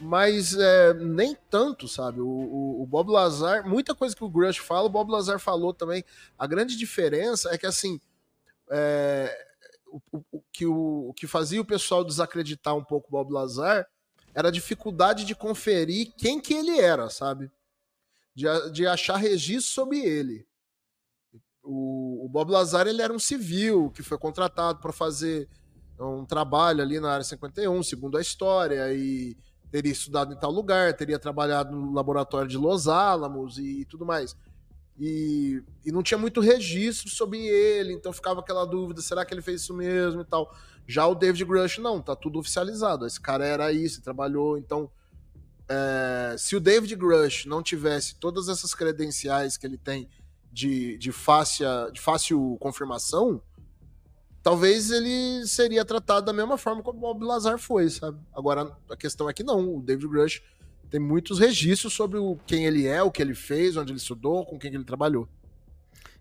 mas 0.00 0.56
é, 0.58 0.92
nem 0.94 1.36
tanto, 1.48 1.86
sabe? 1.86 2.20
O, 2.20 2.26
o, 2.26 2.82
o, 2.82 2.86
Bob 2.86 3.12
Lazar, 3.12 3.64
muita 3.64 3.94
coisa 3.94 4.16
que 4.16 4.24
o 4.24 4.28
Grush 4.28 4.58
fala, 4.58 4.86
o 4.86 4.90
Bob 4.90 5.08
Lazar 5.08 5.38
falou 5.38 5.72
também. 5.72 6.04
A 6.36 6.48
grande 6.48 6.76
diferença 6.76 7.54
é 7.54 7.56
que, 7.56 7.64
assim, 7.64 8.00
é, 8.72 9.32
o, 9.86 10.00
o, 10.32 10.42
que 10.52 10.66
o, 10.66 11.14
que 11.14 11.28
fazia 11.28 11.60
o 11.60 11.64
pessoal 11.64 12.02
desacreditar 12.02 12.74
um 12.74 12.82
pouco 12.82 13.06
o 13.06 13.12
Bob 13.12 13.32
Lazar 13.32 13.86
era 14.34 14.48
a 14.48 14.52
dificuldade 14.52 15.24
de 15.24 15.36
conferir 15.36 16.12
quem 16.18 16.40
que 16.40 16.54
ele 16.54 16.80
era, 16.80 17.08
sabe? 17.08 17.48
De, 18.34 18.46
de 18.72 18.84
achar 18.84 19.14
registro 19.14 19.72
sobre 19.72 20.00
ele. 20.00 20.44
O, 21.72 22.28
Bob 22.28 22.50
Lazar 22.50 22.86
ele 22.86 23.00
era 23.00 23.12
um 23.12 23.18
civil 23.18 23.90
que 23.90 24.02
foi 24.02 24.18
contratado 24.18 24.80
para 24.80 24.92
fazer 24.92 25.48
um 25.98 26.24
trabalho 26.24 26.82
ali 26.82 26.98
na 26.98 27.12
área 27.12 27.24
51, 27.24 27.82
segundo 27.82 28.16
a 28.16 28.20
história, 28.20 28.92
e 28.92 29.36
teria 29.70 29.92
estudado 29.92 30.32
em 30.32 30.36
tal 30.36 30.50
lugar, 30.50 30.94
teria 30.94 31.18
trabalhado 31.18 31.76
no 31.76 31.92
laboratório 31.92 32.48
de 32.48 32.56
Los 32.56 32.88
Alamos 32.88 33.58
e 33.58 33.84
tudo 33.84 34.04
mais. 34.04 34.36
e, 34.98 35.62
e 35.84 35.92
não 35.92 36.02
tinha 36.02 36.18
muito 36.18 36.40
registro 36.40 37.08
sobre 37.08 37.38
ele, 37.38 37.92
então 37.92 38.12
ficava 38.12 38.40
aquela 38.40 38.64
dúvida, 38.64 39.00
será 39.00 39.24
que 39.24 39.32
ele 39.32 39.42
fez 39.42 39.62
isso 39.62 39.74
mesmo 39.74 40.22
e 40.22 40.24
tal. 40.24 40.52
Já 40.86 41.06
o 41.06 41.14
David 41.14 41.44
Grush, 41.44 41.78
não, 41.78 42.02
tá 42.02 42.16
tudo 42.16 42.40
oficializado. 42.40 43.06
Esse 43.06 43.20
cara 43.20 43.46
era 43.46 43.72
isso, 43.72 44.02
trabalhou, 44.02 44.58
então. 44.58 44.90
É, 45.68 46.34
se 46.36 46.56
o 46.56 46.60
David 46.60 46.96
Grush 46.96 47.46
não 47.46 47.62
tivesse 47.62 48.16
todas 48.16 48.48
essas 48.48 48.74
credenciais 48.74 49.56
que 49.56 49.64
ele 49.64 49.78
tem 49.78 50.08
de, 50.52 50.96
de, 50.98 51.12
fácil, 51.12 51.66
de 51.92 52.00
fácil 52.00 52.56
confirmação, 52.60 53.40
talvez 54.42 54.90
ele 54.90 55.46
seria 55.46 55.84
tratado 55.84 56.26
da 56.26 56.32
mesma 56.32 56.56
forma 56.56 56.82
como 56.82 56.98
o 56.98 57.00
Bob 57.00 57.24
Lazar 57.24 57.58
foi, 57.58 57.88
sabe? 57.88 58.18
Agora, 58.32 58.76
a 58.90 58.96
questão 58.96 59.28
é 59.28 59.32
que 59.32 59.42
não, 59.42 59.76
o 59.76 59.82
David 59.82 60.08
Grush 60.08 60.42
tem 60.90 61.00
muitos 61.00 61.38
registros 61.38 61.92
sobre 61.92 62.18
o, 62.18 62.36
quem 62.46 62.66
ele 62.66 62.86
é, 62.86 63.02
o 63.02 63.10
que 63.10 63.22
ele 63.22 63.34
fez, 63.34 63.76
onde 63.76 63.92
ele 63.92 63.98
estudou, 63.98 64.44
com 64.44 64.58
quem 64.58 64.74
ele 64.74 64.84
trabalhou. 64.84 65.28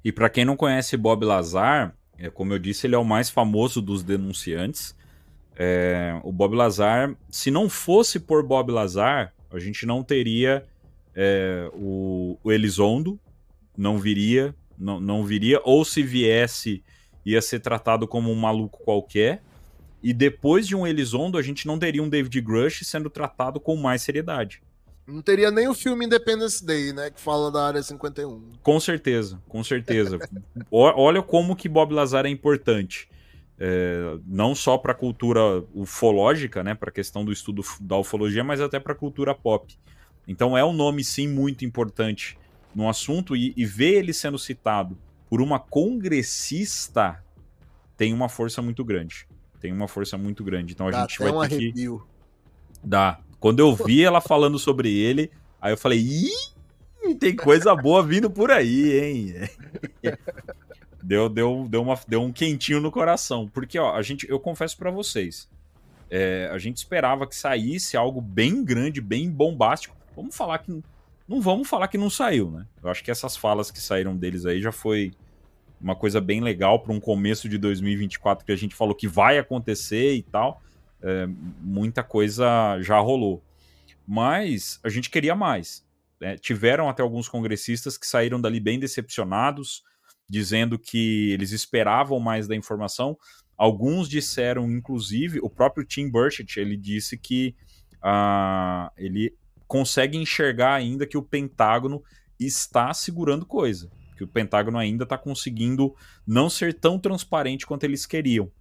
E 0.04 0.12
para 0.12 0.30
quem 0.30 0.46
não 0.46 0.56
conhece 0.56 0.96
Bob 0.96 1.26
Lazar, 1.26 1.96
é, 2.18 2.30
como 2.30 2.54
eu 2.54 2.60
disse, 2.60 2.86
ele 2.86 2.96
é 2.96 2.98
o 2.98 3.04
mais 3.04 3.30
famoso 3.30 3.82
dos 3.82 4.04
denunciantes. 4.04 4.96
É, 5.56 6.20
o 6.24 6.32
Bob 6.32 6.56
Lazar, 6.56 7.16
se 7.30 7.50
não 7.50 7.68
fosse 7.68 8.20
por 8.20 8.44
Bob 8.46 8.72
Lazar, 8.72 9.34
a 9.52 9.60
gente 9.60 9.86
não 9.86 10.04
teria 10.04 10.66
é, 11.16 11.70
o, 11.74 12.38
o, 12.44 12.52
Elizondo, 12.52 13.20
não 13.80 13.98
viria, 13.98 14.54
não, 14.78 15.00
não 15.00 15.24
viria, 15.24 15.62
ou 15.64 15.86
se 15.86 16.04
viesse, 16.04 16.84
ia 17.26 17.42
ser 17.42 17.62
tratado 17.62 18.06
como 18.06 18.30
um 18.30 18.36
maluco 18.36 18.84
qualquer. 18.84 19.42
E 20.04 20.14
depois 20.14 20.68
de 20.68 20.76
um 20.76 20.86
Elizondo, 20.86 21.38
a 21.38 21.42
gente 21.42 21.66
não 21.66 21.80
teria 21.80 22.04
um 22.04 22.10
David 22.10 22.42
Grush 22.42 22.86
sendo 22.86 23.10
tratado 23.10 23.58
com 23.58 23.78
mais 23.78 24.02
seriedade. 24.02 24.62
Não 25.08 25.22
teria 25.22 25.50
nem 25.50 25.68
o 25.68 25.74
filme 25.74 26.06
Independence 26.06 26.64
Day, 26.64 26.92
né? 26.92 27.10
Que 27.10 27.20
fala 27.20 27.50
da 27.52 27.68
Área 27.68 27.82
51. 27.82 28.52
Com 28.62 28.80
certeza, 28.80 29.42
com 29.48 29.64
certeza. 29.64 30.20
Olha 30.70 31.24
como 31.24 31.56
que 31.56 31.70
Bob 31.70 31.94
Lazar 31.94 32.26
é 32.26 32.30
importante. 32.30 33.10
É, 33.58 34.18
não 34.26 34.54
só 34.54 34.78
para 34.78 34.92
a 34.92 34.96
cultura 34.96 35.42
ufológica, 35.74 36.64
né, 36.64 36.76
para 36.76 36.90
a 36.90 36.94
questão 36.94 37.26
do 37.26 37.32
estudo 37.32 37.62
da 37.82 37.98
ufologia, 37.98 38.44
mas 38.44 38.62
até 38.62 38.80
para 38.80 38.94
a 38.94 38.96
cultura 38.96 39.34
pop. 39.34 39.78
Então 40.28 40.58
é 40.58 40.64
um 40.64 40.72
nome 40.72 41.04
sim 41.04 41.28
muito 41.28 41.66
importante 41.66 42.38
no 42.74 42.90
assunto 42.90 43.36
e, 43.36 43.54
e 43.56 43.66
ver 43.66 43.96
ele 43.96 44.14
sendo 44.14 44.38
citado 44.38 44.98
por 45.30 45.42
uma 45.42 45.60
congressista 45.60 47.24
tem 47.96 48.14
uma 48.14 48.30
força 48.30 48.62
muito 48.62 48.84
grande. 48.86 49.28
Tem 49.60 49.74
uma 49.74 49.88
força 49.88 50.18
muito 50.18 50.44
grande. 50.44 50.74
Então 50.74 50.88
a 50.88 50.92
Dá 50.92 51.02
gente 51.02 51.20
vai 51.20 51.32
um 51.32 51.40
ter 51.42 51.56
arrepio. 51.56 52.00
que 52.00 52.88
dá. 52.88 53.20
Quando 53.40 53.60
eu 53.60 53.76
vi 53.76 54.04
ela 54.04 54.22
falando 54.22 54.58
sobre 54.58 54.90
ele, 54.94 55.30
aí 55.62 55.74
eu 55.74 55.78
falei, 55.78 56.00
Ih, 56.00 57.16
tem 57.20 57.36
coisa 57.36 57.76
boa 57.76 58.02
vindo 58.02 58.30
por 58.30 58.52
aí, 58.52 59.00
hein? 59.00 59.34
deu, 61.04 61.28
deu, 61.30 61.68
deu, 61.70 61.82
uma, 61.82 62.00
deu 62.08 62.22
um 62.22 62.32
quentinho 62.32 62.80
no 62.80 62.92
coração. 62.92 63.48
Porque, 63.48 63.78
ó, 63.78 63.96
a 63.96 64.02
gente, 64.02 64.30
eu 64.30 64.40
confesso 64.40 64.78
para 64.78 64.92
vocês, 64.92 65.50
é, 66.10 66.50
a 66.52 66.58
gente 66.58 66.78
esperava 66.78 67.28
que 67.28 67.36
saísse 67.36 67.96
algo 67.98 68.22
bem 68.22 68.64
grande, 68.64 69.02
bem 69.02 69.30
bombástico. 69.30 69.96
Vamos 70.16 70.36
falar 70.36 70.60
que. 70.60 70.84
Não 71.30 71.40
vamos 71.40 71.70
falar 71.70 71.88
que 71.88 71.98
não 71.98 72.10
saiu, 72.10 72.50
né? 72.50 72.66
Eu 72.82 72.90
acho 72.90 73.04
que 73.04 73.12
essas 73.12 73.38
falas 73.38 73.70
que 73.70 73.80
saíram 73.80 74.18
deles 74.18 74.48
aí 74.48 74.60
já 74.60 74.72
foi 74.72 75.12
uma 75.80 75.96
coisa 75.96 76.20
bem 76.20 76.42
legal 76.42 76.80
para 76.80 76.92
um 76.92 77.00
começo 77.00 77.48
de 77.48 77.60
2024 77.60 78.44
que 78.44 78.52
a 78.52 78.56
gente 78.56 78.74
falou 78.74 78.96
que 78.96 79.08
vai 79.08 79.38
acontecer 79.38 80.16
e 80.16 80.24
tal. 80.24 80.60
É, 81.04 81.28
muita 81.62 82.02
coisa 82.02 82.82
já 82.82 82.98
rolou. 82.98 83.44
Mas 84.08 84.80
a 84.84 84.90
gente 84.90 85.12
queria 85.12 85.36
mais. 85.36 85.86
Né? 86.20 86.36
Tiveram 86.36 86.90
até 86.90 87.04
alguns 87.04 87.30
congressistas 87.30 87.96
que 87.96 88.08
saíram 88.08 88.42
dali 88.42 88.60
bem 88.60 88.80
decepcionados, 88.80 89.84
dizendo 90.28 90.80
que 90.80 91.32
eles 91.32 91.52
esperavam 91.52 92.20
mais 92.20 92.48
da 92.48 92.56
informação. 92.56 93.16
Alguns 93.56 94.10
disseram, 94.10 94.68
inclusive, 94.72 95.40
o 95.44 95.50
próprio 95.50 95.86
Tim 95.86 96.10
Burchett, 96.10 96.60
ele 96.60 96.76
disse 96.76 97.20
que 97.20 97.56
uh, 98.04 98.90
ele 98.98 99.38
consegue 99.70 100.18
enxergar 100.18 100.74
ainda 100.74 101.08
que 101.08 101.18
o 101.18 101.24
Pentágono 101.24 102.04
está 102.38 102.94
segurando 102.94 103.46
coisa 103.46 103.90
que 104.20 104.24
o 104.26 104.28
Pentágono 104.28 104.78
ainda 104.78 105.06
está 105.06 105.18
conseguindo 105.18 105.96
não 106.28 106.50
ser 106.50 106.74
tão 106.74 107.00
transparente 107.00 107.66
quanto 107.66 107.86
eles 107.86 108.06
queriam. 108.06 108.52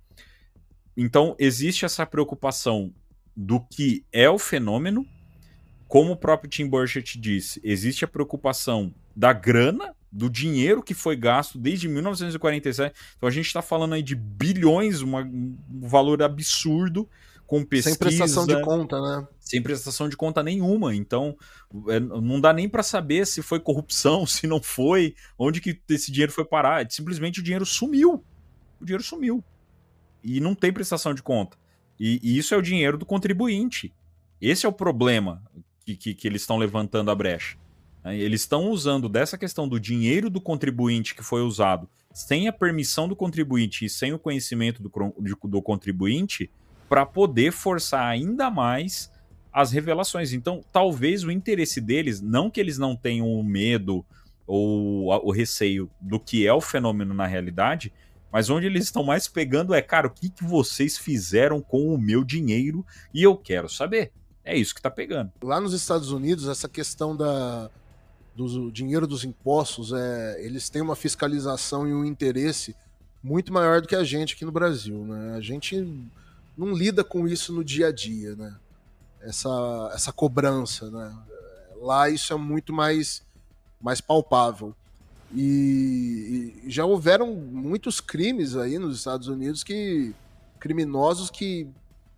Então, 0.96 1.34
existe 1.36 1.84
essa 1.84 2.06
preocupação 2.06 2.94
do 3.36 3.58
que 3.60 4.04
é 4.12 4.30
o 4.30 4.38
fenômeno, 4.38 5.04
como 5.88 6.12
o 6.12 6.16
próprio 6.16 6.48
Tim 6.48 6.68
Burchett 6.68 7.18
disse, 7.18 7.60
existe 7.64 8.04
a 8.04 8.08
preocupação 8.08 8.94
da 9.16 9.32
grana, 9.32 9.96
do 10.12 10.30
dinheiro 10.30 10.82
que 10.82 10.94
foi 10.94 11.16
gasto 11.16 11.58
desde 11.58 11.88
1947. 11.88 12.94
Então 13.16 13.28
a 13.28 13.32
gente 13.32 13.46
está 13.46 13.60
falando 13.60 13.94
aí 13.94 14.02
de 14.02 14.14
bilhões, 14.14 15.02
uma, 15.02 15.22
um 15.22 15.56
valor 15.82 16.22
absurdo 16.22 17.08
com 17.46 17.64
pesquisa. 17.64 17.90
Sem 17.90 17.98
prestação 17.98 18.46
de 18.46 18.60
conta, 18.62 19.00
né? 19.00 19.26
Sem 19.48 19.62
prestação 19.62 20.10
de 20.10 20.16
conta 20.16 20.42
nenhuma. 20.42 20.94
Então, 20.94 21.34
é, 21.88 21.98
não 21.98 22.38
dá 22.38 22.52
nem 22.52 22.68
para 22.68 22.82
saber 22.82 23.26
se 23.26 23.40
foi 23.40 23.58
corrupção, 23.58 24.26
se 24.28 24.46
não 24.46 24.62
foi, 24.62 25.14
onde 25.38 25.58
que 25.58 25.80
esse 25.88 26.12
dinheiro 26.12 26.30
foi 26.30 26.44
parar. 26.44 26.86
Simplesmente 26.90 27.40
o 27.40 27.42
dinheiro 27.42 27.64
sumiu. 27.64 28.22
O 28.78 28.84
dinheiro 28.84 29.02
sumiu. 29.02 29.42
E 30.22 30.38
não 30.38 30.54
tem 30.54 30.70
prestação 30.70 31.14
de 31.14 31.22
conta. 31.22 31.56
E, 31.98 32.20
e 32.22 32.36
isso 32.36 32.54
é 32.54 32.58
o 32.58 32.62
dinheiro 32.62 32.98
do 32.98 33.06
contribuinte. 33.06 33.94
Esse 34.38 34.66
é 34.66 34.68
o 34.68 34.72
problema 34.72 35.42
que, 35.86 35.96
que, 35.96 36.14
que 36.14 36.28
eles 36.28 36.42
estão 36.42 36.58
levantando 36.58 37.10
a 37.10 37.14
brecha. 37.14 37.56
Né? 38.04 38.18
Eles 38.18 38.42
estão 38.42 38.68
usando 38.68 39.08
dessa 39.08 39.38
questão 39.38 39.66
do 39.66 39.80
dinheiro 39.80 40.28
do 40.28 40.42
contribuinte 40.42 41.14
que 41.14 41.22
foi 41.22 41.40
usado 41.40 41.88
sem 42.12 42.48
a 42.48 42.52
permissão 42.52 43.08
do 43.08 43.16
contribuinte 43.16 43.86
e 43.86 43.88
sem 43.88 44.12
o 44.12 44.18
conhecimento 44.18 44.82
do, 44.82 44.90
do 45.44 45.62
contribuinte 45.62 46.50
para 46.88 47.06
poder 47.06 47.52
forçar 47.52 48.04
ainda 48.06 48.50
mais 48.50 49.10
as 49.52 49.72
revelações. 49.72 50.32
Então, 50.32 50.64
talvez 50.72 51.24
o 51.24 51.30
interesse 51.30 51.80
deles, 51.80 52.20
não 52.20 52.50
que 52.50 52.60
eles 52.60 52.78
não 52.78 52.94
tenham 52.94 53.26
o 53.26 53.42
medo 53.42 54.04
ou 54.46 55.08
o 55.26 55.30
receio 55.30 55.90
do 56.00 56.18
que 56.18 56.46
é 56.46 56.52
o 56.52 56.60
fenômeno 56.60 57.12
na 57.12 57.26
realidade, 57.26 57.92
mas 58.32 58.48
onde 58.50 58.66
eles 58.66 58.84
estão 58.84 59.02
mais 59.02 59.28
pegando 59.28 59.74
é, 59.74 59.82
cara, 59.82 60.06
o 60.06 60.10
que, 60.10 60.28
que 60.30 60.44
vocês 60.44 60.96
fizeram 60.96 61.60
com 61.60 61.94
o 61.94 61.98
meu 61.98 62.24
dinheiro 62.24 62.84
e 63.12 63.22
eu 63.22 63.36
quero 63.36 63.68
saber. 63.68 64.12
É 64.44 64.56
isso 64.56 64.74
que 64.74 64.80
tá 64.80 64.90
pegando. 64.90 65.32
Lá 65.42 65.60
nos 65.60 65.74
Estados 65.74 66.10
Unidos, 66.10 66.48
essa 66.48 66.68
questão 66.68 67.14
da, 67.14 67.70
do 68.34 68.70
dinheiro 68.70 69.06
dos 69.06 69.24
impostos, 69.24 69.92
é, 69.92 70.42
eles 70.42 70.70
têm 70.70 70.80
uma 70.80 70.96
fiscalização 70.96 71.86
e 71.86 71.92
um 71.92 72.04
interesse 72.04 72.74
muito 73.22 73.52
maior 73.52 73.82
do 73.82 73.88
que 73.88 73.96
a 73.96 74.04
gente 74.04 74.34
aqui 74.34 74.44
no 74.44 74.52
Brasil. 74.52 75.04
Né? 75.04 75.34
A 75.36 75.40
gente 75.40 75.86
não 76.56 76.72
lida 76.72 77.04
com 77.04 77.28
isso 77.28 77.52
no 77.52 77.62
dia 77.62 77.88
a 77.88 77.92
dia, 77.92 78.34
né? 78.36 78.56
Essa, 79.20 79.90
essa 79.94 80.12
cobrança, 80.12 80.90
né? 80.90 81.14
Lá 81.80 82.08
isso 82.08 82.32
é 82.32 82.36
muito 82.36 82.72
mais, 82.72 83.22
mais 83.80 84.00
palpável. 84.00 84.74
E, 85.34 86.62
e 86.64 86.70
já 86.70 86.84
houveram 86.84 87.34
muitos 87.34 88.00
crimes 88.00 88.56
aí 88.56 88.78
nos 88.78 88.96
Estados 88.96 89.28
Unidos 89.28 89.62
que 89.62 90.14
criminosos 90.58 91.30
que 91.30 91.68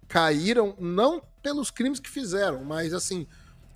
caíram 0.08 0.74
não 0.78 1.22
pelos 1.42 1.70
crimes 1.70 2.00
que 2.00 2.08
fizeram, 2.08 2.64
mas 2.64 2.94
assim 2.94 3.26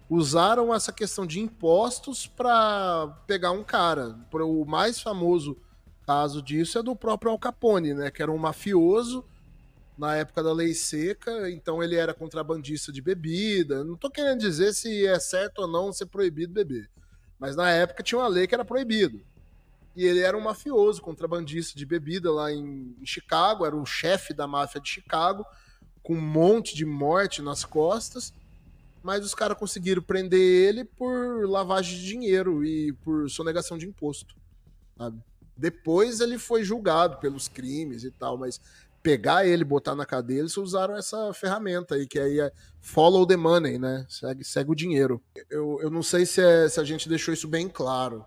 usaram 0.08 0.74
essa 0.74 0.92
questão 0.92 1.26
de 1.26 1.40
impostos 1.40 2.26
para 2.26 3.08
pegar 3.26 3.50
um 3.50 3.64
cara. 3.64 4.16
O 4.32 4.64
mais 4.64 5.00
famoso 5.00 5.56
caso 6.06 6.42
disso 6.42 6.78
é 6.78 6.82
do 6.82 6.94
próprio 6.94 7.32
Al 7.32 7.38
Capone, 7.38 7.94
né? 7.94 8.10
Que 8.10 8.22
era 8.22 8.30
um 8.30 8.38
mafioso 8.38 9.24
na 9.96 10.16
época 10.16 10.42
da 10.42 10.52
lei 10.52 10.74
seca, 10.74 11.50
então 11.50 11.82
ele 11.82 11.94
era 11.94 12.12
contrabandista 12.12 12.90
de 12.90 13.00
bebida. 13.00 13.84
Não 13.84 13.94
estou 13.94 14.10
querendo 14.10 14.40
dizer 14.40 14.72
se 14.72 15.06
é 15.06 15.18
certo 15.20 15.60
ou 15.60 15.68
não 15.68 15.92
ser 15.92 16.06
proibido 16.06 16.52
beber, 16.52 16.90
mas 17.38 17.54
na 17.54 17.70
época 17.70 18.02
tinha 18.02 18.18
uma 18.18 18.28
lei 18.28 18.46
que 18.46 18.54
era 18.54 18.64
proibido. 18.64 19.20
E 19.96 20.04
ele 20.04 20.20
era 20.20 20.36
um 20.36 20.40
mafioso, 20.40 21.00
contrabandista 21.00 21.78
de 21.78 21.86
bebida 21.86 22.32
lá 22.32 22.52
em, 22.52 22.96
em 23.00 23.06
Chicago, 23.06 23.64
era 23.64 23.76
o 23.76 23.86
chefe 23.86 24.34
da 24.34 24.46
máfia 24.46 24.80
de 24.80 24.88
Chicago, 24.88 25.46
com 26.02 26.14
um 26.14 26.20
monte 26.20 26.74
de 26.74 26.84
morte 26.84 27.40
nas 27.40 27.64
costas. 27.64 28.34
Mas 29.02 29.24
os 29.24 29.34
caras 29.34 29.56
conseguiram 29.56 30.02
prender 30.02 30.40
ele 30.40 30.84
por 30.84 31.48
lavagem 31.48 31.98
de 31.98 32.06
dinheiro 32.06 32.64
e 32.64 32.92
por 33.04 33.30
sonegação 33.30 33.78
de 33.78 33.86
imposto. 33.86 34.34
Sabe? 34.96 35.20
Depois 35.56 36.20
ele 36.20 36.38
foi 36.38 36.64
julgado 36.64 37.18
pelos 37.18 37.46
crimes 37.46 38.02
e 38.02 38.10
tal, 38.10 38.36
mas 38.36 38.60
pegar 39.04 39.46
ele, 39.46 39.62
botar 39.64 39.94
na 39.94 40.06
cadeia, 40.06 40.38
eles 40.38 40.56
usaram 40.56 40.96
essa 40.96 41.30
ferramenta 41.34 41.94
aí, 41.94 42.06
que 42.06 42.18
aí 42.18 42.40
é 42.40 42.50
follow 42.80 43.26
the 43.26 43.36
money, 43.36 43.78
né? 43.78 44.06
Segue, 44.08 44.42
segue 44.42 44.70
o 44.70 44.74
dinheiro. 44.74 45.22
Eu, 45.50 45.78
eu 45.82 45.90
não 45.90 46.02
sei 46.02 46.24
se, 46.24 46.40
é, 46.40 46.66
se 46.70 46.80
a 46.80 46.84
gente 46.84 47.06
deixou 47.06 47.34
isso 47.34 47.46
bem 47.46 47.68
claro. 47.68 48.24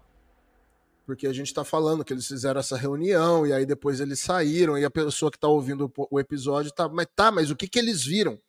Porque 1.04 1.26
a 1.26 1.34
gente 1.34 1.52
tá 1.52 1.64
falando 1.64 2.06
que 2.06 2.14
eles 2.14 2.28
fizeram 2.28 2.60
essa 2.60 2.78
reunião 2.78 3.48
e 3.48 3.52
aí 3.52 3.66
depois 3.66 4.00
eles 4.00 4.20
saíram 4.20 4.78
e 4.78 4.86
a 4.86 4.90
pessoa 4.90 5.32
que 5.32 5.40
tá 5.40 5.48
ouvindo 5.48 5.92
o, 5.98 6.08
o 6.12 6.20
episódio 6.20 6.72
tá, 6.72 6.88
mas 6.88 7.08
tá, 7.16 7.32
mas 7.32 7.50
o 7.50 7.56
que 7.56 7.68
que 7.68 7.80
eles 7.80 8.06
viram? 8.06 8.40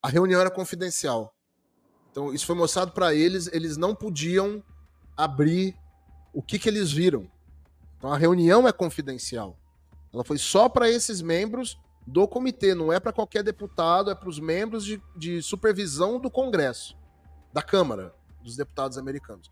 A 0.00 0.08
reunião 0.08 0.40
era 0.40 0.50
confidencial. 0.50 1.34
Então 2.12 2.32
isso 2.32 2.46
foi 2.46 2.54
mostrado 2.54 2.92
para 2.92 3.12
eles, 3.12 3.48
eles 3.52 3.76
não 3.76 3.92
podiam 3.92 4.62
abrir 5.16 5.74
o 6.32 6.40
que, 6.40 6.60
que 6.60 6.68
eles 6.68 6.92
viram. 6.92 7.28
Então 7.98 8.12
a 8.12 8.16
reunião 8.16 8.68
é 8.68 8.72
confidencial. 8.72 9.58
Ela 10.16 10.24
foi 10.24 10.38
só 10.38 10.66
para 10.66 10.88
esses 10.88 11.20
membros 11.20 11.78
do 12.06 12.26
comitê, 12.26 12.74
não 12.74 12.90
é 12.90 12.98
para 12.98 13.12
qualquer 13.12 13.42
deputado, 13.42 14.10
é 14.10 14.14
para 14.14 14.30
os 14.30 14.40
membros 14.40 14.82
de, 14.82 15.02
de 15.14 15.42
supervisão 15.42 16.18
do 16.18 16.30
Congresso, 16.30 16.96
da 17.52 17.60
Câmara 17.60 18.14
dos 18.42 18.56
Deputados 18.56 18.96
Americanos. 18.96 19.50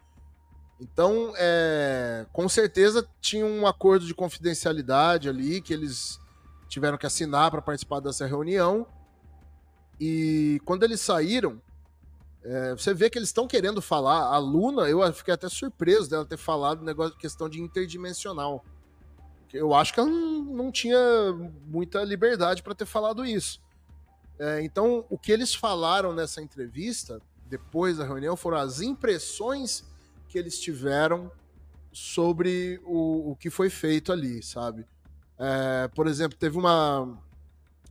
Então, 0.80 1.34
é, 1.36 2.24
com 2.32 2.48
certeza 2.48 3.06
tinha 3.20 3.44
um 3.44 3.66
acordo 3.66 4.06
de 4.06 4.14
confidencialidade 4.14 5.28
ali 5.28 5.60
que 5.60 5.74
eles 5.74 6.18
tiveram 6.66 6.96
que 6.96 7.04
assinar 7.04 7.50
para 7.50 7.60
participar 7.60 8.00
dessa 8.00 8.24
reunião. 8.24 8.86
E 10.00 10.62
quando 10.64 10.82
eles 10.82 11.02
saíram, 11.02 11.60
é, 12.42 12.72
você 12.72 12.94
vê 12.94 13.10
que 13.10 13.18
eles 13.18 13.28
estão 13.28 13.46
querendo 13.46 13.82
falar. 13.82 14.34
A 14.34 14.38
Luna, 14.38 14.88
eu 14.88 15.12
fiquei 15.12 15.34
até 15.34 15.46
surpreso 15.46 16.08
dela 16.08 16.24
ter 16.24 16.38
falado 16.38 16.82
negócio 16.82 17.18
questão 17.18 17.50
de 17.50 17.60
interdimensional. 17.60 18.64
Eu 19.54 19.72
acho 19.72 19.94
que 19.94 20.00
ela 20.00 20.10
não, 20.10 20.72
tinha 20.72 20.98
muita 21.66 22.02
liberdade 22.02 22.60
para 22.60 22.74
ter 22.74 22.86
falado 22.86 23.24
isso. 23.24 23.62
É, 24.36 24.60
então, 24.62 25.06
o 25.08 25.16
que 25.16 25.30
eles 25.30 25.54
falaram 25.54 26.12
nessa 26.12 26.42
entrevista, 26.42 27.22
depois 27.46 27.98
da 27.98 28.04
reunião, 28.04 28.36
foram 28.36 28.58
as 28.58 28.80
impressões 28.80 29.84
que 30.28 30.36
eles 30.36 30.58
tiveram 30.58 31.30
sobre 31.92 32.80
o, 32.84 33.30
o 33.30 33.36
que 33.36 33.48
foi 33.48 33.70
feito 33.70 34.12
ali, 34.12 34.42
sabe? 34.42 34.84
É, 35.38 35.86
por 35.94 36.08
exemplo, 36.08 36.36
teve 36.36 36.58
uma, 36.58 37.16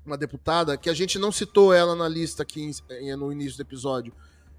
uma 0.06 0.18
deputada 0.18 0.78
que 0.78 0.90
a 0.90 0.94
gente 0.94 1.18
não 1.18 1.32
citou 1.32 1.74
ela 1.74 1.96
na 1.96 2.10
lista 2.10 2.44
aqui 2.44 2.72
em, 2.90 3.16
no 3.16 3.32
início 3.32 3.56
do 3.56 3.62
episódio, 3.62 4.14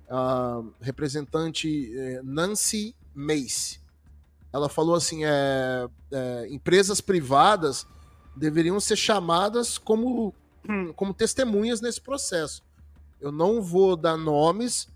a 0.09 0.63
representante 0.81 1.93
é, 1.99 2.23
Nancy 2.23 2.97
Mace. 3.15 3.84
Ela 4.55 4.69
falou 4.69 4.95
assim: 4.95 5.25
é, 5.25 5.89
é, 6.13 6.47
empresas 6.49 7.01
privadas 7.01 7.85
deveriam 8.37 8.79
ser 8.79 8.95
chamadas 8.95 9.79
como, 9.79 10.33
como 10.95 11.13
testemunhas 11.13 11.81
nesse 11.81 12.01
processo. 12.01 12.63
Eu 13.21 13.33
não 13.33 13.61
vou 13.61 13.97
dar 13.97 14.17
nomes, 14.17 14.89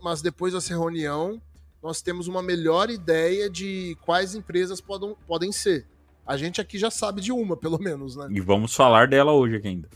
mas 0.00 0.22
depois 0.22 0.52
dessa 0.52 0.68
reunião 0.68 1.42
nós 1.82 2.00
temos 2.00 2.28
uma 2.28 2.40
melhor 2.40 2.88
ideia 2.88 3.50
de 3.50 3.96
quais 4.02 4.34
empresas 4.36 4.80
podem, 4.80 5.16
podem 5.26 5.50
ser. 5.50 5.86
A 6.24 6.36
gente 6.36 6.60
aqui 6.60 6.78
já 6.78 6.90
sabe 6.90 7.20
de 7.20 7.32
uma, 7.32 7.56
pelo 7.56 7.78
menos, 7.78 8.14
né? 8.14 8.28
E 8.30 8.40
vamos 8.40 8.74
falar 8.76 9.08
dela 9.08 9.32
hoje 9.32 9.56
aqui 9.56 9.68
ainda. 9.68 9.88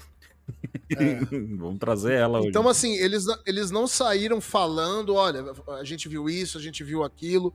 É. 0.91 1.15
vamos 1.57 1.79
trazer 1.79 2.15
ela 2.15 2.41
hoje. 2.41 2.49
Então, 2.49 2.69
assim, 2.69 2.95
eles, 2.97 3.27
eles 3.47 3.71
não 3.71 3.87
saíram 3.87 4.41
falando, 4.41 5.15
olha, 5.15 5.45
a 5.79 5.85
gente 5.85 6.09
viu 6.09 6.29
isso, 6.29 6.59
a 6.59 6.61
gente 6.61 6.83
viu 6.83 7.05
aquilo, 7.05 7.55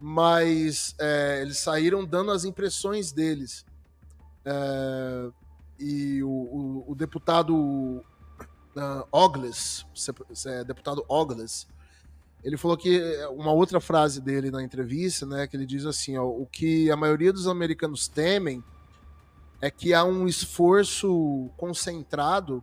mas 0.00 0.94
é, 0.98 1.40
eles 1.42 1.58
saíram 1.58 2.04
dando 2.04 2.30
as 2.30 2.44
impressões 2.44 3.12
deles. 3.12 3.64
É, 4.44 5.30
e 5.78 6.22
o, 6.22 6.28
o, 6.28 6.92
o 6.92 6.94
deputado 6.94 7.54
uh, 7.54 9.06
Ogles, 9.10 9.86
deputado 10.66 11.04
Ogles, 11.08 11.66
ele 12.44 12.56
falou 12.56 12.76
que 12.76 13.00
eh, 13.00 13.26
uma 13.28 13.52
outra 13.52 13.80
frase 13.80 14.20
dele 14.20 14.52
na 14.52 14.62
entrevista, 14.62 15.26
né, 15.26 15.48
que 15.48 15.56
ele 15.56 15.66
diz 15.66 15.84
assim, 15.84 16.16
ó, 16.16 16.24
o 16.24 16.46
que 16.46 16.88
a 16.90 16.96
maioria 16.96 17.32
dos 17.32 17.48
americanos 17.48 18.06
temem 18.06 18.62
é 19.60 19.70
que 19.70 19.92
há 19.92 20.04
um 20.04 20.28
esforço 20.28 21.50
concentrado 21.56 22.62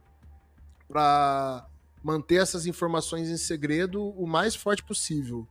para 0.87 1.67
manter 2.01 2.35
essas 2.35 2.65
informações 2.65 3.29
em 3.29 3.35
segredo 3.35 4.01
o 4.01 4.25
mais 4.25 4.55
forte 4.55 4.83
possível. 4.83 5.45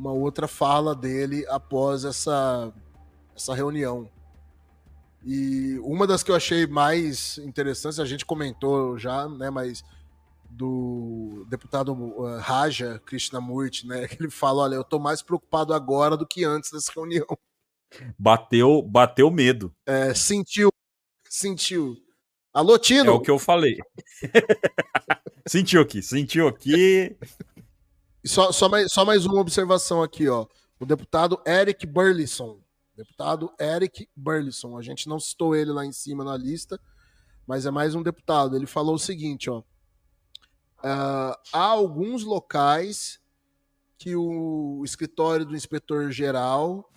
Uma 0.00 0.12
outra 0.12 0.48
fala 0.48 0.94
dele 0.94 1.44
após 1.48 2.06
essa 2.06 2.72
essa 3.36 3.54
reunião. 3.54 4.08
E 5.22 5.78
uma 5.82 6.06
das 6.06 6.22
que 6.22 6.30
eu 6.30 6.34
achei 6.34 6.66
mais 6.66 7.36
interessantes, 7.36 8.00
a 8.00 8.06
gente 8.06 8.24
comentou 8.24 8.98
já, 8.98 9.28
né, 9.28 9.50
mas 9.50 9.84
do 10.48 11.46
deputado 11.50 11.92
uh, 11.92 12.38
Raja 12.38 12.98
Krishnamurti, 13.04 13.86
né? 13.86 14.08
Que 14.08 14.22
ele 14.22 14.30
fala: 14.30 14.62
olha, 14.62 14.74
eu 14.76 14.84
tô 14.84 14.98
mais 14.98 15.20
preocupado 15.20 15.74
agora 15.74 16.16
do 16.16 16.26
que 16.26 16.44
antes 16.44 16.70
dessa 16.72 16.90
reunião. 16.94 17.26
Bateu, 18.18 18.80
bateu 18.80 19.30
medo. 19.30 19.70
É, 19.84 20.14
sentiu, 20.14 20.70
sentiu. 21.28 21.94
Alô, 22.54 22.78
Tino? 22.78 23.10
É 23.10 23.14
o 23.14 23.20
que 23.20 23.30
eu 23.30 23.38
falei. 23.38 23.76
sentiu 25.46 25.82
aqui, 25.82 26.02
sentiu 26.02 26.48
aqui. 26.48 27.14
Só, 28.24 28.52
só, 28.52 28.68
mais, 28.68 28.92
só 28.92 29.04
mais 29.04 29.24
uma 29.24 29.40
observação 29.40 30.02
aqui, 30.02 30.28
ó. 30.28 30.46
O 30.78 30.84
deputado 30.84 31.40
Eric 31.46 31.86
Burleson. 31.86 32.60
Deputado 32.96 33.50
Eric 33.58 34.08
Burleson. 34.14 34.76
A 34.76 34.82
gente 34.82 35.08
não 35.08 35.18
citou 35.18 35.54
ele 35.54 35.72
lá 35.72 35.86
em 35.86 35.92
cima 35.92 36.22
na 36.22 36.36
lista, 36.36 36.78
mas 37.46 37.64
é 37.64 37.70
mais 37.70 37.94
um 37.94 38.02
deputado. 38.02 38.56
Ele 38.56 38.66
falou 38.66 38.94
o 38.94 38.98
seguinte, 38.98 39.48
ó. 39.48 39.60
Uh, 40.80 41.36
há 41.52 41.64
alguns 41.64 42.24
locais 42.24 43.20
que 43.98 44.16
o 44.16 44.82
escritório 44.84 45.44
do 45.44 45.54
inspetor 45.54 46.10
geral 46.10 46.90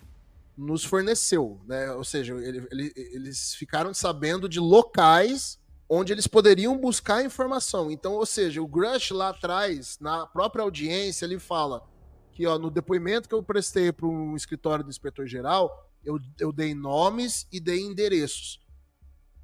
nos 0.57 0.83
forneceu, 0.83 1.59
né? 1.65 1.91
Ou 1.91 2.03
seja, 2.03 2.33
ele, 2.35 2.65
ele, 2.71 2.93
eles 2.95 3.55
ficaram 3.55 3.93
sabendo 3.93 4.47
de 4.47 4.59
locais 4.59 5.59
onde 5.95 6.11
eles 6.11 6.25
poderiam 6.25 6.77
buscar 6.77 7.23
informação. 7.23 7.91
Então, 7.91 8.13
ou 8.13 8.25
seja, 8.25 8.61
o 8.61 8.67
Grush 8.67 9.11
lá 9.11 9.29
atrás, 9.29 9.97
na 9.99 10.25
própria 10.25 10.63
audiência, 10.63 11.25
ele 11.25 11.37
fala 11.37 11.87
que 12.31 12.47
ó, 12.47 12.57
no 12.57 12.71
depoimento 12.71 13.29
que 13.29 13.35
eu 13.35 13.43
prestei 13.43 13.91
para 13.91 14.07
um 14.07 14.35
escritório 14.35 14.83
do 14.83 14.89
inspetor 14.89 15.27
geral, 15.27 15.87
eu, 16.03 16.19
eu 16.39 16.51
dei 16.51 16.73
nomes 16.73 17.47
e 17.51 17.59
dei 17.59 17.79
endereços. 17.79 18.59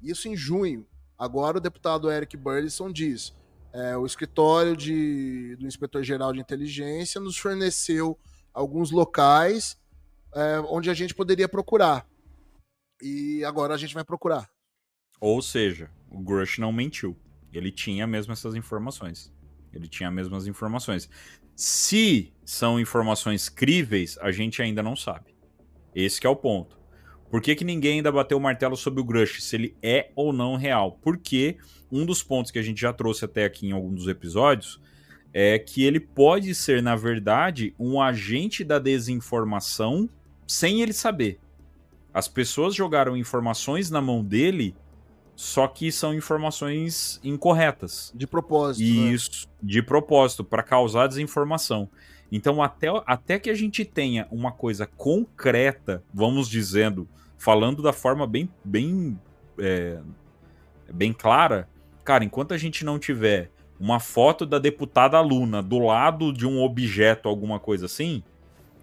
Isso 0.02 0.28
em 0.28 0.36
junho. 0.36 0.86
Agora 1.16 1.58
o 1.58 1.60
deputado 1.60 2.10
Eric 2.10 2.36
Burleson 2.36 2.90
diz: 2.90 3.32
é, 3.72 3.96
o 3.96 4.04
escritório 4.04 4.76
de, 4.76 5.54
do 5.56 5.66
inspetor-geral 5.66 6.32
de 6.32 6.40
inteligência 6.40 7.20
nos 7.20 7.38
forneceu 7.38 8.18
alguns 8.52 8.90
locais 8.90 9.78
é, 10.34 10.58
onde 10.68 10.90
a 10.90 10.94
gente 10.94 11.14
poderia 11.14 11.48
procurar. 11.48 12.08
E 13.00 13.44
agora 13.44 13.74
a 13.74 13.78
gente 13.78 13.94
vai 13.94 14.04
procurar. 14.04 14.50
Ou 15.20 15.42
seja, 15.42 15.90
o 16.10 16.18
Grush 16.18 16.58
não 16.58 16.72
mentiu. 16.72 17.16
Ele 17.52 17.70
tinha 17.70 18.06
mesmo 18.06 18.32
essas 18.32 18.54
informações. 18.54 19.32
Ele 19.72 19.86
tinha 19.86 20.10
mesmo 20.10 20.34
as 20.34 20.46
informações. 20.46 21.08
Se 21.54 22.32
são 22.44 22.80
informações 22.80 23.48
críveis, 23.48 24.18
a 24.20 24.32
gente 24.32 24.62
ainda 24.62 24.82
não 24.82 24.96
sabe. 24.96 25.34
Esse 25.94 26.26
é 26.26 26.30
o 26.30 26.34
ponto. 26.34 26.78
Por 27.30 27.40
que, 27.40 27.54
que 27.54 27.64
ninguém 27.64 27.98
ainda 27.98 28.10
bateu 28.10 28.38
o 28.38 28.40
martelo 28.40 28.76
sobre 28.76 29.00
o 29.00 29.04
Grush, 29.04 29.40
se 29.42 29.54
ele 29.54 29.76
é 29.80 30.10
ou 30.16 30.32
não 30.32 30.56
real? 30.56 30.98
Porque 31.00 31.58
um 31.90 32.04
dos 32.04 32.22
pontos 32.22 32.50
que 32.50 32.58
a 32.58 32.62
gente 32.62 32.80
já 32.80 32.92
trouxe 32.92 33.24
até 33.24 33.44
aqui 33.44 33.68
em 33.68 33.72
alguns 33.72 33.94
dos 33.94 34.08
episódios 34.08 34.80
é 35.32 35.58
que 35.58 35.84
ele 35.84 36.00
pode 36.00 36.52
ser, 36.54 36.82
na 36.82 36.96
verdade, 36.96 37.72
um 37.78 38.00
agente 38.00 38.64
da 38.64 38.80
desinformação 38.80 40.08
sem 40.46 40.82
ele 40.82 40.92
saber. 40.92 41.38
As 42.12 42.26
pessoas 42.26 42.74
jogaram 42.74 43.16
informações 43.16 43.90
na 43.90 44.00
mão 44.00 44.24
dele, 44.24 44.74
só 45.40 45.66
que 45.66 45.90
são 45.90 46.12
informações 46.12 47.18
incorretas. 47.24 48.12
De 48.14 48.26
propósito. 48.26 48.84
Né? 48.86 49.10
Isso, 49.10 49.48
né? 49.48 49.54
de 49.62 49.82
propósito, 49.82 50.44
para 50.44 50.62
causar 50.62 51.06
desinformação. 51.06 51.88
Então, 52.30 52.62
até, 52.62 52.88
até 53.06 53.38
que 53.38 53.48
a 53.48 53.54
gente 53.54 53.82
tenha 53.82 54.28
uma 54.30 54.52
coisa 54.52 54.86
concreta, 54.86 56.04
vamos 56.12 56.46
dizendo, 56.46 57.08
falando 57.38 57.82
da 57.82 57.90
forma 57.90 58.26
bem, 58.26 58.50
bem, 58.62 59.18
é, 59.58 60.00
bem 60.92 61.10
clara, 61.10 61.66
cara, 62.04 62.22
enquanto 62.22 62.52
a 62.52 62.58
gente 62.58 62.84
não 62.84 62.98
tiver 62.98 63.50
uma 63.80 63.98
foto 63.98 64.44
da 64.44 64.58
deputada 64.58 65.18
Luna 65.22 65.62
do 65.62 65.78
lado 65.78 66.34
de 66.34 66.46
um 66.46 66.62
objeto, 66.62 67.30
alguma 67.30 67.58
coisa 67.58 67.86
assim, 67.86 68.22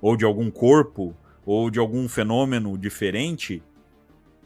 ou 0.02 0.18
de 0.18 0.26
algum 0.26 0.50
corpo, 0.50 1.16
ou 1.46 1.70
de 1.70 1.78
algum 1.78 2.10
fenômeno 2.10 2.76
diferente, 2.80 3.62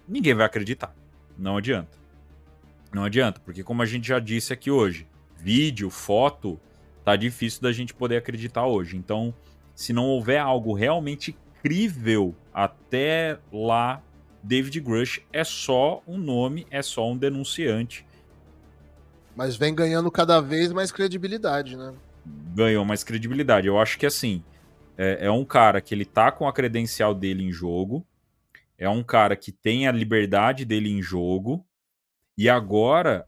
ninguém 0.06 0.34
vai 0.34 0.46
acreditar. 0.46 0.94
Não 1.38 1.56
adianta. 1.56 2.01
Não 2.94 3.04
adianta, 3.04 3.40
porque 3.40 3.64
como 3.64 3.82
a 3.82 3.86
gente 3.86 4.08
já 4.08 4.20
disse 4.20 4.52
aqui 4.52 4.70
hoje, 4.70 5.08
vídeo, 5.38 5.90
foto, 5.90 6.60
tá 7.04 7.16
difícil 7.16 7.62
da 7.62 7.72
gente 7.72 7.94
poder 7.94 8.18
acreditar 8.18 8.66
hoje. 8.66 8.98
Então, 8.98 9.34
se 9.74 9.94
não 9.94 10.06
houver 10.06 10.40
algo 10.40 10.74
realmente 10.74 11.36
crível 11.62 12.36
até 12.54 13.40
lá, 13.52 14.02
David 14.44 14.80
Grush 14.80 15.22
é 15.32 15.44
só 15.44 16.02
um 16.08 16.18
nome, 16.18 16.66
é 16.70 16.82
só 16.82 17.10
um 17.10 17.18
denunciante. 17.18 18.06
Mas 19.36 19.56
vem 19.56 19.74
ganhando 19.74 20.12
cada 20.12 20.42
vez 20.42 20.74
mais 20.74 20.92
credibilidade, 20.92 21.78
né? 21.78 21.94
Ganhou 22.54 22.84
mais 22.84 23.04
credibilidade. 23.04 23.68
Eu 23.68 23.80
acho 23.80 23.98
que 23.98 24.06
assim, 24.06 24.44
é, 24.98 25.26
é 25.26 25.32
um 25.32 25.46
cara 25.46 25.80
que 25.80 25.96
ele 25.96 26.06
tá 26.06 26.32
com 26.32 26.48
a 26.48 26.54
credencial 26.54 27.14
dele 27.16 27.44
em 27.44 27.52
jogo, 27.52 28.06
é 28.78 28.90
um 28.90 29.04
cara 29.04 29.36
que 29.36 29.52
tem 29.52 29.88
a 29.88 29.92
liberdade 29.92 30.66
dele 30.66 30.92
em 30.92 31.02
jogo, 31.02 31.66
e 32.38 32.50
agora 32.50 33.26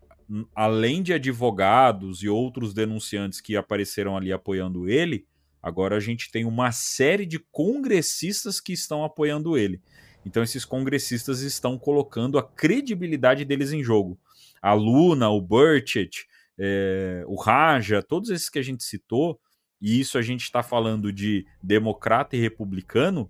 além 0.55 1.03
de 1.03 1.13
advogados 1.13 2.23
e 2.23 2.29
outros 2.29 2.73
denunciantes 2.73 3.41
que 3.41 3.55
apareceram 3.55 4.15
ali 4.17 4.31
apoiando 4.31 4.89
ele, 4.89 5.27
Agora 5.63 5.95
a 5.95 5.99
gente 6.01 6.29
tem 6.29 6.43
uma 6.43 6.73
série 6.73 7.25
de 7.25 7.39
congressistas 7.39 8.59
que 8.59 8.73
estão 8.73 9.05
apoiando 9.05 9.57
ele. 9.57 9.81
Então 10.25 10.43
esses 10.43 10.65
congressistas 10.65 11.39
estão 11.39 11.77
colocando 11.77 12.37
a 12.37 12.43
credibilidade 12.43 13.45
deles 13.45 13.71
em 13.71 13.81
jogo. 13.81 14.19
A 14.61 14.73
Luna, 14.73 15.29
o 15.29 15.39
Burchett, 15.39 16.27
é, 16.59 17.23
o 17.27 17.35
Raja, 17.35 18.03
todos 18.03 18.29
esses 18.29 18.49
que 18.49 18.59
a 18.59 18.61
gente 18.61 18.83
citou, 18.83 19.39
e 19.81 20.01
isso 20.01 20.17
a 20.17 20.21
gente 20.21 20.43
está 20.43 20.61
falando 20.61 21.13
de 21.13 21.45
democrata 21.61 22.35
e 22.35 22.41
republicano, 22.41 23.29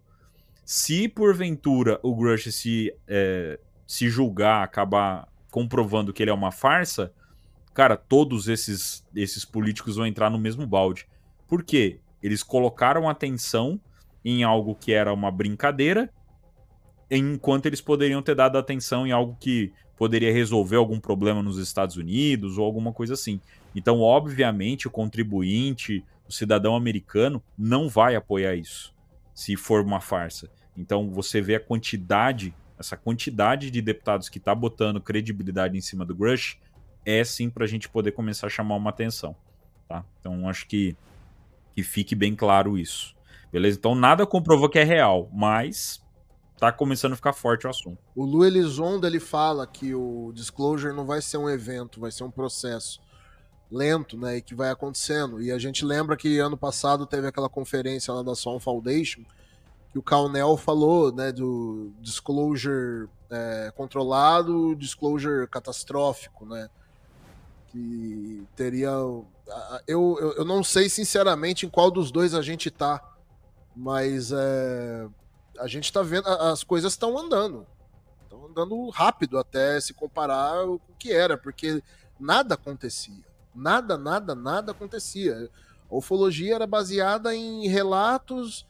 se 0.65 1.07
porventura 1.07 1.99
o 2.01 2.15
Grush 2.15 2.51
se, 2.51 2.91
é, 3.07 3.59
se 3.86 4.09
julgar, 4.09 4.63
acabar 4.63 5.28
comprovando 5.54 6.12
que 6.12 6.24
ele 6.24 6.32
é 6.32 6.34
uma 6.34 6.51
farsa, 6.51 7.14
cara, 7.76 7.95
todos 7.95 8.47
esses, 8.47 9.06
esses 9.16 9.45
políticos 9.45 9.97
vão 9.97 10.08
entrar 10.08 10.32
no 10.32 10.39
mesmo 10.39 10.66
balde. 10.66 11.06
Por 11.47 11.64
quê? 11.64 11.99
Eles 12.24 12.41
colocaram 12.41 13.08
atenção 13.08 13.80
em 14.26 14.43
algo 14.43 14.74
que 14.74 14.91
era 14.91 15.14
uma 15.14 15.30
brincadeira 15.30 16.10
enquanto 17.12 17.68
eles 17.68 17.82
poderiam 17.82 18.24
ter 18.24 18.34
dado 18.34 18.58
atenção 18.58 19.06
em 19.06 19.12
algo 19.12 19.38
que 19.39 19.72
poderia 19.95 20.34
resolver 20.34 20.78
algum 20.78 20.99
problema 20.99 21.43
nos 21.43 21.60
Estados 21.60 21.97
Unidos 21.97 22.58
ou 22.58 22.66
alguma 22.66 22.91
coisa 22.91 23.14
assim. 23.14 23.39
Então, 23.76 24.01
obviamente, 24.01 24.88
o 24.88 24.91
contribuinte, 24.91 26.04
o 26.28 26.32
cidadão 26.32 26.76
americano, 26.76 27.43
não 27.56 27.88
vai 27.88 28.16
apoiar 28.16 28.56
isso, 28.56 28.91
se 29.36 29.56
for 29.56 29.86
uma 29.86 30.01
farsa. 30.01 30.49
Então, 30.76 31.12
você 31.12 31.41
vê 31.41 31.54
a 31.54 31.60
quantidade, 31.60 32.56
essa 32.84 32.97
quantidade 32.97 33.71
de 33.71 33.81
deputados 33.81 34.29
que 34.29 34.38
está 34.38 34.53
botando 34.53 35.01
credibilidade 35.01 35.77
em 35.77 35.81
cima 35.81 36.05
do 36.05 36.13
Grush, 36.13 36.57
é 37.05 37.23
sim 37.23 37.49
para 37.49 37.63
a 37.63 37.67
gente 37.67 37.89
poder 37.89 38.11
começar 38.11 38.47
a 38.47 38.49
chamar 38.49 38.75
uma 38.75 38.89
atenção. 38.89 39.36
Tá? 39.88 40.05
Então, 40.19 40.47
acho 40.47 40.67
que, 40.67 40.95
que 41.75 41.84
fique 41.84 42.13
bem 42.15 42.36
claro 42.36 42.77
isso. 42.77 43.15
Beleza? 43.51 43.77
Então, 43.77 43.95
nada 43.95 44.25
comprovou 44.25 44.69
que 44.69 44.79
é 44.79 44.84
real, 44.84 45.29
mas 45.34 46.03
tá 46.57 46.71
começando 46.71 47.13
a 47.13 47.15
ficar 47.15 47.34
forte 47.34 47.67
o 47.67 47.69
assunto. 47.69 47.97
O 48.15 48.23
Lu 48.23 48.45
Elizondo 48.45 49.05
ele 49.05 49.19
fala 49.19 49.67
que 49.67 49.93
o 49.93 50.31
disclosure 50.34 50.95
não 50.95 51.05
vai 51.05 51.21
ser 51.21 51.38
um 51.38 51.49
evento, 51.49 51.99
vai 51.99 52.11
ser 52.11 52.23
um 52.23 52.31
processo 52.31 53.01
lento, 53.69 54.17
né, 54.17 54.38
e 54.38 54.41
que 54.41 54.53
vai 54.53 54.69
acontecendo. 54.69 55.41
E 55.41 55.51
a 55.51 55.57
gente 55.57 55.84
lembra 55.84 56.15
que 56.15 56.38
ano 56.39 56.55
passado 56.55 57.05
teve 57.05 57.27
aquela 57.27 57.49
conferência 57.49 58.13
lá 58.13 58.21
da 58.21 58.36
Swan 58.36 58.59
Foundation 58.59 59.23
que 59.94 60.00
o 60.00 60.02
Calnell 60.02 60.58
falou, 60.58 61.12
né, 61.12 61.32
do 61.32 61.94
disclosure 62.02 63.08
é, 63.30 63.72
controlado, 63.76 64.76
disclosure 64.76 65.48
catastrófico, 65.48 66.48
né, 66.48 66.68
que 67.68 68.44
teria 68.56 68.89
eu, 68.89 70.18
eu, 70.20 70.34
eu 70.38 70.46
não 70.46 70.64
sei 70.64 70.89
sinceramente 70.89 71.68
em 71.68 71.70
qual 71.70 71.91
dos 71.91 72.12
dois 72.12 72.34
a 72.34 72.41
gente 72.41 72.72
tá, 72.72 73.04
mas 73.76 74.32
é, 74.32 75.08
a 75.60 75.68
gente 75.68 75.86
está 75.86 76.02
vendo, 76.02 76.28
as 76.28 76.64
coisas 76.64 76.94
estão 76.94 77.16
andando. 77.16 77.68
Estão 78.24 78.48
andando 78.48 78.89
rápido 78.89 79.38
até 79.38 79.80
se 79.80 79.94
comparar 79.94 80.66
com 80.66 80.74
o 80.76 80.98
que 80.98 81.12
era, 81.12 81.38
porque 81.38 81.84
nada 82.20 82.56
acontecia. 82.56 83.24
Nada, 83.54 83.96
nada, 83.96 84.34
nada 84.34 84.72
acontecia. 84.72 85.50
A 85.91 85.96
ufologia 85.96 86.56
era 86.56 86.66
baseada 86.66 87.36
em 87.36 87.68
relatos 87.68 88.66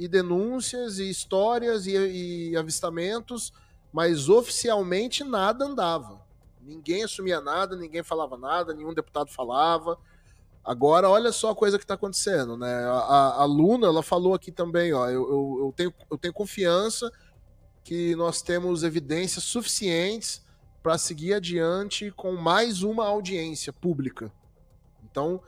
e 0.00 0.08
denúncias 0.08 0.98
e 0.98 1.10
histórias 1.10 1.86
e, 1.86 1.92
e 1.92 2.56
avistamentos, 2.56 3.52
mas 3.92 4.30
oficialmente 4.30 5.22
nada 5.22 5.66
andava. 5.66 6.22
Ninguém 6.62 7.04
assumia 7.04 7.38
nada, 7.38 7.76
ninguém 7.76 8.02
falava 8.02 8.38
nada, 8.38 8.72
nenhum 8.72 8.94
deputado 8.94 9.30
falava. 9.30 9.98
Agora, 10.64 11.10
olha 11.10 11.30
só 11.32 11.50
a 11.50 11.54
coisa 11.54 11.76
que 11.76 11.84
está 11.84 11.94
acontecendo, 11.94 12.56
né? 12.56 12.84
A, 12.86 13.42
a, 13.42 13.44
Luna, 13.44 13.88
ela 13.88 14.02
falou 14.02 14.32
aqui 14.32 14.50
também, 14.50 14.90
ó, 14.94 15.06
eu, 15.06 15.22
eu, 15.22 15.64
eu, 15.66 15.74
tenho, 15.76 15.94
eu 16.10 16.16
tenho 16.16 16.32
confiança 16.32 17.12
que 17.84 18.16
nós 18.16 18.40
temos 18.40 18.82
evidências 18.82 19.44
suficientes 19.44 20.42
para 20.82 20.96
seguir 20.96 21.34
adiante 21.34 22.10
com 22.12 22.36
mais 22.36 22.82
uma 22.82 23.06
audiência 23.06 23.70
pública. 23.70 24.32
Então, 25.04 25.42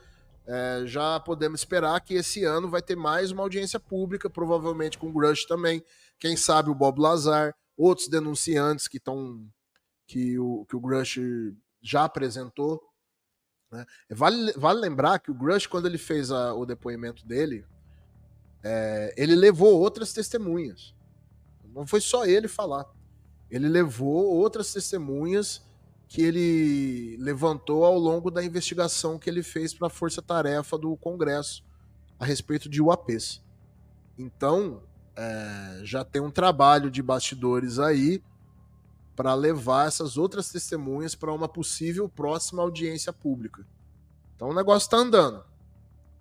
é, 0.47 0.83
já 0.87 1.21
podemos 1.21 1.61
esperar 1.61 2.01
que 2.01 2.15
esse 2.15 2.45
ano 2.45 2.69
vai 2.69 2.83
ter 2.83 2.97
mais 2.97 3.31
uma 3.31 3.43
audiência 3.43 3.79
pública, 3.79 4.29
provavelmente 4.29 4.99
com 4.99 5.09
o 5.09 5.13
Grush 5.13 5.47
também. 5.47 5.83
Quem 6.19 6.37
sabe 6.37 6.71
o 6.71 6.75
Bob 6.75 7.01
Lazar, 7.01 7.55
outros 7.77 8.09
denunciantes 8.09 8.89
que 8.89 8.97
estão 8.97 9.47
que 10.07 10.39
o, 10.39 10.67
que 10.67 10.77
o 10.77 10.81
Grush 10.81 11.19
já 11.81 12.05
apresentou. 12.05 12.83
Né? 13.71 13.87
Vale, 14.11 14.53
vale 14.53 14.81
lembrar 14.81 15.19
que 15.21 15.31
o 15.31 15.35
Grush, 15.35 15.67
quando 15.67 15.87
ele 15.87 15.99
fez 15.99 16.31
a, 16.31 16.53
o 16.55 16.67
depoimento 16.67 17.27
dele, 17.27 17.65
é, 18.63 19.15
ele 19.17 19.35
levou 19.35 19.81
outras 19.81 20.13
testemunhas. 20.13 20.95
Não 21.65 21.87
foi 21.87 22.01
só 22.01 22.27
ele 22.27 22.49
falar. 22.49 22.85
Ele 23.51 23.69
levou 23.69 24.35
outras 24.35 24.73
testemunhas 24.73 25.63
que 26.13 26.21
ele 26.21 27.17
levantou 27.19 27.87
ao 27.87 27.99
longo 27.99 28.31
da 28.31 28.45
investigação 28.45 29.19
que 29.19 29.31
ele 29.31 29.43
fez 29.43 29.73
para 29.73 29.87
a 29.87 29.91
Força 29.91 30.21
Tarefa 30.21 30.77
do 30.77 30.95
Congresso 30.95 31.65
a 32.21 32.27
respeito 32.27 32.69
de 32.69 32.83
UAPs. 32.83 33.43
Então, 34.19 34.83
é, 35.17 35.81
já 35.83 36.05
tem 36.05 36.21
um 36.21 36.31
trabalho 36.31 36.91
de 36.91 37.03
bastidores 37.03 37.79
aí 37.79 38.23
para 39.17 39.33
levar 39.33 39.89
essas 39.89 40.19
outras 40.19 40.51
testemunhas 40.53 41.15
para 41.15 41.33
uma 41.33 41.49
possível 41.49 42.11
próxima 42.11 42.63
audiência 42.63 43.11
pública. 43.11 43.67
Então 44.37 44.51
o 44.51 44.55
negócio 44.55 44.85
está 44.85 44.99
andando. 44.99 45.43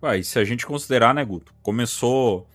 Ué, 0.02 0.20
e 0.20 0.24
se 0.24 0.38
a 0.38 0.44
gente 0.44 0.64
considerar, 0.64 1.14
né, 1.14 1.22
Guto? 1.22 1.52
Começou, 1.62 2.48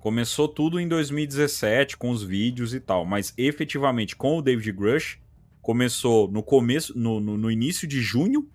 começou 0.00 0.48
tudo 0.48 0.80
em 0.80 0.88
2017 0.88 1.98
com 1.98 2.10
os 2.10 2.22
vídeos 2.22 2.72
e 2.72 2.80
tal, 2.80 3.04
mas 3.04 3.34
efetivamente 3.36 4.16
com 4.16 4.38
o 4.38 4.42
David 4.42 4.72
Grush 4.72 5.18
começou 5.68 6.30
no 6.30 6.42
começo, 6.42 6.98
no, 6.98 7.20
no, 7.20 7.36
no 7.36 7.50
início 7.50 7.86
de 7.86 8.00
junho, 8.00 8.48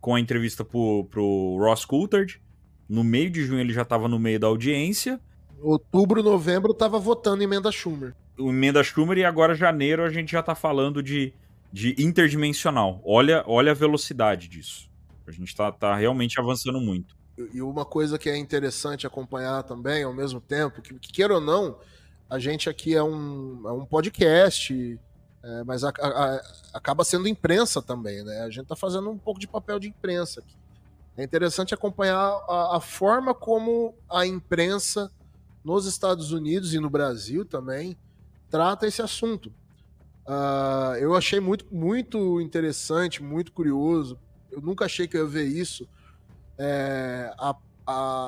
com 0.00 0.16
a 0.16 0.18
entrevista 0.18 0.64
pro, 0.64 1.06
pro 1.08 1.56
Ross 1.60 1.84
Coulthard. 1.84 2.42
No 2.88 3.04
meio 3.04 3.30
de 3.30 3.44
junho 3.44 3.60
ele 3.60 3.72
já 3.72 3.82
estava 3.82 4.08
no 4.08 4.18
meio 4.18 4.40
da 4.40 4.48
audiência. 4.48 5.20
Outubro, 5.60 6.24
novembro 6.24 6.74
tava 6.74 6.98
votando 6.98 7.44
emenda 7.44 7.70
Schumer 7.70 8.14
o 8.38 8.50
emenda 8.50 8.82
Schumer 8.82 9.18
e 9.18 9.24
agora 9.24 9.54
janeiro 9.54 10.02
a 10.02 10.10
gente 10.10 10.32
já 10.32 10.42
tá 10.42 10.54
falando 10.54 11.02
de, 11.02 11.32
de 11.72 11.94
interdimensional. 11.98 13.00
Olha, 13.04 13.44
olha 13.46 13.72
a 13.72 13.74
velocidade 13.74 14.48
disso. 14.48 14.90
A 15.26 15.30
gente 15.30 15.54
tá, 15.54 15.72
tá 15.72 15.94
realmente 15.96 16.38
avançando 16.38 16.80
muito. 16.80 17.16
E 17.52 17.60
uma 17.60 17.84
coisa 17.84 18.18
que 18.18 18.30
é 18.30 18.36
interessante 18.36 19.06
acompanhar 19.06 19.62
também, 19.62 20.02
ao 20.02 20.12
mesmo 20.12 20.40
tempo, 20.40 20.80
que, 20.80 20.98
que 20.98 21.12
queira 21.12 21.34
ou 21.34 21.40
não, 21.40 21.78
a 22.30 22.38
gente 22.38 22.68
aqui 22.68 22.94
é 22.94 23.02
um, 23.02 23.62
é 23.66 23.72
um 23.72 23.84
podcast, 23.84 24.98
é, 25.46 25.62
mas 25.62 25.84
a, 25.84 25.90
a, 25.90 26.42
acaba 26.74 27.04
sendo 27.04 27.28
imprensa 27.28 27.80
também, 27.80 28.24
né? 28.24 28.40
A 28.40 28.50
gente 28.50 28.66
tá 28.66 28.74
fazendo 28.74 29.08
um 29.08 29.16
pouco 29.16 29.38
de 29.38 29.46
papel 29.46 29.78
de 29.78 29.86
imprensa 29.86 30.40
aqui. 30.40 30.56
É 31.16 31.22
interessante 31.22 31.72
acompanhar 31.72 32.18
a, 32.18 32.78
a 32.78 32.80
forma 32.80 33.32
como 33.32 33.94
a 34.10 34.26
imprensa 34.26 35.08
nos 35.64 35.86
Estados 35.86 36.32
Unidos 36.32 36.74
e 36.74 36.80
no 36.80 36.90
Brasil 36.90 37.44
também 37.44 37.96
trata 38.50 38.88
esse 38.88 39.00
assunto. 39.00 39.52
Uh, 40.26 40.96
eu 40.98 41.14
achei 41.14 41.38
muito, 41.38 41.64
muito 41.72 42.40
interessante, 42.40 43.22
muito 43.22 43.52
curioso. 43.52 44.18
Eu 44.50 44.60
nunca 44.60 44.86
achei 44.86 45.06
que 45.06 45.16
eu 45.16 45.22
ia 45.22 45.30
ver 45.30 45.46
isso. 45.46 45.88
É, 46.58 47.32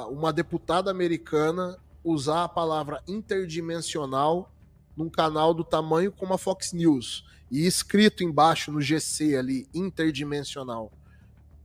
uma 0.09 0.33
deputada 0.33 0.89
americana 0.89 1.77
usar 2.05 2.45
a 2.45 2.49
palavra 2.49 3.03
interdimensional 3.09 4.53
num 4.99 5.09
canal 5.09 5.55
do 5.55 5.63
tamanho 5.63 6.11
como 6.11 6.35
a 6.35 6.39
Fox 6.39 6.73
News. 6.73 7.25
E 7.49 7.65
escrito 7.65 8.25
embaixo 8.25 8.73
no 8.73 8.81
GC 8.81 9.37
ali, 9.37 9.69
interdimensional. 9.73 10.91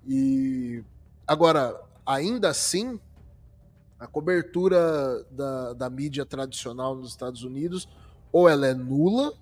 E 0.07 0.83
agora, 1.27 1.81
ainda 2.05 2.49
assim, 2.49 2.99
a 3.99 4.05
cobertura 4.05 5.25
da, 5.31 5.73
da 5.73 5.89
mídia 5.89 6.25
tradicional 6.25 6.95
nos 6.95 7.09
Estados 7.09 7.43
Unidos 7.43 7.89
ou 8.31 8.47
ela 8.47 8.67
é 8.67 8.73
nula, 8.73 9.33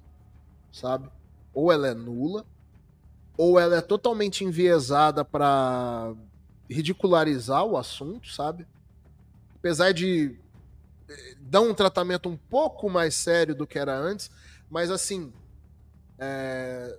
sabe? 0.72 1.10
Ou 1.54 1.72
ela 1.72 1.90
é 1.90 1.94
nula, 1.94 2.46
ou 3.38 3.60
ela 3.60 3.76
é 3.78 3.82
totalmente 3.82 4.46
enviesada 4.46 5.26
para 5.26 6.14
ridicularizar 6.70 7.66
o 7.66 7.78
assunto, 7.78 8.32
sabe? 8.32 8.66
Apesar 9.56 9.92
de 9.92 10.40
dar 11.52 11.60
um 11.60 11.74
tratamento 11.74 12.30
um 12.30 12.38
pouco 12.38 12.90
mais 12.90 13.14
sério 13.14 13.54
do 13.54 13.68
que 13.68 13.78
era 13.78 13.94
antes, 13.94 14.32
mas 14.70 14.90
assim, 14.90 15.34
é... 16.18 16.98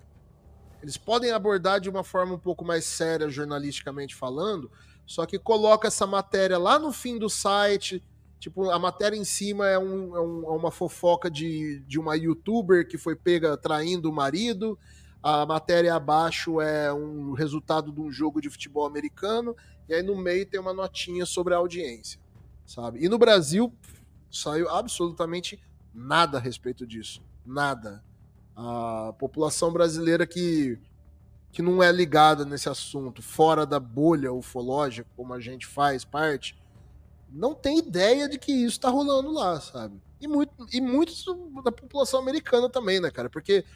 eles 0.82 0.98
podem 0.98 1.30
abordar 1.30 1.80
de 1.80 1.88
uma 1.88 2.04
forma 2.04 2.34
um 2.34 2.38
pouco 2.38 2.62
mais 2.62 2.84
séria, 2.84 3.30
jornalisticamente 3.30 4.14
falando, 4.14 4.70
só 5.06 5.24
que 5.24 5.38
coloca 5.38 5.88
essa 5.88 6.06
matéria 6.06 6.58
lá 6.58 6.78
no 6.78 6.92
fim 6.92 7.18
do 7.18 7.30
site, 7.30 8.04
Tipo, 8.38 8.70
a 8.70 8.78
matéria 8.78 9.16
em 9.16 9.24
cima 9.24 9.68
é, 9.68 9.78
um, 9.78 10.16
é, 10.16 10.20
um, 10.20 10.44
é, 10.46 10.48
uma 10.48 10.72
fofoca 10.72 11.30
de, 11.30 11.78
de 11.86 11.96
uma 11.96 12.16
youtuber 12.16 12.88
que 12.88 12.98
foi 12.98 13.14
pega 13.14 13.56
traindo 13.56 14.10
o 14.10 14.12
marido. 14.12 14.76
A 15.22 15.46
matéria 15.46 15.94
abaixo 15.94 16.60
é 16.60 16.92
um 16.92 17.34
resultado 17.34 17.92
de 17.92 18.00
um 18.00 18.10
jogo 18.10 18.40
de 18.40 18.50
futebol 18.50 18.84
americano. 18.84 19.54
E 19.88 19.94
aí 19.94 20.02
no 20.02 20.16
meio 20.16 20.44
tem 20.44 20.58
uma 20.58 20.72
notinha 20.72 21.24
sobre 21.24 21.54
a 21.54 21.58
audiência. 21.58 22.18
sabe? 22.66 23.04
E 23.04 23.08
no 23.08 23.16
Brasil 23.16 23.72
saiu 24.32 24.68
absolutamente 24.68 25.62
nada 25.94 26.38
a 26.38 26.40
respeito 26.40 26.86
disso, 26.86 27.22
nada. 27.44 28.02
A 28.56 29.14
população 29.18 29.72
brasileira 29.72 30.26
que 30.26 30.78
que 31.52 31.60
não 31.60 31.82
é 31.82 31.92
ligada 31.92 32.46
nesse 32.46 32.70
assunto, 32.70 33.20
fora 33.20 33.66
da 33.66 33.78
bolha 33.78 34.32
ufológica, 34.32 35.06
como 35.14 35.34
a 35.34 35.40
gente 35.40 35.66
faz 35.66 36.02
parte, 36.02 36.58
não 37.30 37.54
tem 37.54 37.78
ideia 37.78 38.26
de 38.26 38.38
que 38.38 38.50
isso 38.50 38.78
está 38.78 38.88
rolando 38.88 39.30
lá, 39.30 39.60
sabe? 39.60 40.00
E, 40.18 40.26
muito, 40.26 40.52
e 40.72 40.80
muitos 40.80 41.24
da 41.62 41.70
população 41.70 42.20
americana 42.20 42.70
também, 42.70 43.00
né, 43.00 43.10
cara? 43.10 43.28
Porque 43.28 43.66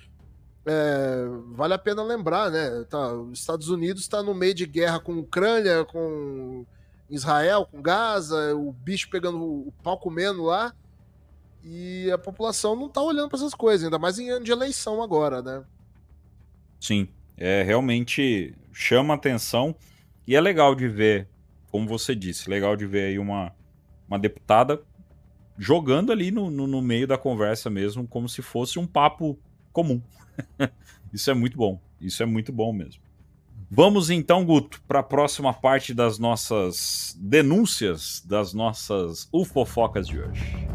é, 0.65 1.27
vale 1.53 1.75
a 1.75 1.79
pena 1.79 2.03
lembrar, 2.03 2.51
né? 2.51 2.85
Tá, 2.85 3.13
os 3.13 3.39
Estados 3.39 3.69
Unidos 3.69 4.03
está 4.03 4.23
no 4.23 4.35
meio 4.35 4.55
de 4.55 4.67
guerra 4.67 4.99
com 4.99 5.19
Ucrânia, 5.19 5.85
com 5.85 6.65
Israel, 7.11 7.67
com 7.71 7.81
Gaza, 7.81 8.55
o 8.55 8.73
bicho 8.73 9.09
pegando 9.11 9.43
o 9.43 9.73
pau 9.83 9.99
comendo 9.99 10.45
lá. 10.45 10.75
E 11.63 12.11
a 12.13 12.19
população 12.19 12.77
não 12.77 12.89
tá 12.89 13.03
olhando 13.03 13.29
para 13.29 13.39
essas 13.39 13.55
coisas, 13.55 13.85
ainda 13.85 13.99
mais 13.99 14.19
em 14.19 14.31
ano 14.31 14.45
de 14.45 14.53
eleição 14.53 15.03
agora, 15.03 15.43
né? 15.43 15.65
Sim, 16.81 17.09
é 17.37 17.63
realmente 17.63 18.55
chama 18.73 19.15
atenção 19.15 19.75
e 20.27 20.37
é 20.37 20.41
legal 20.41 20.75
de 20.75 20.87
ver, 20.87 21.29
como 21.71 21.89
você 21.89 22.15
disse, 22.15 22.49
legal 22.49 22.77
de 22.77 22.87
ver 22.87 23.07
aí 23.07 23.19
uma, 23.19 23.53
uma 24.07 24.19
deputada 24.19 24.81
jogando 25.59 26.13
ali 26.13 26.31
no, 26.31 26.51
no, 26.51 26.67
no 26.67 26.83
meio 26.83 27.07
da 27.07 27.19
conversa 27.19 27.69
mesmo, 27.69 28.07
como 28.07 28.29
se 28.29 28.43
fosse 28.43 28.79
um 28.79 28.87
papo 28.87 29.39
comum. 29.73 30.01
isso 31.13 31.31
é 31.31 31.35
muito 31.35 31.57
bom, 31.57 31.81
isso 32.01 32.23
é 32.23 32.27
muito 32.27 32.53
bom 32.53 32.73
mesmo. 32.73 33.03
Vamos 33.71 34.11
então, 34.11 34.45
Guto, 34.45 34.81
para 34.87 35.01
a 35.01 35.03
próxima 35.03 35.53
parte 35.53 35.93
das 35.93 36.19
nossas 36.19 37.17
denúncias, 37.19 38.23
das 38.25 38.55
nossas 38.55 39.29
ufofocas 39.33 40.07
de 40.07 40.21
hoje. 40.21 40.69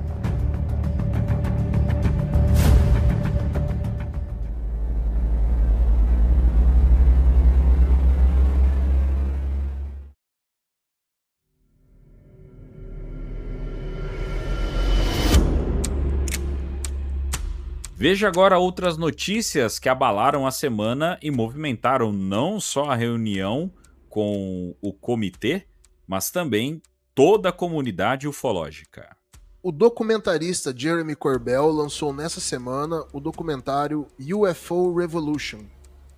Veja 18.02 18.28
agora 18.28 18.58
outras 18.58 18.98
notícias 18.98 19.78
que 19.78 19.88
abalaram 19.88 20.48
a 20.48 20.52
semana 20.52 21.20
e 21.22 21.30
movimentaram 21.30 22.12
não 22.12 22.60
só 22.60 22.90
a 22.90 22.96
reunião 22.96 23.72
com 24.10 24.76
o 24.82 24.92
comitê, 24.92 25.68
mas 26.08 26.32
também 26.32 26.82
toda 27.14 27.50
a 27.50 27.52
comunidade 27.52 28.28
ufológica. 28.28 29.16
O 29.62 29.72
documentarista 29.72 30.74
Jeremy 30.76 31.16
Corbell 31.16 31.70
lançou 31.70 32.12
nessa 32.12 32.40
semana 32.40 33.06
o 33.14 33.20
documentário 33.20 34.08
UFO 34.20 34.96
Revolution, 34.96 35.60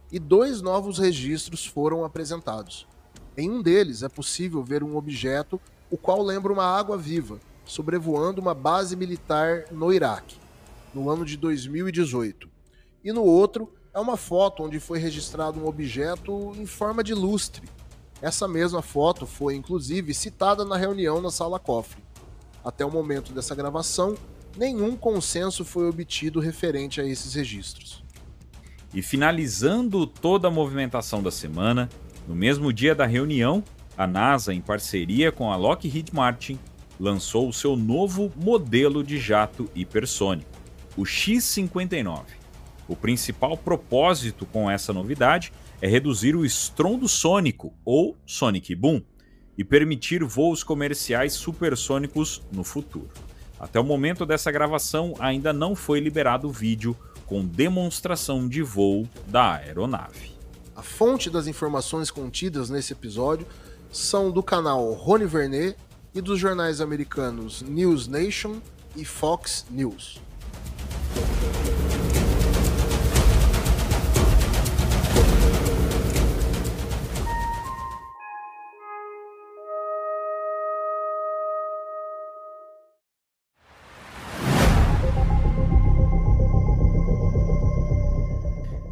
e 0.10 0.20
dois 0.20 0.62
novos 0.62 1.00
registros 1.00 1.66
foram 1.66 2.06
apresentados. 2.06 2.88
Em 3.36 3.52
um 3.52 3.62
deles 3.62 4.04
é 4.04 4.08
possível 4.08 4.64
ver 4.64 4.86
um 4.86 4.96
objeto 4.96 5.60
o 5.92 5.98
qual 5.98 6.24
lembra 6.24 6.54
uma 6.54 6.64
água 6.64 6.98
viva, 6.98 7.42
sobrevoando 7.66 8.40
uma 8.40 8.54
base 8.54 8.96
militar 8.96 9.66
no 9.70 9.92
Iraque 9.92 10.43
no 10.94 11.10
ano 11.10 11.26
de 11.26 11.36
2018. 11.38 12.50
E 13.04 13.12
no 13.12 13.24
outro 13.24 13.74
é 13.94 14.00
uma 14.00 14.18
foto 14.18 14.64
onde 14.64 14.80
foi 14.80 15.00
registrado 15.00 15.60
um 15.60 15.68
objeto 15.68 16.54
em 16.58 16.66
forma 16.66 17.04
de 17.04 17.14
lustre. 17.14 17.68
Essa 18.22 18.48
mesma 18.48 18.82
foto 18.82 19.26
foi 19.26 19.56
inclusive 19.56 20.14
citada 20.14 20.64
na 20.64 20.78
reunião 20.78 21.22
na 21.22 21.30
sala 21.30 21.60
cofre. 21.60 22.02
Até 22.64 22.86
o 22.86 22.92
momento 22.92 23.34
dessa 23.34 23.54
gravação, 23.54 24.16
nenhum 24.58 24.96
consenso 24.96 25.66
foi 25.66 25.90
obtido 25.90 26.40
referente 26.40 27.02
a 27.02 27.06
esses 27.06 27.34
registros. 27.34 28.02
E 28.94 29.02
finalizando 29.02 30.08
toda 30.08 30.48
a 30.48 30.52
movimentação 30.52 31.22
da 31.22 31.32
semana, 31.32 31.90
no 32.28 32.36
mesmo 32.36 32.72
dia 32.72 32.96
da 32.96 33.06
reunião, 33.06 33.64
a 33.98 34.08
NASA, 34.08 34.54
em 34.54 34.62
parceria 34.62 35.32
com 35.32 35.52
a 35.52 35.56
Lockheed 35.56 36.14
Martin, 36.14 36.58
lançou 37.00 37.50
o 37.50 37.54
seu 37.54 37.76
novo 37.76 38.32
modelo 38.36 39.04
de 39.04 39.20
jato 39.20 39.70
hipersônico 39.76 40.63
o 40.96 41.06
X-59. 41.06 42.24
O 42.88 42.96
principal 42.96 43.58
propósito 43.58 44.46
com 44.46 44.70
essa 44.70 44.92
novidade 44.92 45.54
é 45.82 45.88
reduzir 45.88 46.36
o 46.36 46.46
estrondo 46.46 47.08
sônico, 47.08 47.74
ou 47.84 48.16
Sonic 48.26 48.76
Boom, 48.76 49.02
e 49.58 49.64
permitir 49.64 50.24
voos 50.24 50.64
comerciais 50.64 51.34
supersônicos 51.34 52.42
no 52.52 52.64
futuro. 52.64 53.10
Até 53.60 53.80
o 53.80 53.84
momento 53.84 54.26
dessa 54.26 54.52
gravação, 54.52 55.14
ainda 55.20 55.54
não 55.54 55.76
foi 55.76 56.00
liberado 56.00 56.50
vídeo 56.50 56.98
com 57.26 57.46
demonstração 57.46 58.48
de 58.48 58.62
voo 58.62 59.08
da 59.28 59.56
aeronave. 59.56 60.32
A 60.76 60.82
fonte 60.82 61.30
das 61.30 61.48
informações 61.48 62.12
contidas 62.12 62.70
nesse 62.70 62.94
episódio 62.94 63.48
são 63.92 64.32
do 64.32 64.44
canal 64.44 64.92
Rony 64.94 65.26
Vernet 65.26 65.78
e 66.14 66.22
dos 66.22 66.40
jornais 66.40 66.82
americanos 66.82 67.62
News 67.62 68.08
Nation 68.08 68.60
e 68.96 69.06
Fox 69.06 69.66
News. 69.70 70.20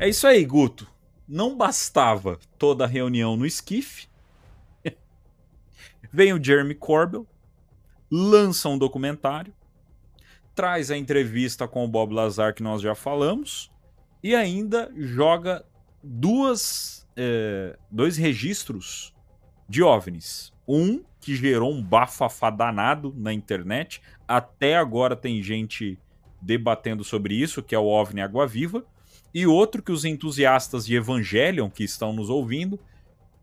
É 0.02 0.10
isso 0.10 0.26
aí, 0.26 0.44
Guto. 0.44 0.88
Não 1.28 1.56
bastava 1.56 2.40
toda 2.58 2.86
a 2.86 2.88
reunião 2.88 3.38
no 3.38 3.46
esquife. 3.46 4.08
Vem 6.12 6.34
o 6.34 6.44
Jeremy 6.44 6.74
Corbell, 6.74 7.28
lança 8.10 8.68
um 8.68 8.80
documentário, 8.80 9.54
traz 10.56 10.92
a 10.92 10.98
entrevista 10.98 11.68
com 11.68 11.86
o 11.86 11.88
Bob 11.88 12.14
Lazar 12.14 12.54
que 12.54 12.64
nós 12.64 12.82
já 12.82 12.96
falamos 12.96 13.72
e 14.24 14.36
ainda 14.36 14.92
joga 14.96 15.66
duas, 16.04 17.08
é, 17.16 17.78
dois 17.90 18.18
registros 18.18 19.14
de 19.68 19.82
OVNIs. 19.82 20.54
Um 20.68 21.04
que 21.20 21.36
gerou 21.36 21.72
um 21.72 21.84
bafafá 21.84 22.50
danado 22.50 23.14
na 23.16 23.32
internet. 23.32 24.02
Até 24.28 24.76
agora 24.76 25.16
tem 25.16 25.42
gente 25.42 25.98
debatendo 26.42 27.04
sobre 27.04 27.36
isso, 27.36 27.62
que 27.62 27.76
é 27.76 27.80
o 27.80 27.86
OVNI 27.86 28.22
Água 28.22 28.48
Viva 28.48 28.84
e 29.34 29.46
outro 29.46 29.82
que 29.82 29.92
os 29.92 30.04
entusiastas 30.04 30.86
de 30.86 30.96
Evangelion 30.96 31.70
que 31.70 31.84
estão 31.84 32.12
nos 32.12 32.30
ouvindo 32.30 32.80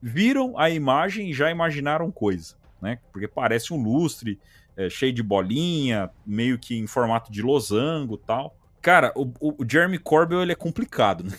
viram 0.02 0.58
a 0.58 0.68
imagem 0.68 1.30
e 1.30 1.32
já 1.32 1.50
imaginaram 1.50 2.10
coisa, 2.10 2.56
né? 2.80 2.98
Porque 3.12 3.26
parece 3.26 3.72
um 3.72 3.82
lustre, 3.82 4.38
é, 4.78 4.88
cheio 4.88 5.12
de 5.12 5.24
bolinha, 5.24 6.08
meio 6.24 6.56
que 6.56 6.78
em 6.78 6.86
formato 6.86 7.32
de 7.32 7.42
losango 7.42 8.16
tal. 8.16 8.56
Cara, 8.80 9.12
o, 9.16 9.32
o 9.40 9.66
Jeremy 9.68 9.98
Corbell 9.98 10.40
ele 10.40 10.52
é 10.52 10.54
complicado, 10.54 11.24
né? 11.24 11.36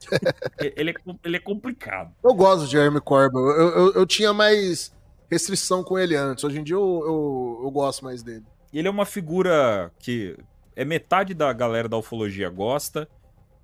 ele, 0.74 0.90
é, 0.90 0.94
ele 1.22 1.36
é 1.36 1.40
complicado. 1.40 2.14
Eu 2.24 2.32
gosto 2.32 2.64
de 2.64 2.72
Jeremy 2.72 3.00
Corbell. 3.02 3.50
Eu, 3.50 3.68
eu, 3.68 3.92
eu, 3.92 4.06
tinha 4.06 4.32
mais 4.32 4.96
restrição 5.30 5.84
com 5.84 5.98
ele 5.98 6.16
antes. 6.16 6.42
Hoje 6.42 6.58
em 6.58 6.64
dia 6.64 6.76
eu, 6.76 7.02
eu, 7.04 7.60
eu 7.64 7.70
gosto 7.70 8.02
mais 8.02 8.22
dele. 8.22 8.44
Ele 8.72 8.88
é 8.88 8.90
uma 8.90 9.04
figura 9.04 9.92
que 9.98 10.34
é 10.74 10.82
metade 10.82 11.34
da 11.34 11.52
galera 11.52 11.90
da 11.90 11.98
ufologia 11.98 12.48
gosta 12.48 13.06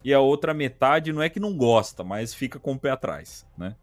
e 0.05 0.13
a 0.13 0.21
outra 0.21 0.53
metade 0.53 1.15
não 1.15 1.23
é 1.23 1.31
que 1.31 1.41
não 1.41 1.57
gosta, 1.57 2.05
mas 2.05 2.35
fica 2.35 2.59
com 2.59 2.73
o 2.73 2.79
pé 2.79 2.91
atrás, 2.91 3.47
né? 3.57 3.75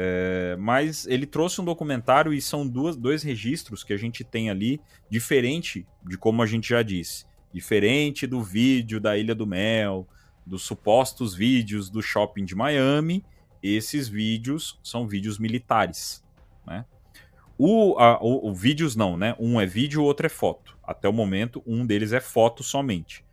É, 0.00 0.54
mas 0.60 1.08
ele 1.08 1.26
trouxe 1.26 1.60
um 1.60 1.64
documentário 1.64 2.32
e 2.32 2.40
são 2.40 2.64
duas, 2.64 2.94
dois 2.94 3.24
registros 3.24 3.82
que 3.82 3.92
a 3.92 3.96
gente 3.96 4.22
tem 4.22 4.48
ali, 4.48 4.80
diferente 5.10 5.84
de 6.06 6.16
como 6.16 6.40
a 6.40 6.46
gente 6.46 6.68
já 6.68 6.82
disse. 6.82 7.26
Diferente 7.52 8.24
do 8.24 8.40
vídeo 8.40 9.00
da 9.00 9.18
Ilha 9.18 9.34
do 9.34 9.44
Mel, 9.44 10.06
dos 10.46 10.62
supostos 10.62 11.34
vídeos 11.34 11.90
do 11.90 12.00
shopping 12.00 12.44
de 12.44 12.54
Miami, 12.54 13.24
esses 13.60 14.08
vídeos 14.08 14.78
são 14.84 15.08
vídeos 15.08 15.36
militares, 15.36 16.24
né? 16.64 16.84
O, 17.58 17.98
a, 17.98 18.22
o, 18.22 18.50
o, 18.50 18.54
vídeos 18.54 18.94
não, 18.94 19.16
né? 19.16 19.34
Um 19.36 19.60
é 19.60 19.66
vídeo, 19.66 20.00
o 20.00 20.04
outro 20.04 20.26
é 20.26 20.28
foto. 20.28 20.78
Até 20.80 21.08
o 21.08 21.12
momento, 21.12 21.60
um 21.66 21.84
deles 21.84 22.12
é 22.12 22.20
foto 22.20 22.62
somente. 22.62 23.24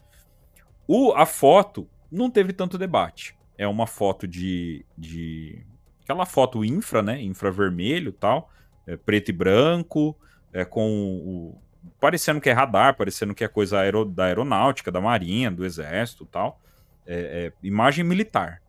O, 0.87 1.13
a 1.13 1.27
foto 1.27 1.87
não 2.11 2.27
teve 2.31 2.53
tanto 2.53 2.75
debate. 2.75 3.37
É 3.55 3.67
uma 3.67 3.85
foto 3.85 4.27
de, 4.27 4.83
de 4.97 5.63
aquela 6.05 6.25
foto 6.25 6.63
infra, 6.63 7.01
né? 7.01 7.21
Infravermelho 7.21 8.13
tal, 8.13 8.51
é, 8.85 8.95
preto 8.95 9.29
e 9.29 9.33
branco, 9.33 10.15
é, 10.53 10.63
com 10.63 10.87
o. 10.87 11.61
Parecendo 11.99 12.39
que 12.39 12.49
é 12.49 12.53
radar, 12.53 12.95
parecendo 12.95 13.35
que 13.35 13.43
é 13.43 13.47
coisa 13.47 13.77
da 14.05 14.25
aeronáutica, 14.25 14.91
da 14.91 15.01
marinha, 15.01 15.51
do 15.51 15.65
exército 15.65 16.25
tal. 16.25 16.61
É, 17.05 17.45
é, 17.45 17.53
imagem 17.61 18.03
militar. 18.03 18.61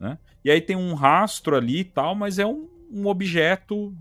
Né? 0.00 0.18
E 0.44 0.50
aí 0.50 0.60
tem 0.60 0.74
um 0.74 0.94
rastro 0.94 1.56
ali 1.56 1.80
e 1.80 1.84
tal, 1.84 2.14
mas 2.14 2.38
é 2.38 2.46
um, 2.46 2.68
um 2.90 3.06
objeto 3.06 3.96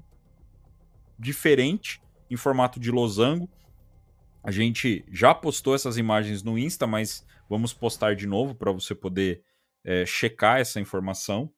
diferente 1.17 2.01
em 2.29 2.35
formato 2.35 2.79
de 2.79 2.89
losango. 2.89 3.49
A 4.43 4.51
gente 4.51 5.05
já 5.11 5.33
postou 5.33 5.75
essas 5.75 5.97
imagens 5.97 6.41
no 6.41 6.57
Insta, 6.57 6.87
mas 6.87 7.25
vamos 7.47 7.73
postar 7.73 8.15
de 8.15 8.25
novo 8.25 8.55
para 8.55 8.71
você 8.71 8.95
poder 8.95 9.43
é, 9.83 10.05
checar 10.05 10.59
essa 10.59 10.79
informação. 10.79 11.51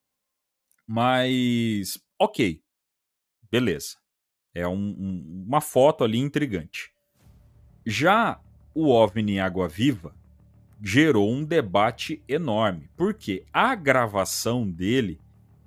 Mas, 0.87 1.99
ok, 2.17 2.61
beleza. 3.51 3.97
É 4.55 4.67
um, 4.67 4.73
um, 4.73 5.43
uma 5.45 5.61
foto 5.61 6.03
ali 6.03 6.17
intrigante. 6.17 6.91
Já 7.85 8.39
o 8.73 8.89
OVNI 8.89 9.39
Água 9.39 9.67
Viva 9.67 10.15
gerou 10.81 11.31
um 11.31 11.43
debate 11.43 12.21
enorme, 12.27 12.89
porque 12.95 13.43
a 13.51 13.75
gravação 13.75 14.69
dele, 14.69 15.19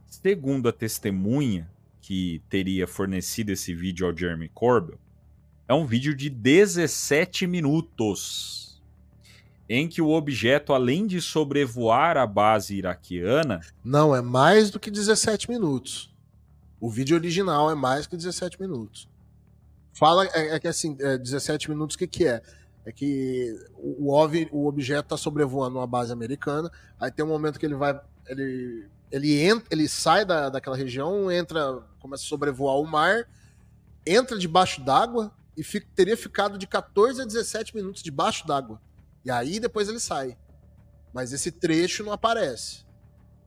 segundo 0.07 0.69
a 0.69 0.73
testemunha 0.73 1.71
que 2.01 2.43
teria 2.49 2.87
fornecido 2.87 3.51
esse 3.51 3.75
vídeo 3.75 4.07
ao 4.07 4.17
Jeremy 4.17 4.49
Corbell, 4.49 4.99
é 5.69 5.75
um 5.75 5.87
vídeo 5.87 6.15
de 6.15 6.29
17 6.29 7.47
minutos, 7.47 8.70
em 9.73 9.87
que 9.87 10.03
o 10.03 10.11
objeto, 10.11 10.73
além 10.73 11.07
de 11.07 11.21
sobrevoar 11.21 12.17
a 12.17 12.27
base 12.27 12.75
iraquiana. 12.75 13.61
Não, 13.85 14.13
é 14.13 14.21
mais 14.21 14.69
do 14.69 14.81
que 14.81 14.91
17 14.91 15.49
minutos. 15.49 16.13
O 16.81 16.91
vídeo 16.91 17.17
original 17.17 17.71
é 17.71 17.75
mais 17.77 18.05
que 18.05 18.17
17 18.17 18.61
minutos. 18.61 19.09
Fala, 19.95 20.27
é, 20.27 20.57
é 20.57 20.59
que 20.59 20.67
assim, 20.67 20.97
é 20.99 21.17
17 21.17 21.71
minutos, 21.71 21.95
o 21.95 21.99
que, 22.01 22.09
que 22.09 22.27
é? 22.27 22.43
É 22.85 22.91
que 22.91 23.57
o, 23.77 24.13
OV, 24.13 24.49
o 24.51 24.67
objeto 24.67 25.05
está 25.05 25.17
sobrevoando 25.17 25.79
uma 25.79 25.87
base 25.87 26.13
americana, 26.13 26.69
aí 26.99 27.13
tem 27.13 27.25
um 27.25 27.29
momento 27.29 27.61
que 27.61 27.65
ele 27.65 27.77
vai. 27.77 27.97
Ele, 28.27 28.89
ele, 29.09 29.41
entra, 29.41 29.69
ele 29.71 29.89
sai 29.89 30.25
da, 30.25 30.49
daquela 30.49 30.77
região, 30.77 31.31
entra, 31.31 31.81
começa 32.01 32.25
a 32.25 32.27
sobrevoar 32.27 32.75
o 32.75 32.87
mar, 32.87 33.25
entra 34.05 34.37
debaixo 34.37 34.81
d'água 34.81 35.31
e 35.57 35.63
fica, 35.63 35.87
teria 35.95 36.17
ficado 36.17 36.59
de 36.59 36.67
14 36.67 37.23
a 37.23 37.25
17 37.25 37.77
minutos 37.77 38.03
debaixo 38.03 38.45
d'água. 38.45 38.81
E 39.25 39.31
aí 39.31 39.61
depois 39.61 39.89
ele 39.89 40.01
sai. 40.01 40.37
Mas 41.13 41.33
esse 41.33 41.51
trecho 41.51 42.05
não 42.05 42.13
aparece. 42.13 42.85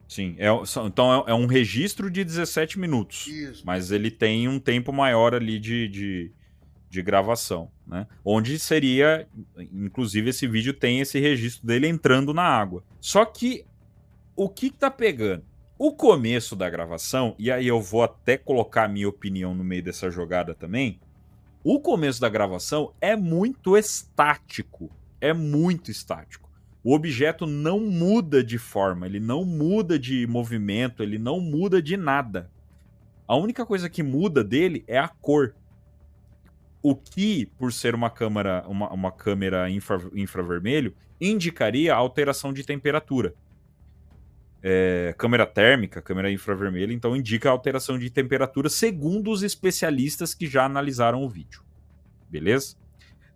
Sim, 0.08 0.36
é, 0.38 0.48
então 0.86 1.26
é, 1.28 1.32
é 1.32 1.34
um 1.34 1.46
registro 1.46 2.12
de 2.12 2.24
17 2.24 2.78
minutos. 2.78 3.26
Isso. 3.28 3.64
Mas 3.66 3.90
ele 3.90 4.12
tem 4.12 4.48
um 4.48 4.60
tempo 4.60 4.92
maior 4.92 5.34
ali 5.34 5.58
de, 5.58 5.88
de, 5.88 6.32
de 6.90 7.02
gravação, 7.02 7.72
né? 7.88 8.06
Onde 8.24 8.60
seria, 8.60 9.28
inclusive 9.72 10.30
esse 10.30 10.46
vídeo 10.46 10.74
tem 10.74 11.00
esse 11.00 11.20
registro 11.20 11.66
dele 11.66 11.88
entrando 11.88 12.34
na 12.34 12.44
água. 12.44 12.84
Só 13.00 13.26
que 13.26 13.66
o 14.36 14.50
que 14.50 14.70
tá 14.70 14.92
pegando? 14.92 15.44
O 15.80 15.92
começo 15.92 16.56
da 16.56 16.70
gravação, 16.70 17.36
e 17.40 17.52
aí 17.52 17.68
eu 17.68 17.82
vou 17.82 18.04
até 18.04 18.38
colocar 18.38 18.86
a 18.86 18.88
minha 18.88 19.10
opinião 19.10 19.56
no 19.56 19.64
meio 19.64 19.84
dessa 19.84 20.12
jogada 20.12 20.54
também. 20.54 21.00
O 21.64 21.80
começo 21.80 22.22
da 22.22 22.30
gravação 22.30 22.94
é 23.02 23.16
muito 23.16 23.76
estático, 23.76 24.92
é 25.24 25.32
muito 25.32 25.90
estático. 25.90 26.52
O 26.84 26.94
objeto 26.94 27.48
não 27.48 27.80
muda 27.80 28.44
de 28.44 28.58
forma, 28.58 29.06
ele 29.06 29.22
não 29.22 29.46
muda 29.46 29.98
de 29.98 30.28
movimento, 30.28 31.02
ele 31.02 31.18
não 31.18 31.40
muda 31.40 31.82
de 31.82 31.96
nada. 31.96 32.52
A 33.26 33.38
única 33.38 33.66
coisa 33.66 33.90
que 33.90 34.04
muda 34.04 34.44
dele 34.44 34.84
é 34.86 35.00
a 35.00 35.08
cor. 35.08 35.56
O 36.82 36.94
que, 36.94 37.46
por 37.58 37.72
ser 37.72 37.96
uma 37.96 38.10
câmera, 38.10 38.66
uma, 38.68 38.92
uma 38.92 39.12
câmera 39.14 39.70
infra, 39.70 39.98
infravermelho, 40.14 40.94
indicaria 41.22 41.96
alteração 41.96 42.52
de 42.52 42.66
temperatura. 42.66 43.34
É, 44.62 45.16
câmera 45.18 45.46
térmica, 45.46 46.02
câmera 46.02 46.30
infravermelha, 46.30 46.92
então 46.92 47.16
indica 47.16 47.50
alteração 47.50 47.98
de 47.98 48.10
temperatura, 48.10 48.68
segundo 48.68 49.32
os 49.32 49.42
especialistas 49.42 50.34
que 50.34 50.48
já 50.48 50.66
analisaram 50.66 51.24
o 51.24 51.30
vídeo. 51.30 51.64
Beleza? 52.30 52.76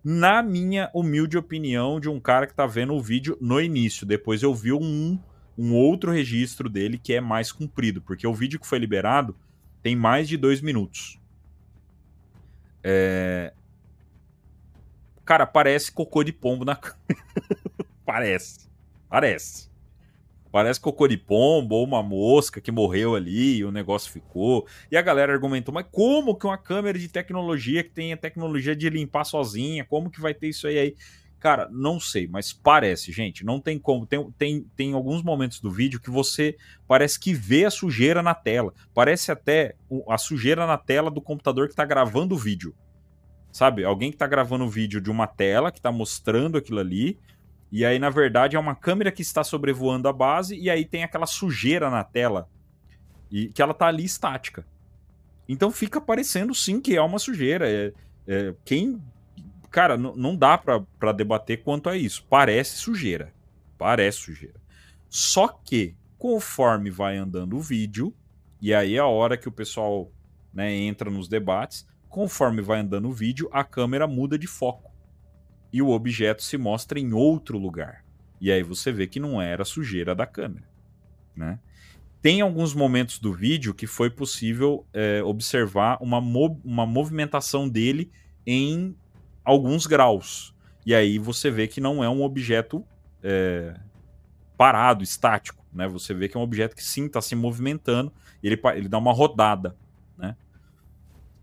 Na 0.09 0.41
minha 0.41 0.89
humilde 0.93 1.37
opinião, 1.37 1.99
de 1.99 2.07
um 2.07 2.17
cara 2.17 2.47
que 2.47 2.53
tá 2.53 2.65
vendo 2.65 2.93
o 2.93 3.01
vídeo 3.01 3.37
no 3.41 3.59
início, 3.59 4.05
depois 4.05 4.41
eu 4.41 4.55
vi 4.55 4.71
um, 4.71 5.19
um 5.57 5.75
outro 5.75 6.13
registro 6.13 6.69
dele 6.69 6.97
que 6.97 7.13
é 7.13 7.19
mais 7.19 7.51
comprido, 7.51 8.01
porque 8.01 8.25
o 8.25 8.33
vídeo 8.33 8.57
que 8.57 8.65
foi 8.65 8.79
liberado 8.79 9.35
tem 9.83 9.97
mais 9.97 10.29
de 10.29 10.37
dois 10.37 10.61
minutos. 10.61 11.19
É... 12.81 13.53
Cara, 15.25 15.45
parece 15.45 15.91
cocô 15.91 16.23
de 16.23 16.31
pombo 16.31 16.63
na 16.63 16.79
Parece. 18.05 18.69
Parece. 19.09 19.69
Parece 20.51 20.79
cocô 20.79 21.07
de 21.07 21.17
pombo 21.17 21.75
ou 21.75 21.83
uma 21.85 22.01
mosca 22.01 22.61
que 22.61 22.71
morreu 22.71 23.15
ali 23.15 23.57
e 23.57 23.65
o 23.65 23.71
negócio 23.71 24.11
ficou. 24.11 24.67
E 24.91 24.97
a 24.97 25.01
galera 25.01 25.33
argumentou, 25.33 25.73
mas 25.73 25.85
como 25.91 26.35
que 26.35 26.45
uma 26.45 26.57
câmera 26.57 26.97
de 26.97 27.07
tecnologia 27.07 27.83
que 27.83 27.91
tem 27.91 28.13
a 28.13 28.17
tecnologia 28.17 28.75
de 28.75 28.89
limpar 28.89 29.25
sozinha, 29.25 29.85
como 29.85 30.09
que 30.09 30.21
vai 30.21 30.33
ter 30.33 30.47
isso 30.49 30.67
aí 30.67 30.77
aí? 30.79 30.95
Cara, 31.39 31.69
não 31.71 31.99
sei, 31.99 32.27
mas 32.27 32.51
parece, 32.51 33.11
gente. 33.11 33.45
Não 33.45 33.59
tem 33.59 33.77
como. 33.77 34.07
Tem, 34.07 34.31
tem, 34.31 34.65
tem 34.75 34.93
alguns 34.93 35.21
momentos 35.21 35.59
do 35.59 35.69
vídeo 35.69 35.99
que 35.99 36.09
você 36.09 36.57
parece 36.87 37.19
que 37.19 37.33
vê 37.33 37.65
a 37.65 37.69
sujeira 37.69 38.23
na 38.23 38.33
tela. 38.33 38.73
Parece 38.93 39.31
até 39.31 39.75
a 40.09 40.17
sujeira 40.17 40.65
na 40.65 40.77
tela 40.77 41.11
do 41.11 41.21
computador 41.21 41.67
que 41.67 41.73
está 41.73 41.85
gravando 41.85 42.33
o 42.33 42.37
vídeo. 42.37 42.73
Sabe? 43.51 43.83
Alguém 43.83 44.09
que 44.09 44.15
está 44.15 44.25
gravando 44.25 44.65
o 44.65 44.69
vídeo 44.69 44.99
de 44.99 45.11
uma 45.11 45.27
tela 45.27 45.71
que 45.71 45.79
está 45.79 45.91
mostrando 45.91 46.57
aquilo 46.57 46.79
ali. 46.79 47.19
E 47.71 47.85
aí, 47.85 47.99
na 47.99 48.09
verdade, 48.09 48.55
é 48.55 48.59
uma 48.59 48.75
câmera 48.75 49.11
que 49.11 49.21
está 49.21 49.43
sobrevoando 49.43 50.07
a 50.07 50.13
base 50.13 50.55
e 50.55 50.69
aí 50.69 50.85
tem 50.85 51.03
aquela 51.03 51.25
sujeira 51.25 51.89
na 51.89 52.03
tela. 52.03 52.49
E 53.29 53.47
que 53.49 53.61
ela 53.61 53.73
tá 53.73 53.87
ali 53.87 54.05
estática. 54.05 54.65
Então 55.49 55.71
fica 55.71 55.99
parecendo 55.99 56.53
sim 56.55 56.79
que 56.79 56.95
é 56.95 57.01
uma 57.01 57.19
sujeira. 57.19 57.69
É, 57.69 57.93
é, 58.25 58.55
quem 58.63 59.01
cara, 59.69 59.97
não 59.97 60.35
dá 60.35 60.57
para 60.57 61.11
debater 61.11 61.63
quanto 61.63 61.89
a 61.89 61.95
isso. 61.95 62.25
Parece 62.29 62.77
sujeira. 62.77 63.33
Parece 63.77 64.19
sujeira. 64.19 64.59
Só 65.09 65.47
que, 65.47 65.95
conforme 66.17 66.89
vai 66.89 67.17
andando 67.17 67.55
o 67.55 67.61
vídeo, 67.61 68.13
e 68.61 68.73
aí 68.73 68.95
é 68.95 68.99
a 68.99 69.05
hora 69.05 69.37
que 69.37 69.47
o 69.47 69.51
pessoal 69.51 70.11
né, 70.53 70.73
entra 70.73 71.11
nos 71.11 71.27
debates, 71.27 71.87
conforme 72.09 72.61
vai 72.61 72.79
andando 72.79 73.07
o 73.07 73.13
vídeo, 73.13 73.49
a 73.51 73.63
câmera 73.63 74.07
muda 74.07 74.37
de 74.37 74.47
foco. 74.47 74.86
E 75.71 75.81
o 75.81 75.89
objeto 75.89 76.43
se 76.43 76.57
mostra 76.57 76.99
em 76.99 77.13
outro 77.13 77.57
lugar. 77.57 78.03
E 78.39 78.51
aí 78.51 78.63
você 78.63 78.91
vê 78.91 79.07
que 79.07 79.19
não 79.19 79.41
era 79.41 79.65
sujeira 79.65 80.15
da 80.15 80.25
câmera. 80.25 80.67
Né? 81.35 81.59
Tem 82.21 82.41
alguns 82.41 82.73
momentos 82.73 83.19
do 83.19 83.33
vídeo 83.33 83.73
que 83.73 83.87
foi 83.87 84.09
possível 84.09 84.85
é, 84.93 85.21
observar 85.23 85.97
uma, 86.01 86.19
mo 86.19 86.59
uma 86.63 86.85
movimentação 86.85 87.67
dele 87.67 88.11
em 88.45 88.95
alguns 89.43 89.85
graus. 89.85 90.53
E 90.85 90.95
aí 90.95 91.19
você 91.19 91.51
vê 91.51 91.67
que 91.67 91.81
não 91.81 92.03
é 92.03 92.09
um 92.09 92.23
objeto 92.23 92.83
é, 93.23 93.75
parado, 94.57 95.03
estático. 95.03 95.63
Né? 95.71 95.87
Você 95.87 96.13
vê 96.13 96.27
que 96.27 96.37
é 96.37 96.39
um 96.39 96.43
objeto 96.43 96.75
que 96.75 96.83
sim 96.83 97.05
está 97.05 97.21
se 97.21 97.35
movimentando, 97.35 98.11
ele, 98.41 98.59
ele 98.75 98.87
dá 98.87 98.97
uma 98.97 99.13
rodada. 99.13 99.75
Né? 100.17 100.35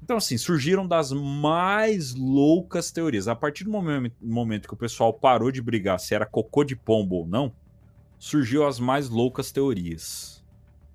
Então, 0.04 0.18
assim, 0.18 0.36
surgiram 0.36 0.86
das 0.86 1.12
mais 1.12 2.14
loucas 2.14 2.92
teorias. 2.92 3.26
A 3.26 3.34
partir 3.34 3.64
do 3.64 3.70
momento, 3.70 4.68
que 4.68 4.74
o 4.74 4.76
pessoal 4.76 5.14
parou 5.14 5.50
de 5.50 5.62
brigar 5.62 5.98
se 5.98 6.14
era 6.14 6.26
cocô 6.26 6.62
de 6.62 6.76
pombo 6.76 7.14
ou 7.16 7.26
não, 7.26 7.50
surgiu 8.18 8.66
as 8.66 8.78
mais 8.78 9.08
loucas 9.08 9.50
teorias. 9.50 10.44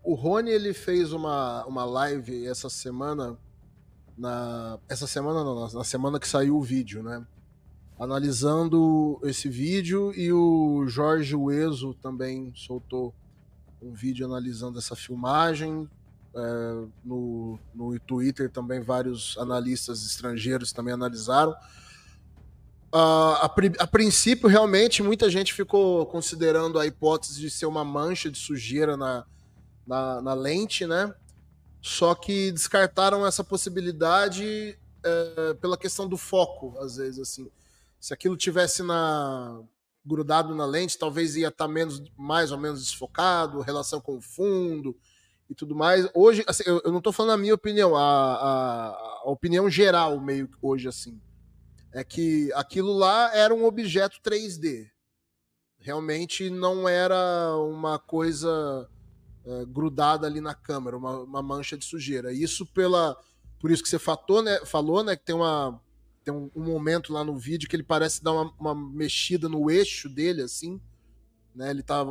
O 0.03 0.13
Rony 0.13 0.51
ele 0.51 0.75
fez 0.75 1.11
uma, 1.11 1.65
uma 1.65 1.85
live 1.85 2.45
essa 2.45 2.69
semana 2.69 3.35
na 4.15 4.77
essa 4.87 5.07
semana 5.07 5.43
não, 5.43 5.67
na 5.67 5.83
semana 5.83 6.19
que 6.19 6.27
saiu 6.27 6.55
o 6.55 6.61
vídeo, 6.61 7.01
né? 7.01 7.25
Analisando 7.97 9.19
esse 9.23 9.49
vídeo 9.49 10.13
e 10.15 10.31
o 10.31 10.85
Jorge 10.87 11.35
Ueso 11.35 11.95
também 11.95 12.53
soltou 12.53 13.11
um 13.81 13.91
vídeo 13.91 14.23
analisando 14.27 14.77
essa 14.77 14.95
filmagem. 14.95 15.89
É, 16.35 16.87
no, 17.03 17.59
no 17.73 17.99
Twitter 18.01 18.51
também 18.51 18.81
vários 18.81 19.35
analistas 19.39 20.05
estrangeiros 20.05 20.71
também 20.71 20.93
analisaram. 20.93 21.51
Uh, 22.93 23.37
a, 23.41 23.45
a, 23.79 23.87
princípio, 23.87 24.47
realmente, 24.47 25.03
muita 25.03 25.29
gente 25.29 25.53
ficou 25.53 26.05
considerando 26.07 26.79
a 26.79 26.85
hipótese 26.85 27.39
de 27.39 27.49
ser 27.49 27.65
uma 27.65 27.83
mancha 27.83 28.31
de 28.31 28.37
sujeira 28.37 28.97
na, 28.97 29.25
na, 29.85 30.21
na 30.21 30.33
lente, 30.33 30.87
né? 30.87 31.13
Só 31.81 32.13
que 32.15 32.51
descartaram 32.51 33.25
essa 33.25 33.43
possibilidade 33.43 34.77
é, 35.03 35.53
pela 35.55 35.77
questão 35.77 36.07
do 36.07 36.17
foco, 36.17 36.77
às 36.79 36.97
vezes, 36.97 37.19
assim. 37.19 37.49
Se 37.99 38.13
aquilo 38.13 38.35
tivesse 38.35 38.81
na 38.81 39.61
grudado 40.05 40.55
na 40.55 40.65
lente, 40.65 40.97
talvez 40.97 41.35
ia 41.35 41.49
estar 41.49 41.67
tá 41.67 41.71
menos, 41.71 42.01
mais 42.17 42.51
ou 42.51 42.57
menos 42.57 42.81
desfocado, 42.81 43.61
relação 43.61 44.01
com 44.01 44.17
o 44.17 44.21
fundo 44.21 44.95
e 45.49 45.55
tudo 45.55 45.75
mais. 45.75 46.07
Hoje, 46.13 46.43
assim, 46.47 46.63
eu, 46.65 46.81
eu, 46.85 46.91
não 46.91 46.99
estou 46.99 47.11
falando 47.11 47.33
a 47.33 47.41
minha 47.41 47.55
opinião, 47.55 47.95
a, 47.95 48.01
a, 48.01 48.89
a, 49.23 49.29
opinião 49.29 49.69
geral, 49.69 50.19
meio 50.19 50.49
hoje, 50.61 50.87
assim. 50.87 51.19
É 51.91 52.03
que 52.03 52.51
aquilo 52.53 52.93
lá 52.93 53.35
era 53.35 53.53
um 53.53 53.65
objeto 53.65 54.19
3D. 54.21 54.87
Realmente 55.79 56.49
não 56.49 56.87
era 56.87 57.55
uma 57.57 57.97
coisa 57.97 58.87
é, 59.45 59.65
grudada 59.65 60.27
ali 60.27 60.39
na 60.39 60.53
câmera, 60.53 60.97
uma, 60.97 61.19
uma, 61.21 61.41
mancha 61.41 61.75
de 61.75 61.85
sujeira. 61.85 62.31
Isso 62.31 62.65
pela, 62.67 63.17
por 63.59 63.71
isso 63.71 63.81
que 63.81 63.89
você 63.89 63.97
fatou, 63.97 64.43
né, 64.43 64.63
falou, 64.65 65.03
né, 65.03 65.15
que 65.15 65.23
tem 65.23 65.35
uma 65.35 65.81
tem 66.23 66.33
um, 66.33 66.51
um 66.53 66.63
momento 66.63 67.13
lá 67.13 67.23
no 67.23 67.37
vídeo 67.37 67.67
que 67.67 67.75
ele 67.75 67.83
parece 67.83 68.21
dar 68.21 68.33
uma, 68.33 68.53
uma 68.59 68.75
mexida 68.75 69.47
no 69.47 69.71
eixo 69.71 70.09
dele, 70.09 70.41
assim, 70.41 70.79
né? 71.55 71.71
Ele 71.71 71.81
tá 71.81 72.03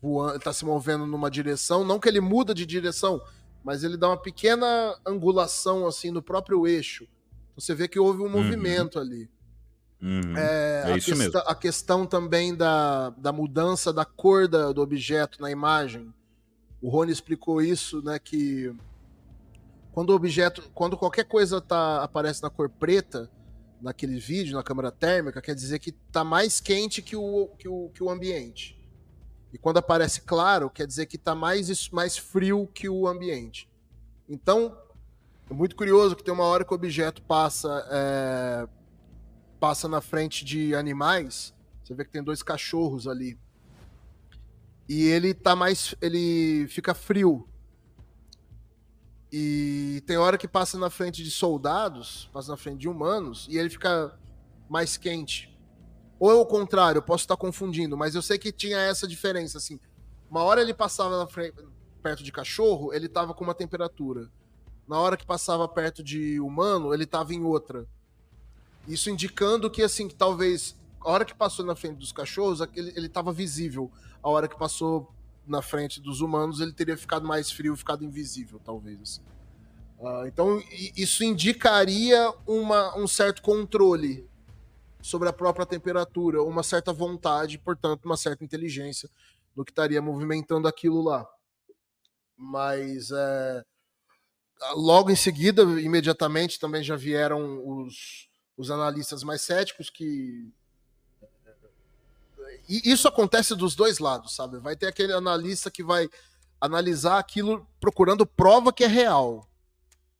voando, 0.00 0.38
tá 0.38 0.52
se 0.52 0.64
movendo 0.64 1.06
numa 1.06 1.30
direção, 1.30 1.84
não 1.84 1.98
que 1.98 2.08
ele 2.08 2.20
muda 2.20 2.54
de 2.54 2.64
direção, 2.66 3.20
mas 3.64 3.82
ele 3.84 3.96
dá 3.96 4.08
uma 4.08 4.16
pequena 4.16 4.96
angulação 5.06 5.86
assim 5.86 6.10
no 6.10 6.22
próprio 6.22 6.66
eixo. 6.66 7.04
Então 7.04 7.60
você 7.60 7.74
vê 7.74 7.88
que 7.88 7.98
houve 7.98 8.20
um 8.20 8.24
Uhum. 8.26 8.30
movimento 8.30 8.98
ali. 8.98 9.28
Uhum. 10.00 10.36
É, 10.36 10.84
É 10.86 10.92
a, 10.92 10.96
isso 10.96 11.14
mesmo. 11.16 11.38
a 11.38 11.54
questão 11.54 12.06
também 12.06 12.54
da, 12.54 13.10
da 13.10 13.32
mudança 13.32 13.92
da 13.92 14.04
cor 14.04 14.46
da- 14.46 14.70
do 14.72 14.80
objeto 14.80 15.42
na 15.42 15.50
imagem. 15.50 16.14
O 16.80 16.88
Rony 16.88 17.10
explicou 17.10 17.60
isso, 17.60 18.00
né? 18.02 18.16
Que 18.20 18.72
quando 19.90 20.10
o 20.10 20.14
objeto, 20.14 20.62
quando 20.72 20.96
qualquer 20.96 21.24
coisa 21.24 21.60
tá, 21.60 22.04
aparece 22.04 22.40
na 22.40 22.48
cor 22.48 22.68
preta 22.70 23.28
naquele 23.80 24.20
vídeo, 24.20 24.54
na 24.56 24.62
câmera 24.62 24.92
térmica, 24.92 25.42
quer 25.42 25.56
dizer 25.56 25.80
que 25.80 25.90
tá 25.90 26.22
mais 26.22 26.60
quente 26.60 27.02
que 27.02 27.16
o, 27.16 27.48
que 27.58 27.68
o, 27.68 27.88
que 27.92 28.02
o 28.02 28.08
ambiente. 28.08 28.77
E 29.52 29.58
quando 29.58 29.78
aparece 29.78 30.22
claro, 30.22 30.68
quer 30.68 30.86
dizer 30.86 31.06
que 31.06 31.16
tá 31.16 31.34
mais, 31.34 31.88
mais 31.90 32.18
frio 32.18 32.66
que 32.66 32.88
o 32.88 33.08
ambiente. 33.08 33.68
Então, 34.28 34.76
é 35.50 35.54
muito 35.54 35.74
curioso 35.74 36.14
que 36.14 36.22
tem 36.22 36.34
uma 36.34 36.44
hora 36.44 36.64
que 36.64 36.72
o 36.72 36.74
objeto 36.74 37.22
passa 37.22 37.86
é, 37.90 38.68
passa 39.58 39.88
na 39.88 40.00
frente 40.00 40.44
de 40.44 40.74
animais. 40.74 41.54
Você 41.82 41.94
vê 41.94 42.04
que 42.04 42.10
tem 42.10 42.22
dois 42.22 42.42
cachorros 42.42 43.06
ali. 43.06 43.38
E 44.88 45.04
ele 45.04 45.34
tá 45.34 45.54
mais. 45.54 45.94
Ele 46.00 46.66
fica 46.68 46.94
frio. 46.94 47.48
E 49.30 50.02
tem 50.06 50.16
hora 50.16 50.38
que 50.38 50.48
passa 50.48 50.78
na 50.78 50.88
frente 50.88 51.22
de 51.22 51.30
soldados, 51.30 52.30
passa 52.32 52.50
na 52.50 52.56
frente 52.56 52.80
de 52.80 52.88
humanos, 52.88 53.46
e 53.50 53.58
ele 53.58 53.68
fica 53.68 54.18
mais 54.70 54.96
quente. 54.96 55.54
Ou 56.18 56.30
é 56.30 56.34
o 56.34 56.44
contrário, 56.44 57.00
posso 57.00 57.24
estar 57.24 57.36
confundindo, 57.36 57.96
mas 57.96 58.14
eu 58.14 58.22
sei 58.22 58.38
que 58.38 58.50
tinha 58.50 58.78
essa 58.78 59.06
diferença, 59.06 59.58
assim. 59.58 59.78
Uma 60.30 60.42
hora 60.42 60.60
ele 60.60 60.74
passava 60.74 61.26
frente, 61.28 61.54
perto 62.02 62.22
de 62.22 62.32
cachorro, 62.32 62.92
ele 62.92 63.08
tava 63.08 63.32
com 63.34 63.44
uma 63.44 63.54
temperatura. 63.54 64.28
Na 64.86 64.98
hora 64.98 65.16
que 65.16 65.26
passava 65.26 65.68
perto 65.68 66.02
de 66.02 66.40
humano, 66.40 66.92
ele 66.92 67.06
tava 67.06 67.34
em 67.34 67.44
outra. 67.44 67.86
Isso 68.86 69.10
indicando 69.10 69.70
que, 69.70 69.82
assim, 69.82 70.08
que 70.08 70.14
talvez 70.14 70.76
a 71.00 71.10
hora 71.10 71.24
que 71.24 71.34
passou 71.34 71.64
na 71.64 71.76
frente 71.76 71.98
dos 71.98 72.10
cachorros, 72.10 72.60
ele 72.74 73.06
estava 73.06 73.32
visível. 73.32 73.90
A 74.22 74.28
hora 74.28 74.48
que 74.48 74.58
passou 74.58 75.12
na 75.46 75.62
frente 75.62 76.00
dos 76.00 76.20
humanos, 76.20 76.60
ele 76.60 76.72
teria 76.72 76.96
ficado 76.96 77.26
mais 77.26 77.50
frio, 77.50 77.76
ficado 77.76 78.04
invisível, 78.04 78.60
talvez. 78.64 79.00
assim. 79.00 79.20
Ah, 80.04 80.24
então, 80.26 80.62
isso 80.96 81.24
indicaria 81.24 82.32
uma, 82.46 82.96
um 82.96 83.06
certo 83.06 83.42
controle 83.42 84.27
sobre 85.00 85.28
a 85.28 85.32
própria 85.32 85.66
temperatura, 85.66 86.42
uma 86.42 86.62
certa 86.62 86.92
vontade, 86.92 87.58
portanto, 87.58 88.04
uma 88.04 88.16
certa 88.16 88.44
inteligência 88.44 89.08
no 89.54 89.64
que 89.64 89.72
estaria 89.72 90.00
movimentando 90.02 90.68
aquilo 90.68 91.02
lá. 91.02 91.26
Mas 92.36 93.10
é, 93.10 93.64
logo 94.74 95.10
em 95.10 95.16
seguida, 95.16 95.62
imediatamente, 95.62 96.58
também 96.58 96.82
já 96.82 96.96
vieram 96.96 97.62
os, 97.66 98.28
os 98.56 98.70
analistas 98.70 99.22
mais 99.22 99.42
céticos 99.42 99.90
que. 99.90 100.52
E 102.68 102.90
isso 102.90 103.08
acontece 103.08 103.54
dos 103.54 103.74
dois 103.74 103.98
lados, 103.98 104.34
sabe? 104.34 104.58
Vai 104.58 104.76
ter 104.76 104.86
aquele 104.86 105.12
analista 105.12 105.70
que 105.70 105.82
vai 105.82 106.08
analisar 106.60 107.18
aquilo 107.18 107.66
procurando 107.80 108.26
prova 108.26 108.72
que 108.72 108.84
é 108.84 108.88
real. 108.88 109.48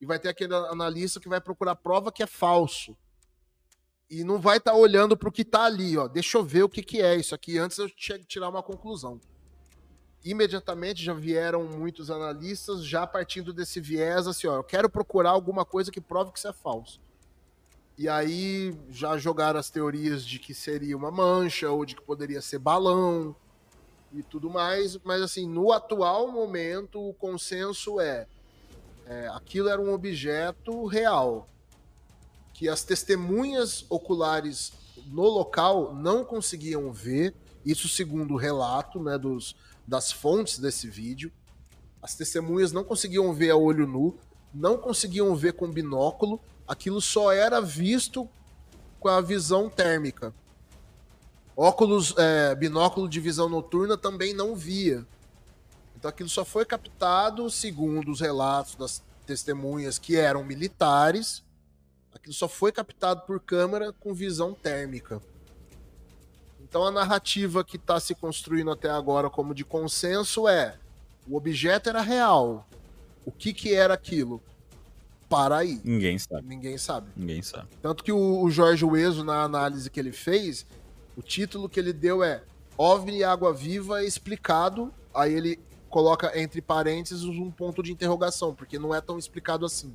E 0.01 0.07
vai 0.07 0.18
ter 0.18 0.29
aquele 0.29 0.55
analista 0.55 1.18
que 1.20 1.29
vai 1.29 1.41
procurar 1.41 1.74
prova 1.74 2.12
que 2.12 2.22
é 2.22 2.26
falso. 2.26 2.97
E 4.11 4.24
não 4.24 4.38
vai 4.40 4.56
estar 4.56 4.74
olhando 4.74 5.16
para 5.16 5.28
o 5.28 5.32
que 5.32 5.42
está 5.42 5.64
ali, 5.64 5.96
ó. 5.98 6.09
Deixa 6.09 6.38
eu 6.38 6.44
ver 6.44 6.62
o 6.62 6.68
que, 6.68 6.82
que 6.82 7.02
é 7.02 7.16
isso 7.16 7.34
aqui 7.34 7.59
antes 7.59 7.76
eu 7.78 7.90
tirar 7.90 8.48
uma 8.48 8.62
conclusão. 8.62 9.20
Imediatamente 10.24 11.04
já 11.04 11.12
vieram 11.12 11.64
muitos 11.64 12.11
analistas 12.11 12.84
já 12.84 13.06
partindo 13.06 13.52
desse 13.52 13.80
viés 13.80 14.26
assim, 14.26 14.46
ó, 14.46 14.56
eu 14.56 14.64
quero 14.64 14.88
procurar 14.88 15.30
alguma 15.30 15.64
coisa 15.64 15.92
que 15.92 16.00
prove 16.00 16.32
que 16.32 16.38
isso 16.38 16.48
é 16.48 16.52
falso. 16.52 17.00
E 17.98 18.09
aí 18.09 18.74
já 18.90 19.18
jogaram 19.18 19.61
as 19.61 19.70
teorias 19.70 20.24
de 20.24 20.38
que 20.38 20.54
seria 20.54 20.96
uma 20.96 21.11
mancha 21.11 21.70
ou 21.70 21.84
de 21.84 21.94
que 21.94 22.02
poderia 22.02 22.40
ser 22.40 22.59
balão 22.59 23.34
e 24.12 24.22
tudo 24.22 24.48
mais, 24.48 24.96
mas 25.04 25.20
assim, 25.20 25.46
no 25.46 25.70
atual 25.70 26.30
momento 26.30 27.00
o 27.00 27.12
consenso 27.12 28.00
é, 28.00 28.26
é 29.04 29.28
aquilo 29.28 29.68
era 29.68 29.80
um 29.80 29.92
objeto 29.92 30.86
real 30.86 31.48
que 32.59 32.68
as 32.68 32.82
testemunhas 32.82 33.86
oculares 33.88 34.72
no 35.06 35.22
local 35.22 35.94
não 35.94 36.24
conseguiam 36.24 36.92
ver, 36.92 37.32
isso 37.64 37.88
segundo 37.88 38.34
o 38.34 38.36
relato 38.36 39.00
né, 39.00 39.16
dos, 39.16 39.54
das 39.86 40.11
fontes 40.11 40.59
desse 40.59 40.88
vídeo. 40.88 41.30
As 42.02 42.16
testemunhas 42.16 42.72
não 42.72 42.82
conseguiam 42.82 43.32
ver 43.32 43.50
a 43.50 43.56
olho 43.56 43.86
nu, 43.86 44.18
não 44.52 44.76
conseguiam 44.76 45.36
ver 45.36 45.52
com 45.52 45.70
binóculo, 45.70 46.40
aquilo 46.66 47.00
só 47.00 47.30
era 47.30 47.61
visto 47.61 48.28
com 48.98 49.09
a 49.09 49.20
visão 49.20 49.70
térmica. 49.70 50.34
Óculos, 51.56 52.12
é, 52.18 52.56
binóculo 52.56 53.09
de 53.09 53.20
visão 53.20 53.48
noturna 53.48 53.96
também 53.96 54.34
não 54.34 54.56
via. 54.56 55.06
Então 55.96 56.09
aquilo 56.09 56.28
só 56.28 56.44
foi 56.44 56.64
captado 56.64 57.48
segundo 57.50 58.11
os 58.11 58.20
relatos 58.20 58.74
das 58.74 59.00
testemunhas 59.24 59.96
que 59.96 60.16
eram 60.16 60.42
militares. 60.42 61.46
Aquilo 62.14 62.34
só 62.34 62.48
foi 62.48 62.72
captado 62.72 63.22
por 63.22 63.40
câmera 63.40 63.92
com 63.92 64.14
visão 64.14 64.54
térmica. 64.54 65.20
Então 66.61 66.84
a 66.84 66.90
narrativa 66.90 67.64
que 67.64 67.76
está 67.76 67.98
se 67.98 68.14
construindo 68.14 68.70
até 68.70 68.90
agora 68.90 69.30
como 69.30 69.54
de 69.54 69.64
consenso 69.64 70.46
é: 70.46 70.78
o 71.26 71.36
objeto 71.36 71.88
era 71.88 72.02
real. 72.02 72.68
O 73.24 73.32
que, 73.32 73.52
que 73.52 73.74
era 73.74 73.94
aquilo? 73.94 74.42
Para 75.28 75.59
aí. 75.59 75.80
Ninguém 75.84 76.18
sabe. 76.18 76.46
Ninguém 76.46 76.78
sabe. 76.78 77.11
Ninguém 77.14 77.42
sabe. 77.42 77.68
Tanto 77.82 78.02
que 78.02 78.12
o, 78.12 78.42
o 78.42 78.50
Jorge 78.50 78.84
Ueso, 78.84 79.22
na 79.22 79.42
análise 79.42 79.90
que 79.90 80.00
ele 80.00 80.12
fez, 80.12 80.66
o 81.16 81.22
título 81.22 81.68
que 81.68 81.78
ele 81.78 81.92
deu 81.92 82.22
é 82.22 82.42
OVNI 82.76 83.24
Água 83.24 83.52
Viva 83.52 84.02
explicado. 84.02 84.93
Aí 85.14 85.35
ele 85.35 85.60
coloca 85.90 86.39
entre 86.39 86.60
parênteses 86.62 87.24
um 87.24 87.51
ponto 87.51 87.82
de 87.82 87.93
interrogação, 87.93 88.55
porque 88.55 88.78
não 88.78 88.94
é 88.94 89.01
tão 89.01 89.18
explicado 89.18 89.66
assim. 89.66 89.94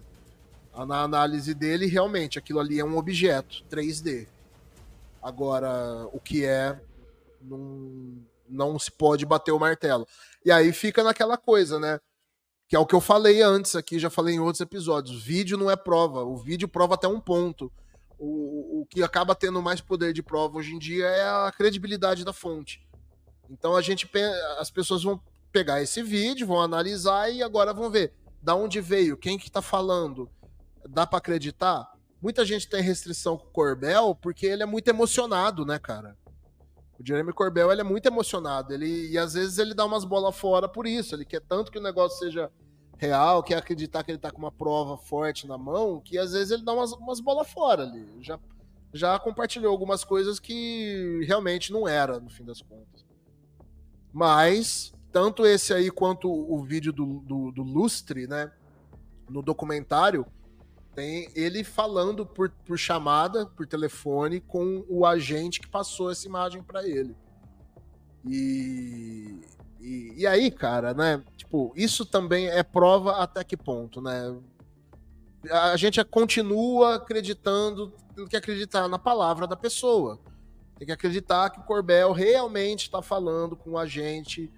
Na 0.75 1.01
análise 1.01 1.53
dele, 1.53 1.85
realmente, 1.85 2.39
aquilo 2.39 2.59
ali 2.59 2.79
é 2.79 2.85
um 2.85 2.97
objeto 2.97 3.63
3D. 3.69 4.27
Agora, 5.21 6.07
o 6.11 6.19
que 6.19 6.43
é, 6.43 6.79
não, 7.41 8.17
não 8.49 8.79
se 8.79 8.91
pode 8.91 9.25
bater 9.25 9.51
o 9.51 9.59
martelo. 9.59 10.07
E 10.43 10.51
aí 10.51 10.73
fica 10.73 11.03
naquela 11.03 11.37
coisa, 11.37 11.79
né? 11.79 11.99
Que 12.67 12.75
é 12.75 12.79
o 12.79 12.85
que 12.85 12.95
eu 12.95 13.01
falei 13.01 13.41
antes 13.41 13.75
aqui, 13.75 13.99
já 13.99 14.09
falei 14.09 14.35
em 14.35 14.39
outros 14.39 14.61
episódios. 14.61 15.23
Vídeo 15.23 15.57
não 15.57 15.69
é 15.69 15.75
prova. 15.75 16.23
O 16.23 16.37
vídeo 16.37 16.67
prova 16.67 16.95
até 16.95 17.07
um 17.07 17.19
ponto. 17.19 17.71
O, 18.17 18.81
o 18.81 18.85
que 18.89 19.03
acaba 19.03 19.35
tendo 19.35 19.61
mais 19.61 19.79
poder 19.79 20.11
de 20.11 20.23
prova 20.23 20.57
hoje 20.57 20.73
em 20.73 20.79
dia 20.79 21.05
é 21.05 21.23
a 21.23 21.53
credibilidade 21.55 22.25
da 22.25 22.33
fonte. 22.33 22.81
Então 23.49 23.75
a 23.75 23.81
gente 23.81 24.09
as 24.57 24.71
pessoas 24.71 25.03
vão 25.03 25.21
pegar 25.51 25.81
esse 25.81 26.01
vídeo, 26.01 26.47
vão 26.47 26.61
analisar 26.61 27.29
e 27.31 27.43
agora 27.43 27.73
vão 27.73 27.89
ver 27.89 28.13
da 28.41 28.55
onde 28.55 28.81
veio, 28.81 29.15
quem 29.15 29.37
que 29.37 29.49
tá 29.49 29.61
falando. 29.61 30.29
Dá 30.87 31.05
para 31.07 31.17
acreditar? 31.17 31.91
Muita 32.21 32.45
gente 32.45 32.69
tem 32.69 32.81
restrição 32.81 33.37
com 33.37 33.47
o 33.47 33.51
Corbel 33.51 34.15
porque 34.15 34.45
ele 34.45 34.63
é 34.63 34.65
muito 34.65 34.87
emocionado, 34.87 35.65
né, 35.65 35.77
cara? 35.77 36.17
O 36.99 37.05
Jeremy 37.05 37.33
Corbell 37.33 37.71
ele 37.71 37.81
é 37.81 37.83
muito 37.83 38.05
emocionado. 38.05 38.73
Ele, 38.73 39.09
e 39.09 39.17
às 39.17 39.33
vezes 39.33 39.57
ele 39.57 39.73
dá 39.73 39.85
umas 39.85 40.05
bolas 40.05 40.35
fora 40.35 40.69
por 40.69 40.87
isso. 40.87 41.15
Ele 41.15 41.25
quer 41.25 41.41
tanto 41.41 41.71
que 41.71 41.77
o 41.77 41.81
negócio 41.83 42.19
seja 42.19 42.49
real, 42.97 43.43
quer 43.43 43.57
acreditar 43.57 44.03
que 44.03 44.11
ele 44.11 44.17
tá 44.17 44.31
com 44.31 44.37
uma 44.37 44.51
prova 44.51 44.97
forte 44.97 45.47
na 45.47 45.57
mão, 45.57 45.99
que 45.99 46.17
às 46.17 46.31
vezes 46.31 46.51
ele 46.51 46.63
dá 46.63 46.73
umas, 46.73 46.93
umas 46.93 47.19
bolas 47.19 47.49
fora 47.51 47.83
ali. 47.83 48.07
Já, 48.21 48.39
já 48.93 49.19
compartilhou 49.19 49.71
algumas 49.71 50.03
coisas 50.03 50.39
que 50.39 51.21
realmente 51.25 51.73
não 51.73 51.87
era, 51.87 52.19
no 52.19 52.29
fim 52.29 52.45
das 52.45 52.61
contas. 52.61 53.05
Mas, 54.13 54.93
tanto 55.11 55.45
esse 55.45 55.73
aí 55.73 55.89
quanto 55.89 56.31
o 56.31 56.63
vídeo 56.63 56.93
do, 56.93 57.19
do, 57.21 57.51
do 57.51 57.63
Lustre, 57.63 58.27
né? 58.27 58.51
No 59.27 59.41
documentário, 59.41 60.25
tem 60.95 61.29
ele 61.35 61.63
falando 61.63 62.25
por, 62.25 62.49
por 62.65 62.77
chamada, 62.77 63.45
por 63.45 63.65
telefone, 63.65 64.39
com 64.39 64.85
o 64.87 65.05
agente 65.05 65.59
que 65.59 65.67
passou 65.67 66.11
essa 66.11 66.27
imagem 66.27 66.61
para 66.61 66.87
ele. 66.87 67.15
E, 68.25 69.41
e, 69.79 70.13
e 70.17 70.27
aí, 70.27 70.49
cara, 70.49 70.93
né? 70.93 71.23
Tipo, 71.35 71.73
isso 71.75 72.05
também 72.05 72.47
é 72.47 72.63
prova 72.63 73.17
até 73.17 73.43
que 73.43 73.57
ponto, 73.57 74.01
né? 74.01 74.35
A 75.51 75.75
gente 75.75 76.03
continua 76.05 76.95
acreditando, 76.95 77.91
tem 78.15 78.25
que 78.27 78.37
acreditar 78.37 78.87
na 78.87 78.97
palavra 78.97 79.45
da 79.45 79.55
pessoa. 79.55 80.19
Tem 80.77 80.85
que 80.85 80.93
acreditar 80.93 81.49
que 81.49 81.59
o 81.59 81.63
Corbel 81.63 82.11
realmente 82.11 82.83
está 82.83 83.01
falando 83.01 83.55
com 83.55 83.71
o 83.71 83.77
agente 83.77 84.51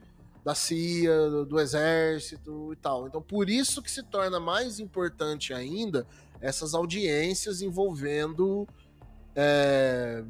da 0.45 0.53
CIA, 0.53 1.27
do, 1.27 1.45
do 1.45 1.59
exército 1.59 2.71
e 2.71 2.75
tal. 2.75 3.07
Então, 3.07 3.19
por 3.19 3.49
isso 3.49 3.81
que 3.81 3.89
se 3.89 4.03
torna 4.03 4.39
mais 4.39 4.79
importante 4.79 5.51
ainda 5.51 6.05
essas 6.39 6.75
audiências 6.75 7.63
envolvendo 7.63 8.67
é, 9.35 10.23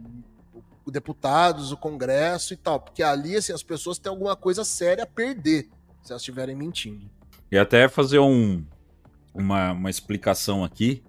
o 0.86 0.90
deputados, 0.90 1.74
o 1.74 1.78
Congresso 1.78 2.54
e 2.54 2.58
tal, 2.58 2.80
porque 2.80 3.04
ali 3.04 3.36
assim, 3.36 3.52
as 3.52 3.62
pessoas 3.62 4.00
têm 4.00 4.10
alguma 4.10 4.38
coisa 4.38 4.64
séria 4.64 5.04
a 5.04 5.08
perder 5.08 5.68
se 6.02 6.14
elas 6.14 6.22
estiverem 6.22 6.56
mentindo. 6.56 7.10
E 7.52 7.58
até 7.58 7.90
fazer 7.90 8.20
um, 8.20 8.64
uma, 9.34 9.74
uma 9.74 9.90
explicação 9.90 10.64
aqui. 10.64 11.04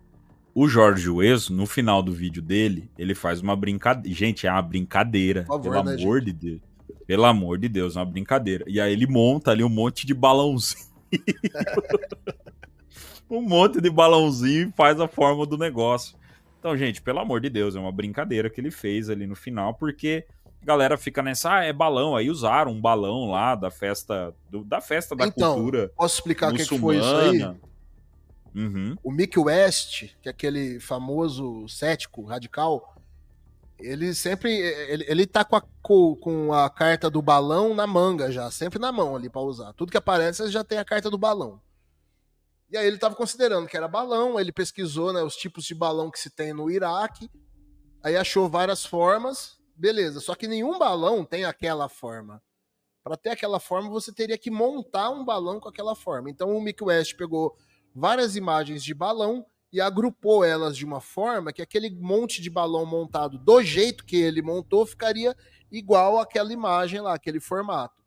O 0.52 0.66
Jorge 0.66 1.08
Weso, 1.10 1.52
no 1.52 1.66
final 1.66 2.02
do 2.02 2.12
vídeo 2.12 2.42
dele, 2.42 2.90
ele 2.96 3.14
faz 3.14 3.40
uma 3.40 3.54
brincadeira. 3.54 4.16
Gente, 4.16 4.46
é 4.46 4.50
uma 4.50 4.62
brincadeira. 4.62 5.44
Favor, 5.44 5.62
pelo 5.70 5.84
né, 5.84 6.02
amor 6.02 6.22
de 6.22 6.32
Deus. 6.32 6.60
Pelo 7.06 7.24
amor 7.24 7.58
de 7.58 7.68
Deus, 7.68 7.96
é 7.96 8.00
uma 8.00 8.06
brincadeira. 8.06 8.64
E 8.66 8.80
aí 8.80 8.92
ele 8.92 9.06
monta 9.06 9.52
ali 9.52 9.62
um 9.62 9.68
monte 9.68 10.06
de 10.06 10.12
balãozinho. 10.12 10.84
um 13.30 13.40
monte 13.40 13.80
de 13.80 13.90
balãozinho 13.90 14.68
e 14.68 14.72
faz 14.72 15.00
a 15.00 15.06
forma 15.06 15.46
do 15.46 15.56
negócio. 15.56 16.16
Então, 16.58 16.76
gente, 16.76 17.00
pelo 17.00 17.20
amor 17.20 17.40
de 17.40 17.48
Deus, 17.48 17.76
é 17.76 17.78
uma 17.78 17.92
brincadeira 17.92 18.50
que 18.50 18.60
ele 18.60 18.72
fez 18.72 19.08
ali 19.08 19.26
no 19.26 19.36
final, 19.36 19.74
porque 19.74 20.26
a 20.60 20.66
galera 20.66 20.96
fica 20.96 21.22
nessa, 21.22 21.58
ah, 21.58 21.64
é 21.64 21.72
balão. 21.72 22.16
Aí 22.16 22.28
usaram 22.28 22.72
um 22.72 22.80
balão 22.80 23.30
lá 23.30 23.54
da 23.54 23.70
festa, 23.70 24.34
do- 24.50 24.64
da 24.64 24.80
festa 24.80 25.14
da 25.14 25.28
então, 25.28 25.54
cultura 25.54 25.92
posso 25.96 26.16
explicar 26.16 26.52
o 26.52 26.56
que, 26.56 26.66
que 26.66 26.78
foi 26.78 26.98
isso 26.98 27.16
aí? 27.16 27.56
Uhum. 28.52 28.96
O 29.04 29.12
Mick 29.12 29.38
West, 29.38 30.06
que 30.20 30.28
é 30.28 30.30
aquele 30.30 30.80
famoso 30.80 31.68
cético 31.68 32.24
radical, 32.24 32.95
ele 33.78 34.14
sempre. 34.14 34.52
Ele, 34.52 35.04
ele 35.08 35.26
tá 35.26 35.44
com 35.44 35.56
a, 35.56 35.62
co- 35.82 36.16
com 36.16 36.52
a 36.52 36.68
carta 36.70 37.10
do 37.10 37.20
balão 37.20 37.74
na 37.74 37.86
manga 37.86 38.30
já, 38.30 38.50
sempre 38.50 38.78
na 38.78 38.90
mão 38.90 39.14
ali 39.16 39.28
pra 39.28 39.40
usar. 39.40 39.72
Tudo 39.74 39.90
que 39.90 39.96
aparece 39.98 40.48
já 40.50 40.64
tem 40.64 40.78
a 40.78 40.84
carta 40.84 41.10
do 41.10 41.18
balão. 41.18 41.60
E 42.70 42.76
aí 42.76 42.86
ele 42.86 42.98
tava 42.98 43.14
considerando 43.14 43.68
que 43.68 43.76
era 43.76 43.86
balão, 43.86 44.40
ele 44.40 44.50
pesquisou 44.50 45.12
né, 45.12 45.22
os 45.22 45.36
tipos 45.36 45.64
de 45.64 45.74
balão 45.74 46.10
que 46.10 46.18
se 46.18 46.30
tem 46.30 46.52
no 46.52 46.68
Iraque, 46.68 47.30
aí 48.02 48.16
achou 48.16 48.48
várias 48.48 48.84
formas, 48.84 49.56
beleza. 49.76 50.20
Só 50.20 50.34
que 50.34 50.48
nenhum 50.48 50.76
balão 50.78 51.24
tem 51.24 51.44
aquela 51.44 51.88
forma. 51.88 52.42
Para 53.04 53.16
ter 53.16 53.30
aquela 53.30 53.60
forma, 53.60 53.88
você 53.88 54.12
teria 54.12 54.36
que 54.36 54.50
montar 54.50 55.10
um 55.10 55.24
balão 55.24 55.60
com 55.60 55.68
aquela 55.68 55.94
forma. 55.94 56.28
Então 56.28 56.56
o 56.56 56.60
Mick 56.60 56.82
West 56.82 57.16
pegou 57.16 57.56
várias 57.94 58.34
imagens 58.34 58.82
de 58.82 58.92
balão 58.92 59.46
e 59.72 59.80
agrupou 59.80 60.44
elas 60.44 60.76
de 60.76 60.84
uma 60.84 61.00
forma 61.00 61.52
que 61.52 61.62
aquele 61.62 61.90
monte 61.90 62.40
de 62.40 62.48
balão 62.48 62.86
montado 62.86 63.38
do 63.38 63.62
jeito 63.62 64.04
que 64.04 64.16
ele 64.16 64.40
montou 64.40 64.86
ficaria 64.86 65.36
igual 65.70 66.18
àquela 66.18 66.52
imagem 66.52 67.00
lá, 67.00 67.14
aquele 67.14 67.40
formato. 67.40 68.02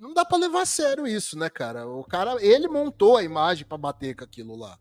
Não 0.00 0.12
dá 0.12 0.24
pra 0.24 0.38
levar 0.38 0.62
a 0.62 0.66
sério 0.66 1.06
isso, 1.06 1.38
né, 1.38 1.48
cara? 1.48 1.86
O 1.86 2.04
cara, 2.04 2.36
ele 2.44 2.68
montou 2.68 3.16
a 3.16 3.22
imagem 3.22 3.66
pra 3.66 3.78
bater 3.78 4.16
com 4.16 4.24
aquilo 4.24 4.56
lá. 4.56 4.78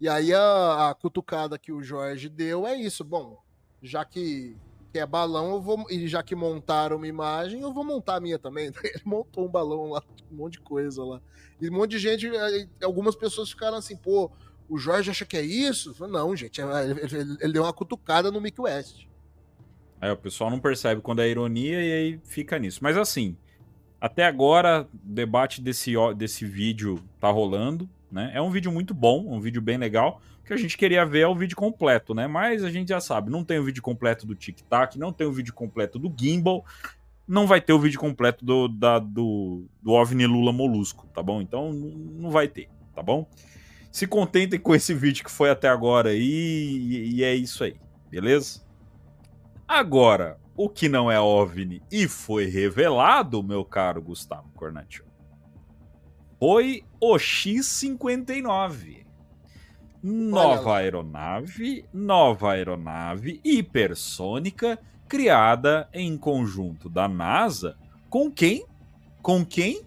E 0.00 0.08
aí 0.08 0.34
a, 0.34 0.90
a 0.90 0.94
cutucada 0.94 1.58
que 1.58 1.72
o 1.72 1.82
Jorge 1.82 2.28
deu 2.28 2.66
é 2.66 2.76
isso. 2.76 3.04
Bom, 3.04 3.38
já 3.80 4.04
que, 4.04 4.56
que 4.92 4.98
é 4.98 5.06
balão, 5.06 5.52
eu 5.52 5.60
vou 5.60 5.86
e 5.88 6.08
já 6.08 6.22
que 6.22 6.34
montaram 6.34 6.96
uma 6.96 7.06
imagem, 7.06 7.60
eu 7.60 7.72
vou 7.72 7.84
montar 7.84 8.16
a 8.16 8.20
minha 8.20 8.38
também. 8.38 8.72
Ele 8.82 9.02
montou 9.04 9.46
um 9.46 9.50
balão 9.50 9.90
lá, 9.90 10.02
um 10.30 10.36
monte 10.36 10.54
de 10.54 10.60
coisa 10.60 11.04
lá. 11.04 11.22
E 11.60 11.70
um 11.70 11.72
monte 11.72 11.92
de 11.92 11.98
gente, 12.00 12.26
eh, 12.26 12.68
algumas 12.82 13.14
pessoas 13.14 13.50
ficaram 13.50 13.76
assim, 13.76 13.96
pô, 13.96 14.30
o 14.68 14.78
Jorge 14.78 15.10
acha 15.10 15.24
que 15.24 15.36
é 15.36 15.42
isso? 15.42 15.94
Não, 16.08 16.34
gente, 16.36 16.60
é- 16.60 16.90
ele, 16.90 17.00
ele- 17.00 17.36
ele 17.40 17.52
deu 17.52 17.62
uma 17.62 17.72
cutucada 17.72 18.30
no 18.30 18.40
Mick 18.40 18.60
West. 18.60 19.04
Aí 20.00 20.10
o 20.10 20.16
pessoal 20.16 20.50
não 20.50 20.58
percebe 20.58 21.00
quando 21.00 21.22
é 21.22 21.28
ironia 21.28 21.80
e 21.80 21.92
aí 21.92 22.20
fica 22.24 22.58
nisso. 22.58 22.80
Mas 22.82 22.96
assim, 22.96 23.36
até 24.00 24.24
agora 24.26 24.88
o 24.92 24.98
debate 25.04 25.60
desse, 25.60 25.92
desse 26.16 26.44
vídeo 26.44 26.98
tá 27.20 27.30
rolando, 27.30 27.88
né? 28.10 28.32
É 28.34 28.42
um 28.42 28.50
vídeo 28.50 28.72
muito 28.72 28.92
bom, 28.92 29.24
um 29.32 29.40
vídeo 29.40 29.62
bem 29.62 29.78
legal. 29.78 30.20
O 30.40 30.44
que 30.44 30.52
a 30.52 30.56
gente 30.56 30.76
queria 30.76 31.06
ver 31.06 31.20
é 31.20 31.26
o 31.28 31.36
vídeo 31.36 31.56
completo, 31.56 32.14
né? 32.14 32.26
Mas 32.26 32.64
a 32.64 32.70
gente 32.70 32.88
já 32.88 33.00
sabe, 33.00 33.30
não 33.30 33.44
tem 33.44 33.60
o 33.60 33.64
vídeo 33.64 33.80
completo 33.80 34.26
do 34.26 34.34
Tic 34.34 34.58
Tac, 34.68 34.96
não 34.98 35.12
tem 35.12 35.24
o 35.24 35.32
vídeo 35.32 35.54
completo 35.54 36.00
do 36.00 36.12
Gimbal, 36.18 36.64
não 37.28 37.46
vai 37.46 37.60
ter 37.60 37.72
o 37.72 37.78
vídeo 37.78 38.00
completo 38.00 38.44
do, 38.44 38.66
da, 38.66 38.98
do, 38.98 39.64
do 39.80 39.92
OVNI 39.92 40.26
Lula 40.26 40.52
Molusco, 40.52 41.06
tá 41.14 41.22
bom? 41.22 41.40
Então 41.40 41.72
não 41.72 42.28
vai 42.30 42.48
ter, 42.48 42.68
tá 42.92 43.00
bom? 43.04 43.24
Se 43.92 44.06
contentem 44.06 44.58
com 44.58 44.74
esse 44.74 44.94
vídeo 44.94 45.22
que 45.22 45.30
foi 45.30 45.50
até 45.50 45.68
agora 45.68 46.08
aí, 46.08 46.18
e, 46.18 47.16
e 47.16 47.24
é 47.24 47.34
isso 47.34 47.62
aí, 47.62 47.76
beleza? 48.10 48.62
Agora, 49.68 50.40
o 50.56 50.68
que 50.68 50.88
não 50.88 51.10
é 51.10 51.20
OVNI 51.20 51.82
e 51.90 52.08
foi 52.08 52.46
revelado, 52.46 53.42
meu 53.42 53.64
caro 53.64 54.02
Gustavo 54.02 54.50
Cornatio, 54.54 55.04
foi 56.38 56.82
o 57.00 57.18
X-59. 57.18 59.06
Nova 60.02 60.78
aeronave, 60.78 61.84
nova 61.92 62.52
aeronave 62.52 63.40
hipersônica 63.44 64.76
criada 65.06 65.88
em 65.92 66.16
conjunto 66.18 66.88
da 66.88 67.06
NASA 67.06 67.76
com 68.10 68.30
quem? 68.30 68.66
Com 69.22 69.44
quem? 69.44 69.82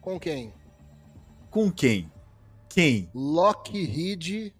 Com 0.00 0.18
quem? 0.18 0.52
Com 1.48 1.70
quem? 1.70 2.11
Quem? 2.72 3.10
Lockheed 3.14 4.54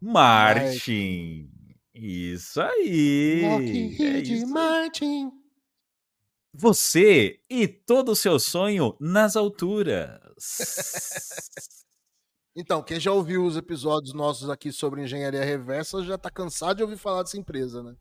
Martin. 0.00 1.50
Isso 1.94 2.62
aí. 2.62 3.42
é 3.44 3.50
Lockheed 3.50 4.32
isso 4.32 4.46
aí. 4.46 4.50
Martin. 4.50 5.30
Você 6.54 7.38
e 7.50 7.68
todo 7.68 8.12
o 8.12 8.16
seu 8.16 8.38
sonho 8.38 8.96
nas 8.98 9.36
alturas. 9.36 10.18
Então, 12.56 12.82
quem 12.82 12.98
já 12.98 13.12
ouviu 13.12 13.44
os 13.44 13.56
episódios 13.56 14.12
nossos 14.12 14.50
aqui 14.50 14.72
sobre 14.72 15.00
engenharia 15.00 15.44
reversa 15.44 16.02
já 16.02 16.18
tá 16.18 16.28
cansado 16.28 16.78
de 16.78 16.82
ouvir 16.82 16.96
falar 16.96 17.22
dessa 17.22 17.38
empresa, 17.38 17.80
né? 17.80 17.94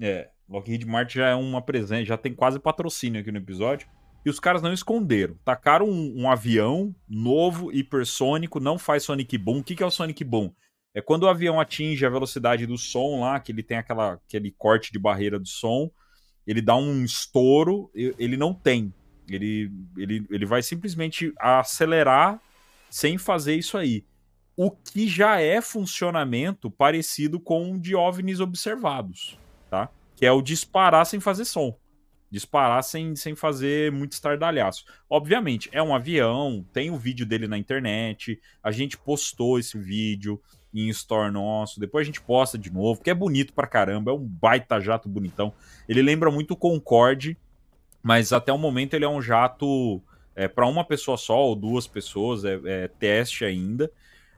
é, 0.00 0.30
Lockheed 0.48 0.86
Martin 0.86 1.18
já 1.18 1.28
é 1.28 1.34
uma 1.34 1.60
presença, 1.60 2.06
já 2.06 2.16
tem 2.16 2.34
quase 2.34 2.58
patrocínio 2.58 3.20
aqui 3.20 3.30
no 3.30 3.36
episódio. 3.36 3.86
E 4.24 4.30
os 4.30 4.38
caras 4.38 4.62
não 4.62 4.72
esconderam. 4.72 5.36
Tacaram 5.44 5.88
um, 5.88 6.22
um 6.22 6.30
avião 6.30 6.94
novo, 7.08 7.72
hipersônico, 7.72 8.60
não 8.60 8.78
faz 8.78 9.02
Sonic 9.02 9.36
Boom. 9.36 9.58
O 9.58 9.64
que, 9.64 9.74
que 9.74 9.82
é 9.82 9.86
o 9.86 9.90
Sonic 9.90 10.22
Boom? 10.22 10.52
É 10.94 11.00
quando 11.00 11.24
o 11.24 11.28
avião 11.28 11.60
atinge 11.60 12.04
a 12.04 12.10
velocidade 12.10 12.66
do 12.66 12.76
som 12.76 13.20
lá, 13.20 13.40
que 13.40 13.50
ele 13.50 13.62
tem 13.62 13.78
aquela, 13.78 14.14
aquele 14.14 14.50
corte 14.50 14.92
de 14.92 14.98
barreira 14.98 15.38
do 15.38 15.48
som, 15.48 15.90
ele 16.46 16.60
dá 16.60 16.76
um 16.76 17.04
estouro, 17.04 17.90
ele 17.94 18.36
não 18.36 18.52
tem. 18.52 18.92
Ele, 19.28 19.70
ele, 19.96 20.26
ele 20.30 20.46
vai 20.46 20.62
simplesmente 20.62 21.32
acelerar 21.38 22.40
sem 22.90 23.16
fazer 23.16 23.54
isso 23.56 23.78
aí. 23.78 24.04
O 24.54 24.70
que 24.70 25.08
já 25.08 25.40
é 25.40 25.62
funcionamento 25.62 26.70
parecido 26.70 27.40
com 27.40 27.72
o 27.72 27.80
de 27.80 27.94
OVNIs 27.94 28.38
observados, 28.38 29.38
tá? 29.70 29.88
Que 30.14 30.26
é 30.26 30.32
o 30.32 30.42
disparar 30.42 31.06
sem 31.06 31.18
fazer 31.18 31.46
som. 31.46 31.74
Disparar 32.32 32.82
sem, 32.82 33.14
sem 33.14 33.36
fazer 33.36 33.92
muito 33.92 34.12
estardalhaço. 34.12 34.86
Obviamente, 35.08 35.68
é 35.70 35.82
um 35.82 35.94
avião, 35.94 36.64
tem 36.72 36.90
o 36.90 36.96
vídeo 36.96 37.26
dele 37.26 37.46
na 37.46 37.58
internet, 37.58 38.40
a 38.62 38.72
gente 38.72 38.96
postou 38.96 39.58
esse 39.58 39.76
vídeo 39.76 40.40
em 40.72 40.88
store 40.88 41.30
nosso, 41.30 41.78
depois 41.78 42.04
a 42.04 42.06
gente 42.06 42.22
posta 42.22 42.56
de 42.56 42.72
novo, 42.72 42.96
porque 43.00 43.10
é 43.10 43.14
bonito 43.14 43.52
pra 43.52 43.66
caramba, 43.66 44.12
é 44.12 44.14
um 44.14 44.26
baita 44.26 44.80
jato 44.80 45.10
bonitão. 45.10 45.52
Ele 45.86 46.00
lembra 46.00 46.30
muito 46.30 46.52
o 46.52 46.56
Concorde, 46.56 47.36
mas 48.02 48.32
até 48.32 48.50
o 48.50 48.56
momento 48.56 48.94
ele 48.94 49.04
é 49.04 49.08
um 49.08 49.20
jato 49.20 50.00
é, 50.34 50.48
para 50.48 50.66
uma 50.66 50.82
pessoa 50.82 51.18
só 51.18 51.38
ou 51.38 51.54
duas 51.54 51.86
pessoas, 51.86 52.42
é, 52.46 52.58
é 52.64 52.88
teste 52.88 53.44
ainda. 53.44 53.90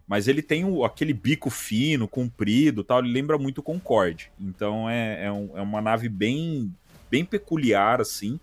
Mas 0.09 0.27
ele 0.29 0.43
tem 0.43 0.65
o- 0.65 0.85
aquele 0.85 1.15
bico 1.15 1.49
fino, 1.49 2.09
comprido 2.09 2.83
tal, 2.83 2.99
ele 2.99 3.13
lembra 3.13 3.39
muito 3.39 3.59
o 3.59 3.63
Concorde. 3.63 4.31
Então 4.39 4.91
é, 4.91 5.27
é, 5.27 5.33
um- 5.33 5.57
é 5.57 5.63
uma 5.63 5.81
nave 5.81 6.09
bem, 6.09 6.75
bem 7.15 7.25
peculiar, 7.25 8.01
assim. 8.01 8.41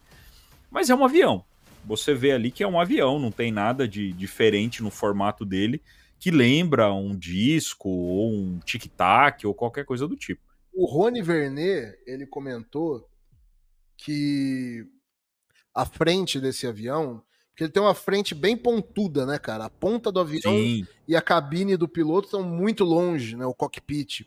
Mas 0.69 0.89
é 0.89 0.95
um 0.95 1.03
avião. 1.03 1.43
Você 1.83 2.13
vê 2.13 2.31
ali 2.31 2.49
que 2.51 2.63
é 2.63 2.67
um 2.67 2.79
avião, 2.79 3.19
não 3.19 3.29
tem 3.31 3.51
nada 3.51 3.85
de 3.85 4.13
diferente 4.13 4.81
no 4.81 4.89
formato 4.89 5.43
dele, 5.43 5.81
que 6.17 6.31
lembra 6.31 6.93
um 6.93 7.13
disco 7.13 7.89
ou 7.89 8.31
um 8.31 8.59
tic-tac 8.59 9.45
ou 9.45 9.53
qualquer 9.53 9.83
coisa 9.83 10.07
do 10.07 10.15
tipo. 10.15 10.41
O 10.73 10.85
Rony 10.85 11.21
Vernet, 11.21 11.97
ele 12.07 12.25
comentou 12.25 13.05
que 13.97 14.85
a 15.75 15.85
frente 15.85 16.39
desse 16.39 16.65
avião, 16.65 17.21
porque 17.49 17.65
ele 17.65 17.73
tem 17.73 17.83
uma 17.83 17.93
frente 17.93 18.33
bem 18.33 18.55
pontuda, 18.55 19.25
né, 19.25 19.37
cara? 19.37 19.65
A 19.65 19.69
ponta 19.69 20.13
do 20.13 20.21
avião 20.21 20.53
Sim. 20.53 20.87
e 21.05 21.13
a 21.13 21.21
cabine 21.21 21.75
do 21.75 21.89
piloto 21.89 22.27
estão 22.27 22.41
muito 22.41 22.85
longe, 22.85 23.35
né? 23.35 23.45
O 23.45 23.53
cockpit. 23.53 24.21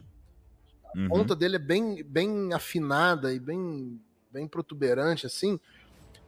A 0.84 0.98
Uhum. 0.98 1.08
ponta 1.08 1.34
dele 1.34 1.56
é 1.56 1.58
bem, 1.58 2.04
bem 2.04 2.52
afinada 2.52 3.32
e 3.32 3.40
bem, 3.40 3.98
bem 4.34 4.48
protuberante, 4.48 5.24
assim. 5.26 5.60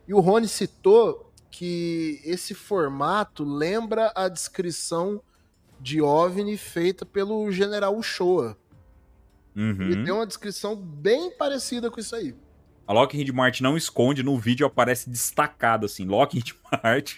E 0.07 0.15
o 0.15 0.21
Rony 0.21 0.47
citou 0.47 1.33
que 1.51 2.21
esse 2.25 2.55
formato 2.55 3.43
lembra 3.43 4.13
a 4.15 4.29
descrição 4.29 5.21
de 5.81 6.01
OVNI 6.01 6.57
feita 6.57 7.05
pelo 7.05 7.51
General 7.51 7.95
Uchoa. 7.97 8.57
Ele 9.55 9.97
Uhum. 9.97 10.05
deu 10.05 10.15
uma 10.17 10.27
descrição 10.27 10.77
bem 10.77 11.31
parecida 11.37 11.91
com 11.91 11.99
isso 11.99 12.15
aí. 12.15 12.35
A 12.87 12.93
Lockheed 12.93 13.33
Martin 13.33 13.65
não 13.65 13.77
esconde, 13.77 14.23
no 14.23 14.39
vídeo 14.39 14.65
aparece 14.65 15.11
destacado 15.11 15.87
assim, 15.87 16.05
Lockheed 16.05 16.55
Martin. 16.85 17.17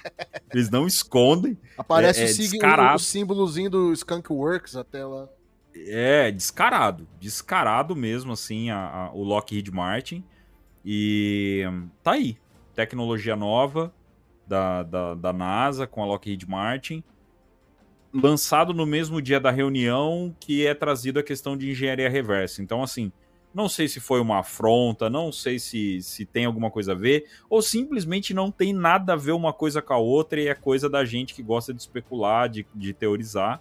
Eles 0.51 0.70
não 0.70 0.86
escondem. 0.86 1.59
Aparece 1.77 2.20
É- 2.20 2.23
é 2.23 2.31
o, 2.31 2.35
sig- 2.35 2.48
descarado. 2.52 2.93
o, 2.93 2.97
o 2.97 2.98
símbolozinho 3.01 3.69
do 3.69 3.93
Skunk 3.93 4.32
Works 4.32 4.77
até 4.77 5.05
lá. 5.05 5.28
É, 5.77 6.31
descarado. 6.31 7.06
Descarado 7.20 7.94
mesmo, 7.94 8.32
assim, 8.32 8.70
a- 8.70 8.89
a- 8.89 9.12
o 9.12 9.23
Lockheed 9.23 9.70
Martin. 9.70 10.24
E 10.90 11.66
tá 12.02 12.12
aí. 12.12 12.39
Tecnologia 12.74 13.36
nova 13.36 13.93
da, 14.47 14.82
da, 14.82 15.15
da 15.15 15.32
NASA 15.35 15.86
com 15.86 16.02
a 16.02 16.06
Lockheed 16.06 16.48
Martin. 16.48 17.05
Lançado 18.10 18.73
no 18.73 18.86
mesmo 18.86 19.20
dia 19.20 19.39
da 19.39 19.51
reunião 19.51 20.35
que 20.40 20.66
é 20.66 20.73
trazido 20.73 21.19
a 21.19 21.23
questão 21.23 21.59
de 21.59 21.70
engenharia 21.70 22.09
reversa. 22.09 22.62
Então, 22.62 22.82
assim, 22.82 23.12
não 23.52 23.69
sei 23.69 23.86
se 23.86 24.01
foi 24.01 24.19
uma 24.19 24.39
afronta, 24.39 25.10
não 25.10 25.31
sei 25.31 25.59
se, 25.59 26.01
se 26.01 26.24
tem 26.24 26.47
alguma 26.47 26.70
coisa 26.70 26.93
a 26.93 26.94
ver, 26.94 27.27
ou 27.51 27.60
simplesmente 27.60 28.32
não 28.32 28.51
tem 28.51 28.73
nada 28.73 29.12
a 29.12 29.16
ver 29.16 29.32
uma 29.32 29.52
coisa 29.52 29.82
com 29.82 29.93
a 29.93 29.98
outra 29.98 30.40
e 30.40 30.48
é 30.48 30.55
coisa 30.55 30.89
da 30.89 31.05
gente 31.05 31.35
que 31.35 31.43
gosta 31.43 31.74
de 31.74 31.82
especular, 31.82 32.48
de, 32.48 32.66
de 32.74 32.94
teorizar 32.94 33.60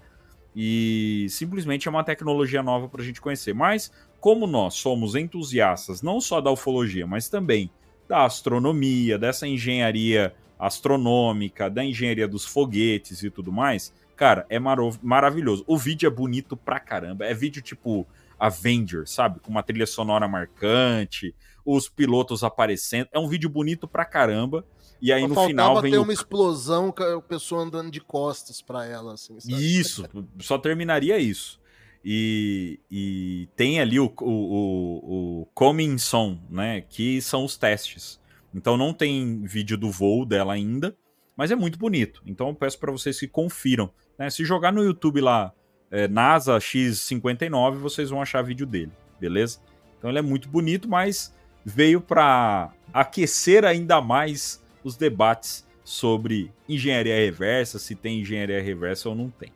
e 0.59 1.27
simplesmente 1.29 1.87
é 1.87 1.91
uma 1.91 2.03
tecnologia 2.03 2.63
nova 2.63 2.89
para 2.89 2.99
a 2.99 3.05
gente 3.05 3.21
conhecer. 3.21 3.53
Mas, 3.53 3.91
como 4.19 4.47
nós 4.47 4.75
somos 4.75 5.15
entusiastas 5.15 6.01
não 6.01 6.19
só 6.19 6.41
da 6.41 6.51
ufologia, 6.51 7.05
mas 7.05 7.29
também 7.29 7.69
da 8.07 8.25
astronomia, 8.25 9.17
dessa 9.17 9.47
engenharia 9.47 10.33
astronômica, 10.57 11.69
da 11.69 11.83
engenharia 11.83 12.27
dos 12.27 12.45
foguetes 12.45 13.21
e 13.21 13.29
tudo 13.29 13.51
mais, 13.51 13.93
cara, 14.15 14.45
é 14.49 14.57
maravilhoso. 14.59 15.63
O 15.67 15.77
vídeo 15.77 16.07
é 16.07 16.09
bonito 16.09 16.57
pra 16.57 16.79
caramba. 16.79 17.25
É 17.25 17.33
vídeo 17.33 17.61
tipo 17.61 18.07
Avengers, 18.39 19.11
sabe? 19.11 19.39
Com 19.39 19.51
uma 19.51 19.63
trilha 19.63 19.85
sonora 19.85 20.27
marcante, 20.27 21.35
os 21.65 21.89
pilotos 21.89 22.43
aparecendo. 22.43 23.09
É 23.11 23.19
um 23.19 23.27
vídeo 23.27 23.49
bonito 23.49 23.87
pra 23.87 24.05
caramba. 24.05 24.65
E 24.99 25.13
aí 25.13 25.21
Só 25.21 25.27
no 25.27 25.47
final 25.47 25.81
vem 25.81 25.91
ter 25.91 25.99
o 25.99 26.03
uma 26.03 26.13
explosão 26.13 26.93
a 26.97 27.21
pessoa 27.21 27.61
andando 27.61 27.91
de 27.91 28.01
costas 28.01 28.61
pra 28.61 28.85
ela, 28.85 29.13
assim, 29.13 29.39
sabe? 29.39 29.79
Isso, 29.79 30.07
só 30.39 30.57
terminaria 30.57 31.19
isso. 31.19 31.59
E, 32.03 32.79
e 32.89 33.49
tem 33.55 33.79
ali 33.79 33.99
o, 33.99 34.11
o, 34.21 34.29
o, 34.29 35.41
o 35.41 35.45
coming 35.53 35.97
soon, 35.97 36.39
né? 36.49 36.81
Que 36.81 37.21
são 37.21 37.43
os 37.43 37.57
testes. 37.57 38.19
Então 38.53 38.77
não 38.77 38.93
tem 38.93 39.43
vídeo 39.43 39.77
do 39.77 39.91
voo 39.91 40.25
dela 40.25 40.53
ainda, 40.53 40.95
mas 41.35 41.51
é 41.51 41.55
muito 41.55 41.77
bonito. 41.77 42.21
Então 42.25 42.49
eu 42.49 42.55
peço 42.55 42.79
para 42.79 42.91
vocês 42.91 43.19
que 43.19 43.27
confiram. 43.27 43.91
Né? 44.17 44.29
Se 44.29 44.43
jogar 44.43 44.71
no 44.71 44.83
YouTube 44.83 45.21
lá, 45.21 45.53
é, 45.91 46.07
NASA 46.07 46.57
X59, 46.57 47.75
vocês 47.75 48.09
vão 48.09 48.21
achar 48.21 48.41
vídeo 48.41 48.65
dele, 48.65 48.91
beleza? 49.19 49.59
Então 49.97 50.09
ele 50.09 50.19
é 50.19 50.23
muito 50.23 50.49
bonito, 50.49 50.87
mas 50.87 51.35
veio 51.63 52.01
para 52.01 52.73
aquecer 52.93 53.65
ainda 53.65 54.01
mais 54.01 54.63
os 54.83 54.95
debates 54.95 55.67
sobre 55.83 56.51
engenharia 56.67 57.15
reversa, 57.15 57.79
se 57.79 57.95
tem 57.95 58.21
engenharia 58.21 58.61
reversa 58.61 59.09
ou 59.09 59.15
não 59.15 59.29
tem. 59.29 59.51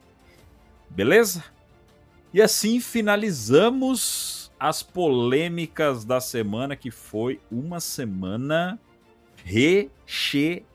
Beleza? 0.89 1.43
E 2.34 2.41
assim 2.41 2.80
finalizamos 2.80 4.52
as 4.60 4.84
polêmicas 4.84 6.06
da 6.06 6.20
semana, 6.22 6.76
que 6.76 6.91
foi 6.91 7.40
uma 7.52 7.80
semana 7.80 8.80
recheada. 9.44 10.66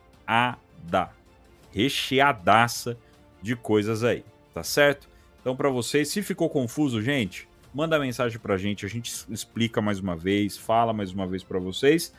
Recheadaça 1.72 2.96
de 3.42 3.54
coisas 3.54 4.02
aí, 4.02 4.24
tá 4.54 4.62
certo? 4.64 5.08
Então, 5.40 5.54
para 5.54 5.68
vocês, 5.68 6.08
se 6.08 6.22
ficou 6.22 6.48
confuso, 6.50 7.00
gente, 7.00 7.46
manda 7.72 7.98
mensagem 7.98 8.38
pra 8.38 8.56
gente, 8.56 8.84
a 8.84 8.88
gente 8.88 9.12
explica 9.30 9.80
mais 9.80 10.00
uma 10.00 10.16
vez, 10.16 10.56
fala 10.56 10.92
mais 10.92 11.12
uma 11.12 11.26
vez 11.26 11.44
para 11.44 11.58
vocês. 11.60 12.12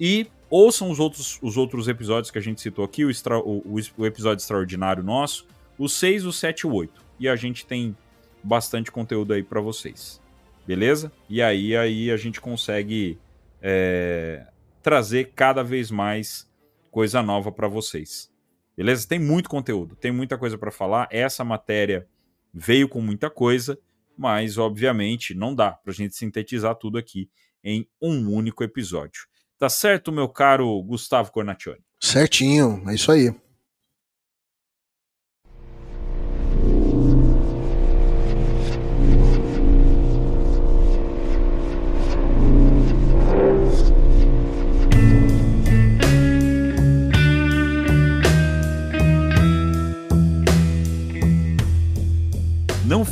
E 0.00 0.26
ouçam 0.50 0.90
os 0.90 0.98
outros, 0.98 1.38
os 1.42 1.56
outros 1.56 1.86
episódios 1.86 2.30
que 2.30 2.38
a 2.38 2.42
gente 2.42 2.60
citou 2.60 2.84
aqui, 2.84 3.04
o, 3.04 3.10
extra- 3.10 3.38
o- 3.38 3.58
o- 3.58 3.78
o 3.98 4.06
episódio 4.06 4.42
extraordinário 4.42 5.02
nosso, 5.02 5.46
o 5.78 5.88
6, 5.88 6.24
o 6.26 6.32
7 6.32 6.60
e 6.62 6.66
o 6.66 6.72
8. 6.74 7.00
E 7.20 7.28
a 7.28 7.36
gente 7.36 7.64
tem 7.64 7.96
bastante 8.42 8.90
conteúdo 8.90 9.32
aí 9.32 9.42
para 9.42 9.60
vocês. 9.60 10.20
Beleza? 10.66 11.12
E 11.28 11.42
aí, 11.42 11.76
aí 11.76 12.10
a 12.10 12.16
gente 12.16 12.40
consegue 12.40 13.18
é, 13.60 14.46
trazer 14.82 15.32
cada 15.34 15.62
vez 15.62 15.90
mais 15.90 16.48
coisa 16.90 17.22
nova 17.22 17.50
para 17.50 17.68
vocês. 17.68 18.30
Beleza? 18.76 19.06
Tem 19.06 19.18
muito 19.18 19.48
conteúdo, 19.48 19.96
tem 19.96 20.12
muita 20.12 20.38
coisa 20.38 20.56
para 20.56 20.70
falar. 20.70 21.08
Essa 21.10 21.44
matéria 21.44 22.06
veio 22.52 22.88
com 22.88 23.00
muita 23.00 23.28
coisa, 23.28 23.78
mas 24.16 24.58
obviamente 24.58 25.34
não 25.34 25.54
dá 25.54 25.72
pra 25.72 25.92
gente 25.92 26.16
sintetizar 26.16 26.74
tudo 26.76 26.98
aqui 26.98 27.28
em 27.64 27.88
um 28.00 28.30
único 28.32 28.62
episódio. 28.64 29.26
Tá 29.58 29.68
certo, 29.68 30.10
meu 30.10 30.28
caro 30.28 30.82
Gustavo 30.82 31.30
Cornaccioni? 31.30 31.80
Certinho, 32.00 32.82
é 32.88 32.94
isso 32.94 33.12
aí. 33.12 33.32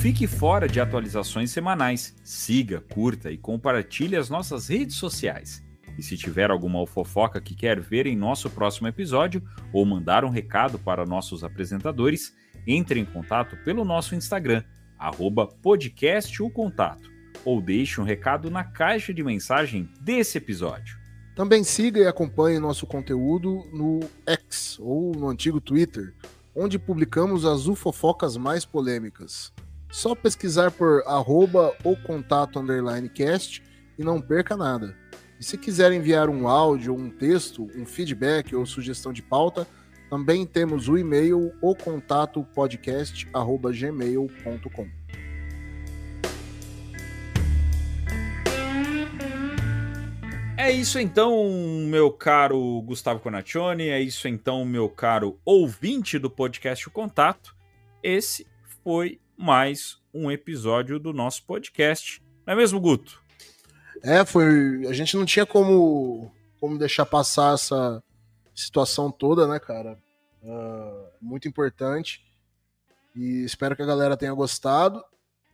Fique 0.01 0.27
fora 0.27 0.67
de 0.67 0.81
atualizações 0.81 1.51
semanais. 1.51 2.17
Siga, 2.25 2.81
curta 2.81 3.31
e 3.31 3.37
compartilhe 3.37 4.17
as 4.17 4.31
nossas 4.31 4.69
redes 4.69 4.97
sociais. 4.97 5.63
E 5.99 6.03
se 6.03 6.17
tiver 6.17 6.51
alguma 6.51 6.87
fofoca 6.87 7.39
que 7.39 7.55
quer 7.55 7.79
ver 7.79 8.07
em 8.07 8.17
nosso 8.17 8.49
próximo 8.49 8.89
episódio 8.89 9.43
ou 9.75 9.85
mandar 9.85 10.25
um 10.25 10.31
recado 10.31 10.79
para 10.79 11.05
nossos 11.05 11.45
apresentadores, 11.45 12.35
entre 12.67 12.99
em 12.99 13.05
contato 13.05 13.59
pelo 13.63 13.85
nosso 13.85 14.15
Instagram, 14.15 14.65
arroba 14.99 15.47
podcast 15.47 16.43
o 16.43 16.49
contato, 16.49 17.11
ou 17.45 17.61
deixe 17.61 18.01
um 18.01 18.05
recado 18.05 18.51
na 18.51 18.65
caixa 18.65 19.13
de 19.13 19.23
mensagem 19.23 19.87
desse 20.01 20.39
episódio. 20.39 20.99
Também 21.37 21.63
siga 21.63 22.01
e 22.01 22.07
acompanhe 22.07 22.59
nosso 22.59 22.87
conteúdo 22.87 23.67
no 23.71 24.01
X 24.27 24.79
ou 24.81 25.15
no 25.15 25.29
antigo 25.29 25.61
Twitter, 25.61 26.15
onde 26.57 26.79
publicamos 26.79 27.45
as 27.45 27.67
ufofocas 27.67 28.39
mais 28.39 28.65
polêmicas. 28.65 29.53
Só 29.91 30.15
pesquisar 30.15 30.71
por 30.71 31.03
arroba 31.07 31.77
o 31.83 31.97
contato 31.97 32.59
underline 32.61 33.09
cast 33.09 33.63
e 33.99 34.05
não 34.05 34.21
perca 34.21 34.57
nada. 34.57 34.97
E 35.39 35.45
se 35.45 35.59
quiser 35.59 35.91
enviar 35.93 36.29
um 36.29 36.47
áudio, 36.47 36.95
um 36.95 37.11
texto, 37.11 37.67
um 37.75 37.85
feedback 37.85 38.55
ou 38.55 38.65
sugestão 38.65 39.13
de 39.13 39.23
pauta, 39.23 39.67
também 40.09 40.47
temos 40.47 40.89
o 40.89 40.97
e-mail 40.97 41.53
o 41.61 41.75
contato 41.75 42.45
podcast 42.55 43.29
arroba 43.33 43.73
gmail.com. 43.73 44.89
É 50.57 50.71
isso 50.71 51.01
então, 51.01 51.49
meu 51.89 52.13
caro 52.13 52.83
Gustavo 52.83 53.19
Conaccioni, 53.19 53.89
é 53.89 54.01
isso 54.01 54.29
então, 54.29 54.65
meu 54.65 54.89
caro 54.89 55.41
ouvinte 55.45 56.19
do 56.19 56.31
podcast 56.31 56.87
O 56.87 56.91
Contato. 56.91 57.57
Esse 58.03 58.47
foi 58.85 59.19
mais 59.41 59.99
um 60.13 60.31
episódio 60.31 60.99
do 60.99 61.15
nosso 61.15 61.45
podcast. 61.45 62.23
Não 62.47 62.53
é 62.53 62.57
mesmo, 62.57 62.79
Guto? 62.79 63.25
É, 64.03 64.23
foi. 64.23 64.87
A 64.87 64.93
gente 64.93 65.17
não 65.17 65.25
tinha 65.25 65.47
como, 65.47 66.31
como 66.61 66.77
deixar 66.77 67.07
passar 67.07 67.55
essa 67.55 68.05
situação 68.55 69.11
toda, 69.11 69.49
né, 69.49 69.59
cara? 69.59 69.99
Ah, 70.45 71.07
muito 71.23 71.49
importante. 71.49 72.23
E 73.17 73.43
espero 73.43 73.75
que 73.75 73.81
a 73.83 73.87
galera 73.87 74.15
tenha 74.15 74.35
gostado. 74.35 75.03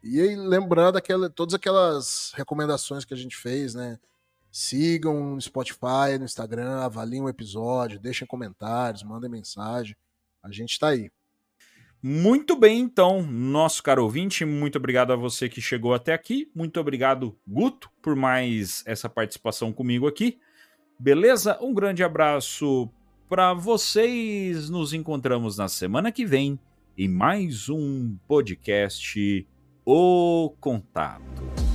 E 0.03 0.21
aí, 0.21 0.35
lembrando 0.35 0.99
aquela, 0.99 1.31
todas 1.31 1.55
aquelas 1.55 2.33
recomendações 2.35 3.05
que 3.05 3.15
a 3.15 3.17
gente 3.17 3.37
fez, 3.37 3.77
né? 3.77 4.01
Sigam 4.51 5.35
no 5.35 5.41
Spotify, 5.41 6.19
no 6.19 6.25
Instagram, 6.25 6.81
avaliem 6.81 7.23
o 7.23 7.29
episódio, 7.29 8.01
deixem 8.01 8.27
comentários, 8.27 9.05
mandem 9.05 9.31
mensagem. 9.31 9.95
A 10.43 10.51
gente 10.51 10.77
tá 10.77 10.89
aí. 10.89 11.09
Muito 12.09 12.55
bem, 12.55 12.83
então, 12.83 13.21
nosso 13.21 13.83
caro 13.83 14.05
ouvinte, 14.05 14.45
muito 14.45 14.79
obrigado 14.79 15.13
a 15.13 15.17
você 15.17 15.49
que 15.49 15.61
chegou 15.61 15.93
até 15.93 16.15
aqui. 16.15 16.49
Muito 16.55 16.79
obrigado, 16.79 17.37
Guto, 17.45 17.91
por 18.01 18.15
mais 18.15 18.85
essa 18.87 19.09
participação 19.09 19.73
comigo 19.73 20.07
aqui. 20.07 20.39
Beleza? 21.01 21.59
Um 21.61 21.75
grande 21.75 22.05
abraço 22.05 22.89
para 23.29 23.53
vocês. 23.55 24.71
Nos 24.71 24.93
encontramos 24.93 25.59
na 25.59 25.67
semana 25.67 26.13
que 26.13 26.25
vem 26.25 26.61
em 26.97 27.09
mais 27.09 27.69
um 27.69 28.17
podcast 28.29 29.45
O 29.85 30.55
Contato. 30.61 31.66